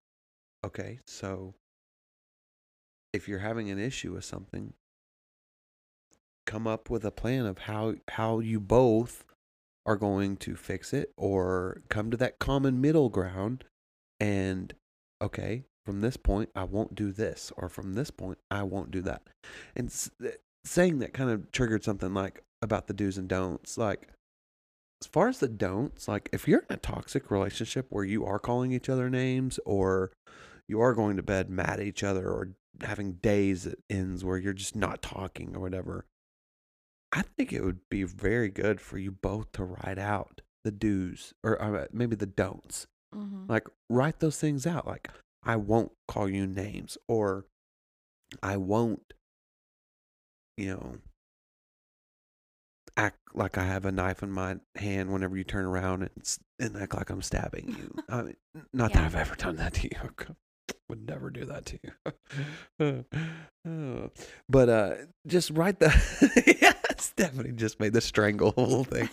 okay, 0.64 1.00
so 1.06 1.54
if 3.12 3.28
you're 3.28 3.40
having 3.40 3.70
an 3.70 3.78
issue 3.78 4.12
with 4.12 4.24
something, 4.24 4.72
come 6.46 6.66
up 6.66 6.90
with 6.90 7.04
a 7.04 7.10
plan 7.10 7.46
of 7.46 7.58
how 7.58 7.94
how 8.10 8.40
you 8.40 8.60
both 8.60 9.24
are 9.84 9.96
going 9.96 10.36
to 10.36 10.54
fix 10.54 10.92
it 10.92 11.12
or 11.16 11.82
come 11.88 12.10
to 12.10 12.16
that 12.16 12.38
common 12.38 12.80
middle 12.80 13.08
ground 13.08 13.64
and 14.20 14.74
okay, 15.20 15.64
from 15.84 16.00
this 16.00 16.16
point 16.16 16.50
I 16.54 16.64
won't 16.64 16.94
do 16.94 17.12
this 17.12 17.52
or 17.56 17.68
from 17.68 17.94
this 17.94 18.10
point 18.10 18.38
I 18.50 18.62
won't 18.62 18.90
do 18.90 19.02
that. 19.02 19.22
And 19.74 19.88
s- 19.88 20.10
saying 20.64 21.00
that 21.00 21.12
kind 21.12 21.30
of 21.30 21.50
triggered 21.50 21.84
something 21.84 22.14
like 22.14 22.42
about 22.60 22.86
the 22.86 22.94
do's 22.94 23.18
and 23.18 23.28
don'ts 23.28 23.76
like 23.76 24.08
as 25.02 25.08
far 25.08 25.26
as 25.26 25.38
the 25.38 25.48
don'ts, 25.48 26.06
like 26.06 26.28
if 26.32 26.46
you're 26.46 26.64
in 26.68 26.74
a 26.74 26.76
toxic 26.76 27.28
relationship 27.28 27.86
where 27.90 28.04
you 28.04 28.24
are 28.24 28.38
calling 28.38 28.70
each 28.70 28.88
other 28.88 29.10
names 29.10 29.58
or 29.66 30.12
you 30.68 30.80
are 30.80 30.94
going 30.94 31.16
to 31.16 31.24
bed 31.24 31.50
mad 31.50 31.80
at 31.80 31.86
each 31.86 32.04
other 32.04 32.28
or 32.30 32.50
having 32.82 33.14
days 33.14 33.64
that 33.64 33.80
ends 33.90 34.24
where 34.24 34.38
you're 34.38 34.52
just 34.52 34.76
not 34.76 35.02
talking 35.02 35.56
or 35.56 35.60
whatever, 35.60 36.06
I 37.12 37.22
think 37.22 37.52
it 37.52 37.62
would 37.62 37.80
be 37.90 38.04
very 38.04 38.48
good 38.48 38.80
for 38.80 38.98
you 38.98 39.10
both 39.10 39.52
to 39.52 39.64
write 39.64 39.98
out 39.98 40.40
the 40.64 40.70
do's 40.70 41.34
or 41.44 41.60
uh, 41.60 41.86
maybe 41.92 42.16
the 42.16 42.26
don'ts. 42.26 42.86
Mm-hmm. 43.14 43.44
Like 43.48 43.68
write 43.90 44.20
those 44.20 44.38
things 44.38 44.66
out. 44.66 44.86
Like 44.86 45.08
I 45.44 45.56
won't 45.56 45.92
call 46.08 46.28
you 46.28 46.46
names 46.46 46.96
or 47.08 47.46
I 48.42 48.56
won't, 48.56 49.12
you 50.56 50.68
know, 50.68 50.96
act 52.96 53.18
like 53.34 53.58
I 53.58 53.64
have 53.64 53.84
a 53.84 53.92
knife 53.92 54.22
in 54.22 54.30
my 54.30 54.56
hand 54.76 55.12
whenever 55.12 55.36
you 55.36 55.44
turn 55.44 55.64
around 55.64 56.02
and, 56.02 56.36
and 56.58 56.76
act 56.76 56.94
like 56.94 57.10
I'm 57.10 57.22
stabbing 57.22 57.76
you. 57.78 57.94
I 58.08 58.22
mean, 58.22 58.36
not 58.72 58.92
that 58.94 59.04
I've 59.04 59.14
ever 59.14 59.34
done 59.34 59.56
that 59.56 59.74
to 59.74 59.84
you. 59.84 60.10
Would 60.88 61.06
never 61.06 61.30
do 61.30 61.44
that 61.46 61.66
to 61.66 61.78
you. 61.82 63.04
Oh. 63.64 64.10
but 64.48 64.68
uh, 64.68 64.94
just 65.24 65.50
write 65.50 65.78
the. 65.78 66.56
yeah, 66.60 66.72
Stephanie 66.98 67.52
just 67.52 67.78
made 67.78 67.92
the 67.92 68.00
strangle 68.00 68.82
thing. 68.82 69.08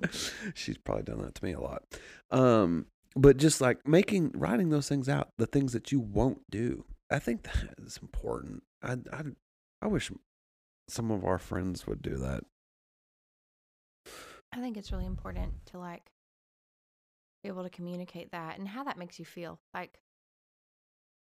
She's 0.54 0.76
probably 0.76 1.04
done 1.04 1.22
that 1.22 1.34
to 1.36 1.44
me 1.44 1.52
a 1.52 1.60
lot. 1.60 1.84
Um, 2.30 2.84
but 3.16 3.38
just 3.38 3.62
like 3.62 3.88
making 3.88 4.32
writing 4.34 4.68
those 4.68 4.88
things 4.88 5.08
out, 5.08 5.30
the 5.38 5.46
things 5.46 5.72
that 5.72 5.90
you 5.90 6.00
won't 6.00 6.42
do. 6.50 6.84
I 7.10 7.18
think 7.18 7.44
that 7.44 7.74
is 7.78 7.98
important. 8.02 8.62
I 8.82 8.98
I 9.10 9.22
I 9.80 9.86
wish 9.86 10.10
some 10.88 11.10
of 11.10 11.24
our 11.24 11.38
friends 11.38 11.86
would 11.86 12.02
do 12.02 12.18
that. 12.18 12.44
I 14.52 14.60
think 14.60 14.76
it's 14.76 14.92
really 14.92 15.06
important 15.06 15.52
to 15.66 15.78
like 15.78 16.10
be 17.42 17.48
able 17.48 17.62
to 17.62 17.70
communicate 17.70 18.32
that 18.32 18.58
and 18.58 18.68
how 18.68 18.84
that 18.84 18.98
makes 18.98 19.18
you 19.18 19.24
feel. 19.24 19.60
Like 19.72 19.98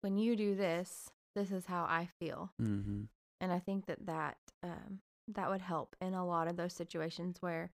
when 0.02 0.18
you 0.18 0.36
do 0.36 0.56
this, 0.56 1.10
this 1.36 1.52
is 1.52 1.66
how 1.66 1.84
I 1.84 2.10
feel. 2.20 2.52
Mm-hmm. 2.62 3.04
And 3.39 3.52
I 3.52 3.60
think 3.60 3.86
that 3.88 4.06
that 4.06 4.38
um, 4.64 4.99
that 5.28 5.49
would 5.49 5.62
help 5.62 5.95
in 6.02 6.14
a 6.14 6.26
lot 6.26 6.47
of 6.47 6.58
those 6.58 6.74
situations 6.74 7.38
where 7.39 7.72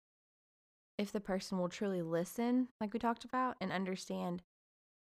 if 0.97 1.11
the 1.11 1.19
person 1.19 1.57
will 1.57 1.69
truly 1.69 2.01
listen, 2.01 2.69
like 2.81 2.93
we 2.93 2.99
talked 2.99 3.25
about, 3.25 3.55
and 3.61 3.71
understand 3.71 4.41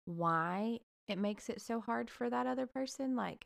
why 0.05 0.79
it 1.07 1.17
makes 1.17 1.49
it 1.49 1.61
so 1.61 1.79
hard 1.79 2.09
for 2.09 2.29
that 2.29 2.47
other 2.47 2.65
person, 2.65 3.15
like 3.15 3.45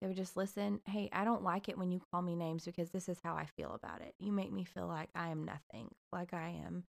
they 0.00 0.06
would 0.06 0.16
just 0.16 0.36
listen. 0.36 0.80
Hey, 0.86 1.08
I 1.12 1.24
don't 1.24 1.42
like 1.42 1.68
it 1.68 1.78
when 1.78 1.90
you 1.90 2.00
call 2.10 2.22
me 2.22 2.36
names 2.36 2.64
because 2.64 2.90
this 2.90 3.08
is 3.08 3.18
how 3.22 3.34
I 3.34 3.46
feel 3.46 3.72
about 3.72 4.02
it. 4.02 4.14
You 4.18 4.32
make 4.32 4.52
me 4.52 4.64
feel 4.64 4.86
like 4.86 5.10
I 5.14 5.28
am 5.28 5.44
nothing, 5.44 5.88
like 6.12 6.32
I 6.34 6.60
am 6.66 6.84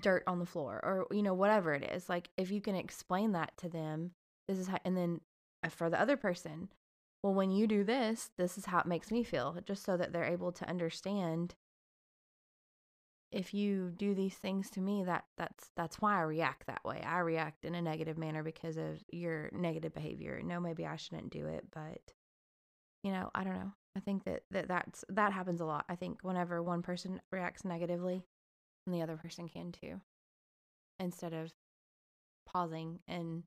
dirt 0.00 0.24
on 0.26 0.38
the 0.38 0.46
floor, 0.46 0.80
or, 0.82 1.06
you 1.14 1.22
know, 1.22 1.34
whatever 1.34 1.72
it 1.72 1.84
is. 1.84 2.08
Like 2.08 2.30
if 2.36 2.50
you 2.50 2.60
can 2.60 2.74
explain 2.74 3.32
that 3.32 3.56
to 3.58 3.68
them, 3.68 4.12
this 4.48 4.58
is 4.58 4.68
how, 4.68 4.78
and 4.84 4.96
then 4.96 5.20
uh, 5.62 5.68
for 5.68 5.90
the 5.90 6.00
other 6.00 6.16
person, 6.16 6.68
well, 7.22 7.34
when 7.34 7.50
you 7.50 7.66
do 7.66 7.84
this, 7.84 8.30
this 8.36 8.58
is 8.58 8.66
how 8.66 8.80
it 8.80 8.86
makes 8.86 9.10
me 9.10 9.24
feel, 9.24 9.56
just 9.64 9.84
so 9.84 9.96
that 9.96 10.12
they're 10.12 10.24
able 10.24 10.52
to 10.52 10.68
understand 10.68 11.54
if 13.34 13.52
you 13.52 13.92
do 13.96 14.14
these 14.14 14.34
things 14.34 14.70
to 14.70 14.80
me 14.80 15.02
that 15.02 15.24
that's 15.36 15.70
that's 15.76 16.00
why 16.00 16.16
I 16.16 16.22
react 16.22 16.68
that 16.68 16.84
way. 16.84 17.02
I 17.04 17.18
react 17.18 17.64
in 17.64 17.74
a 17.74 17.82
negative 17.82 18.16
manner 18.16 18.44
because 18.44 18.76
of 18.76 19.02
your 19.10 19.50
negative 19.52 19.92
behavior. 19.92 20.40
No, 20.44 20.60
maybe 20.60 20.86
I 20.86 20.94
shouldn't 20.94 21.30
do 21.30 21.48
it, 21.48 21.64
but 21.74 22.12
you 23.02 23.10
know, 23.10 23.30
I 23.34 23.42
don't 23.42 23.54
know. 23.58 23.72
I 23.96 24.00
think 24.00 24.24
that, 24.24 24.42
that 24.52 24.68
that's 24.68 25.04
that 25.08 25.32
happens 25.32 25.60
a 25.60 25.64
lot. 25.64 25.84
I 25.88 25.96
think 25.96 26.18
whenever 26.22 26.62
one 26.62 26.82
person 26.82 27.20
reacts 27.32 27.64
negatively, 27.64 28.22
and 28.86 28.94
the 28.94 29.02
other 29.02 29.16
person 29.16 29.48
can 29.48 29.72
too. 29.72 30.00
Instead 31.00 31.32
of 31.32 31.52
pausing 32.46 33.00
and 33.08 33.42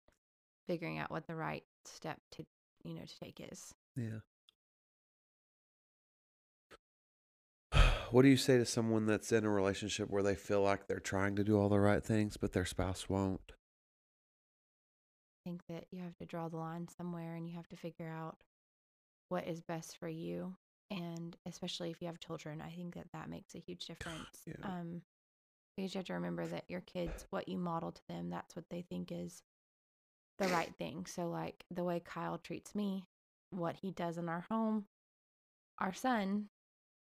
figuring 0.67 0.99
out 0.99 1.11
what 1.11 1.27
the 1.27 1.35
right 1.35 1.63
step 1.85 2.19
to 2.33 2.45
you 2.83 2.93
know 2.93 3.05
to 3.05 3.19
take 3.19 3.39
is. 3.51 3.73
Yeah. 3.95 4.19
What 8.11 8.21
do 8.21 8.29
you 8.29 8.37
say 8.37 8.57
to 8.57 8.65
someone 8.65 9.05
that's 9.05 9.33
in 9.33 9.43
a 9.43 9.49
relationship 9.49 10.09
where 10.09 10.23
they 10.23 10.35
feel 10.35 10.61
like 10.61 10.87
they're 10.87 10.99
trying 11.01 11.35
to 11.35 11.43
do 11.43 11.59
all 11.59 11.67
the 11.67 11.79
right 11.79 12.01
things, 12.01 12.37
but 12.37 12.53
their 12.53 12.63
spouse 12.63 13.09
won't? 13.09 13.51
I 15.45 15.49
think 15.49 15.63
that 15.67 15.87
you 15.91 16.01
have 16.03 16.15
to 16.19 16.25
draw 16.25 16.47
the 16.47 16.55
line 16.55 16.87
somewhere 16.97 17.35
and 17.35 17.49
you 17.49 17.55
have 17.57 17.67
to 17.67 17.75
figure 17.75 18.07
out 18.07 18.37
what 19.27 19.45
is 19.45 19.59
best 19.59 19.97
for 19.97 20.07
you. 20.07 20.55
And 20.89 21.35
especially 21.45 21.91
if 21.91 22.01
you 22.01 22.07
have 22.07 22.21
children, 22.21 22.61
I 22.65 22.69
think 22.69 22.95
that 22.95 23.11
that 23.11 23.29
makes 23.29 23.55
a 23.55 23.59
huge 23.59 23.85
difference. 23.87 24.41
yeah. 24.45 24.53
Um, 24.63 25.01
because 25.75 25.93
you 25.93 25.99
have 25.99 26.05
to 26.07 26.13
remember 26.13 26.47
that 26.47 26.63
your 26.69 26.81
kids, 26.81 27.27
what 27.29 27.47
you 27.47 27.57
model 27.57 27.91
to 27.91 28.01
them, 28.09 28.29
that's 28.29 28.55
what 28.55 28.65
they 28.71 28.81
think 28.81 29.11
is 29.11 29.43
the 30.39 30.47
right 30.47 30.73
thing. 30.77 31.05
So, 31.05 31.27
like 31.27 31.65
the 31.71 31.83
way 31.83 32.01
Kyle 32.03 32.37
treats 32.37 32.75
me, 32.75 33.05
what 33.51 33.75
he 33.77 33.91
does 33.91 34.17
in 34.17 34.29
our 34.29 34.45
home, 34.49 34.85
our 35.79 35.93
son, 35.93 36.49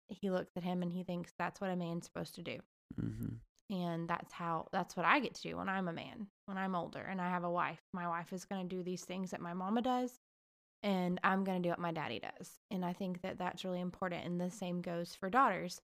he 0.09 0.31
looks 0.31 0.57
at 0.57 0.63
him 0.65 0.83
and 0.83 0.93
he 0.93 1.03
thinks 1.05 1.33
that's 1.39 1.61
what 1.61 1.71
a 1.71 1.77
man's 1.77 2.07
supposed 2.07 2.35
to 2.37 2.43
do 2.43 2.59
Mm-hmm. 3.01 3.75
and 3.75 4.09
that's 4.09 4.33
how 4.33 4.67
that's 4.73 4.97
what 4.97 5.05
I 5.05 5.21
get 5.21 5.35
to 5.35 5.43
do 5.43 5.59
when 5.59 5.69
I'm 5.69 5.89
a 5.89 5.93
man, 5.93 6.27
when 6.47 6.57
I'm 6.57 6.75
older 6.75 7.01
and 7.01 7.21
I 7.21 7.29
have 7.29 7.45
a 7.45 7.51
wife. 7.51 7.83
My 7.93 8.09
wife 8.09 8.33
is 8.33 8.47
going 8.47 8.67
to 8.67 8.77
do 8.77 8.83
these 8.83 9.05
things 9.05 9.31
that 9.31 9.41
my 9.41 9.53
mama 9.53 9.83
does 9.83 10.19
and 10.83 11.21
I'm 11.23 11.45
going 11.45 11.63
to 11.63 11.67
do 11.67 11.71
what 11.71 11.79
my 11.79 11.93
daddy 11.93 12.19
does. 12.21 12.53
And 12.71 12.85
I 12.85 12.93
think 12.93 13.21
that 13.23 13.39
that's 13.39 13.65
really 13.65 13.81
important 13.81 14.25
and 14.25 14.41
the 14.41 14.51
same 14.51 14.81
goes 14.81 15.15
for 15.15 15.29
daughters. 15.29 15.81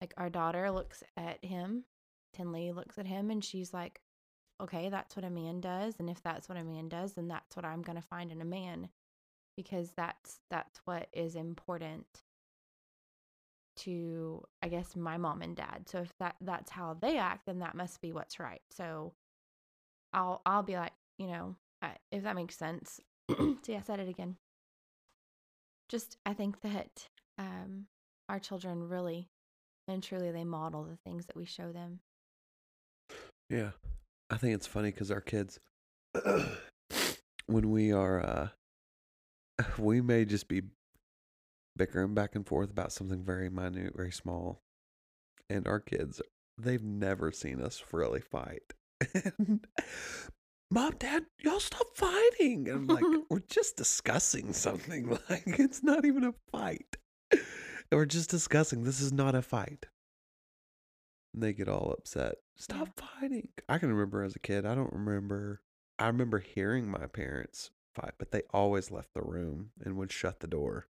Like 0.00 0.14
our 0.16 0.30
daughter 0.30 0.70
looks 0.70 1.02
at 1.16 1.44
him, 1.44 1.84
Tinley 2.34 2.72
looks 2.72 2.98
at 2.98 3.06
him 3.06 3.30
and 3.30 3.44
she's 3.44 3.74
like, 3.74 4.00
"Okay, 4.60 4.88
that's 4.88 5.16
what 5.16 5.24
a 5.24 5.30
man 5.30 5.60
does 5.60 5.94
and 5.98 6.10
if 6.10 6.22
that's 6.22 6.48
what 6.48 6.58
a 6.58 6.64
man 6.64 6.88
does, 6.88 7.14
then 7.14 7.28
that's 7.28 7.56
what 7.56 7.64
I'm 7.64 7.82
going 7.82 7.96
to 7.96 8.02
find 8.02 8.32
in 8.32 8.40
a 8.40 8.46
man." 8.46 8.88
Because 9.56 9.92
that's 9.96 10.40
that's 10.50 10.80
what 10.84 11.08
is 11.12 11.34
important 11.34 12.06
to 13.78 14.42
I 14.62 14.68
guess 14.68 14.96
my 14.96 15.16
mom 15.16 15.42
and 15.42 15.56
dad. 15.56 15.88
So 15.88 15.98
if 15.98 16.12
that 16.18 16.36
that's 16.40 16.70
how 16.70 16.94
they 17.00 17.18
act, 17.18 17.46
then 17.46 17.60
that 17.60 17.74
must 17.74 18.00
be 18.00 18.12
what's 18.12 18.38
right. 18.38 18.62
So 18.70 19.14
I'll 20.12 20.42
I'll 20.44 20.62
be 20.62 20.76
like, 20.76 20.92
you 21.18 21.26
know, 21.26 21.56
if 22.10 22.22
that 22.24 22.36
makes 22.36 22.56
sense. 22.56 23.00
See, 23.62 23.76
I 23.76 23.82
said 23.82 24.00
it 24.00 24.08
again. 24.08 24.36
Just 25.88 26.18
I 26.26 26.34
think 26.34 26.60
that 26.62 27.08
um 27.38 27.86
our 28.28 28.38
children 28.38 28.88
really 28.88 29.28
and 29.86 30.02
truly 30.02 30.30
they 30.30 30.44
model 30.44 30.84
the 30.84 30.98
things 31.04 31.26
that 31.26 31.36
we 31.36 31.44
show 31.44 31.72
them. 31.72 32.00
Yeah. 33.48 33.70
I 34.30 34.36
think 34.36 34.54
it's 34.54 34.66
funny 34.66 34.90
because 34.90 35.10
our 35.10 35.20
kids, 35.20 35.58
when 37.46 37.70
we 37.70 37.92
are, 37.92 38.20
uh, 38.20 38.48
we 39.78 40.00
may 40.00 40.24
just 40.24 40.48
be 40.48 40.62
bickering 41.76 42.14
back 42.14 42.34
and 42.34 42.46
forth 42.46 42.70
about 42.70 42.92
something 42.92 43.24
very 43.24 43.48
minute, 43.48 43.94
very 43.96 44.12
small. 44.12 44.60
And 45.48 45.66
our 45.66 45.80
kids, 45.80 46.20
they've 46.58 46.82
never 46.82 47.32
seen 47.32 47.62
us 47.62 47.82
really 47.92 48.20
fight. 48.20 48.74
And, 49.14 49.66
Mom, 50.70 50.94
Dad, 50.98 51.24
y'all 51.40 51.60
stop 51.60 51.86
fighting. 51.94 52.68
And 52.68 52.90
I'm 52.90 52.94
like, 52.94 53.04
we're 53.30 53.38
just 53.48 53.76
discussing 53.76 54.52
something. 54.52 55.18
Like, 55.30 55.44
it's 55.46 55.82
not 55.82 56.04
even 56.04 56.24
a 56.24 56.34
fight. 56.52 56.96
We're 57.90 58.04
just 58.04 58.28
discussing. 58.28 58.84
This 58.84 59.00
is 59.00 59.12
not 59.12 59.34
a 59.34 59.40
fight. 59.40 59.86
And 61.34 61.42
they 61.42 61.52
get 61.52 61.68
all 61.68 61.94
upset. 61.96 62.36
Stop 62.56 62.88
fighting. 62.98 63.48
I 63.68 63.78
can 63.78 63.90
remember 63.92 64.22
as 64.22 64.34
a 64.34 64.40
kid, 64.40 64.64
I 64.66 64.74
don't 64.74 64.92
remember. 64.92 65.60
I 65.98 66.06
remember 66.06 66.38
hearing 66.38 66.88
my 66.88 67.06
parents 67.06 67.70
fight, 67.94 68.12
but 68.18 68.30
they 68.30 68.42
always 68.52 68.90
left 68.90 69.14
the 69.14 69.22
room 69.22 69.70
and 69.84 69.96
would 69.96 70.12
shut 70.12 70.40
the 70.40 70.46
door. 70.46 70.86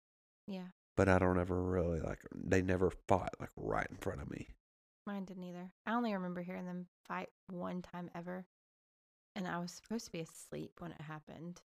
Yeah, 0.48 0.68
But 0.96 1.10
I 1.10 1.18
don't 1.20 1.40
ever 1.40 1.62
really 1.64 2.00
like, 2.00 2.20
they 2.36 2.62
never 2.62 2.92
fought 3.08 3.34
like 3.40 3.50
right 3.56 3.88
in 3.90 3.98
front 3.98 4.22
of 4.22 4.30
me. 4.30 4.48
mine 5.08 5.26
didn't 5.26 5.44
either. 5.44 5.72
I 5.88 5.94
only 5.94 6.14
remember 6.14 6.42
hearing 6.42 6.66
them 6.66 6.88
fight 7.08 7.30
one 7.48 7.82
time 7.82 8.10
ever. 8.14 8.46
And 9.36 9.48
I 9.48 9.58
was 9.60 9.72
supposed 9.72 10.06
to 10.06 10.12
be 10.12 10.22
asleep 10.22 10.72
when 10.80 10.92
it 10.92 11.02
happened. 11.02 11.62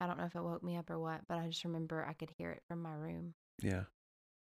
I 0.00 0.06
don't 0.06 0.18
know 0.18 0.24
if 0.26 0.34
it 0.36 0.42
woke 0.42 0.62
me 0.62 0.76
up 0.76 0.90
or 0.90 0.98
what, 0.98 1.22
but 1.28 1.38
I 1.38 1.46
just 1.48 1.64
remember 1.64 2.04
I 2.06 2.12
could 2.12 2.30
hear 2.36 2.50
it 2.50 2.62
from 2.68 2.82
my 2.82 2.92
room. 2.92 3.34
Yeah. 3.62 3.84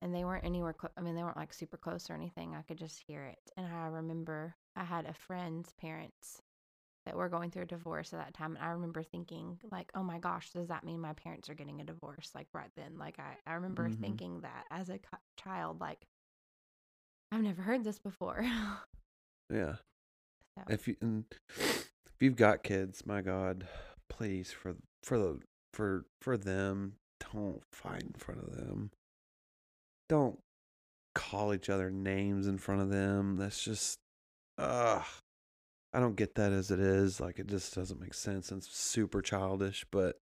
And 0.04 0.14
they 0.14 0.24
weren't 0.26 0.46
anywhere 0.46 0.74
close. 0.74 0.92
I 0.98 1.02
mean, 1.02 1.16
they 1.16 1.24
weren't 1.24 1.38
like 1.38 1.54
super 1.54 1.78
close 1.78 2.10
or 2.10 2.14
anything. 2.14 2.54
I 2.56 2.62
could 2.62 2.78
just 2.78 3.02
hear 3.08 3.24
it. 3.24 3.40
And 3.58 3.66
I 3.66 3.88
remember 3.88 4.56
I 4.76 4.84
had 4.84 5.06
a 5.06 5.14
friend's 5.14 5.72
parents 5.80 6.42
that 7.06 7.16
were 7.16 7.30
going 7.30 7.52
through 7.52 7.64
a 7.64 7.68
divorce 7.68 8.14
at 8.14 8.20
that 8.20 8.34
time. 8.34 8.56
And 8.56 8.64
I 8.66 8.70
remember 8.70 9.02
thinking, 9.04 9.60
like, 9.72 9.90
oh 9.96 10.04
my 10.04 10.20
gosh, 10.20 10.52
does 10.52 10.68
that 10.68 10.84
mean 10.84 11.00
my 11.02 11.14
parents 11.14 11.50
are 11.50 11.54
getting 11.56 11.82
a 11.82 11.86
divorce? 11.86 12.32
Like, 12.36 12.48
right 12.54 12.70
then. 12.78 12.98
Like, 12.98 13.18
I, 13.20 13.36
I 13.50 13.54
remember 13.56 13.90
Mhm. 13.90 14.00
thinking 14.00 14.42
that 14.42 14.66
as 14.72 14.90
a 14.90 15.00
co- 15.00 15.18
child, 15.38 15.82
like, 15.82 16.06
I've 17.32 17.42
never 17.42 17.62
heard 17.64 17.84
this 17.84 18.00
before. 18.00 18.46
Yeah. 19.50 19.76
So- 20.58 20.64
If 20.70 20.88
you 20.88 20.96
and 21.02 21.26
if 21.58 21.90
you've 22.20 22.36
got 22.36 22.62
kids, 22.64 23.08
my 23.08 23.22
God, 23.22 23.68
please 24.08 24.52
for 24.52 24.76
for 25.02 25.18
the 25.18 25.40
for 25.74 26.06
for 26.22 26.38
them, 26.38 26.98
don't 27.34 27.64
fight 27.72 28.04
in 28.04 28.14
front 28.14 28.42
of 28.44 28.56
them. 28.56 28.92
Don't 30.10 30.40
call 31.16 31.54
each 31.54 31.70
other 31.70 31.90
names 31.90 32.48
in 32.48 32.58
front 32.58 32.82
of 32.82 32.90
them. 32.90 33.38
That's 33.38 33.64
just 33.64 34.00
ugh. 34.58 35.06
I 35.94 36.00
don't 36.00 36.16
get 36.16 36.36
that 36.36 36.52
as 36.52 36.72
it 36.72 36.80
is. 36.80 37.20
Like 37.20 37.40
it 37.40 37.48
just 37.48 37.76
doesn't 37.76 38.02
make 38.02 38.14
sense 38.14 38.52
and 38.52 38.60
it's 38.60 38.76
super 38.76 39.22
childish, 39.22 39.86
but 39.92 40.20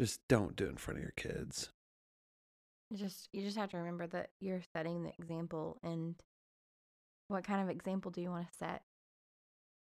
just 0.00 0.20
don't 0.28 0.56
do 0.56 0.66
it 0.66 0.70
in 0.70 0.76
front 0.76 0.98
of 0.98 1.02
your 1.02 1.14
kids. 1.16 1.70
You 2.90 2.96
just 2.96 3.28
you 3.32 3.42
just 3.42 3.56
have 3.56 3.70
to 3.70 3.76
remember 3.78 4.06
that 4.08 4.30
you're 4.40 4.62
setting 4.72 5.02
the 5.02 5.12
example 5.18 5.78
and 5.82 6.14
what 7.28 7.44
kind 7.44 7.60
of 7.60 7.68
example 7.68 8.10
do 8.10 8.20
you 8.20 8.30
want 8.30 8.48
to 8.48 8.56
set? 8.56 8.82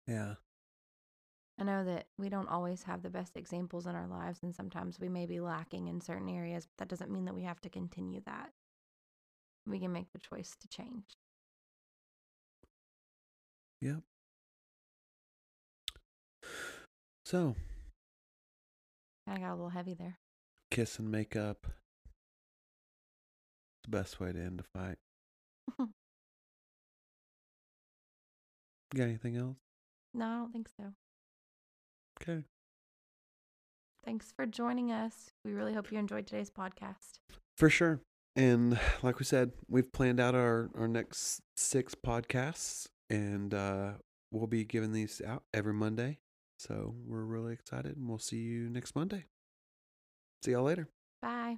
Yeah. 0.07 0.35
I 1.59 1.65
know 1.65 1.85
that 1.85 2.09
we 2.19 2.29
don't 2.29 2.49
always 2.49 2.83
have 2.83 3.03
the 3.03 3.09
best 3.09 3.37
examples 3.37 3.87
in 3.87 3.95
our 3.95 4.09
lives 4.09 4.41
and 4.43 4.55
sometimes 4.55 5.01
we 5.01 5.09
may 5.09 5.25
be 5.25 5.41
lacking 5.41 5.87
in 5.89 6.01
certain 6.03 6.29
areas, 6.29 6.67
but 6.67 6.77
that 6.79 6.89
doesn't 6.89 7.11
mean 7.11 7.25
that 7.25 7.35
we 7.35 7.45
have 7.45 7.61
to 7.63 7.71
continue 7.71 8.21
that. 8.27 8.51
We 9.67 9.81
can 9.81 9.93
make 9.93 10.13
the 10.13 10.19
choice 10.19 10.55
to 10.61 10.69
change. 10.69 11.17
Yep. 13.81 14.01
So, 17.25 17.57
I 19.27 19.39
got 19.39 19.51
a 19.51 19.55
little 19.55 19.71
heavy 19.71 19.95
there. 19.95 20.19
kiss 20.71 20.99
and 21.01 21.11
make 21.11 21.35
up. 21.35 21.67
It's 21.67 21.75
the 23.85 23.91
best 23.91 24.21
way 24.21 24.33
to 24.33 24.39
end 24.39 24.61
a 24.61 24.79
fight. 24.79 24.99
Got 28.95 29.05
anything 29.05 29.37
else? 29.37 29.57
No, 30.15 30.27
I 30.27 30.37
don't 30.37 30.53
think 30.53 30.69
so. 30.77 30.93
Okay. 32.23 32.45
Thanks 34.05 34.33
for 34.35 34.47
joining 34.47 34.93
us. 34.93 35.31
We 35.45 35.53
really 35.53 35.75
hope 35.75 35.91
you 35.91 35.99
enjoyed 35.99 36.27
today's 36.29 36.51
podcast. 36.51 37.19
For 37.59 37.69
sure. 37.69 38.01
And 38.37 38.79
like 39.03 39.19
we 39.19 39.25
said, 39.25 39.53
we've 39.69 39.93
planned 39.93 40.21
out 40.21 40.35
our, 40.35 40.71
our 40.79 40.87
next 40.87 41.41
six 41.57 41.95
podcasts 41.95 42.89
and 43.11 43.53
uh, 43.55 43.93
we'll 44.31 44.47
be 44.47 44.65
giving 44.65 44.93
these 44.93 45.23
out 45.27 45.43
every 45.53 45.75
Monday. 45.75 46.19
So 46.59 46.95
we're 47.07 47.25
really 47.25 47.53
excited 47.53 47.97
and 47.97 48.09
we'll 48.09 48.19
see 48.19 48.39
you 48.39 48.69
next 48.69 48.95
Monday. 48.95 49.25
See 50.45 50.53
y'all 50.53 50.63
later. 50.63 50.89
Bye. 51.23 51.57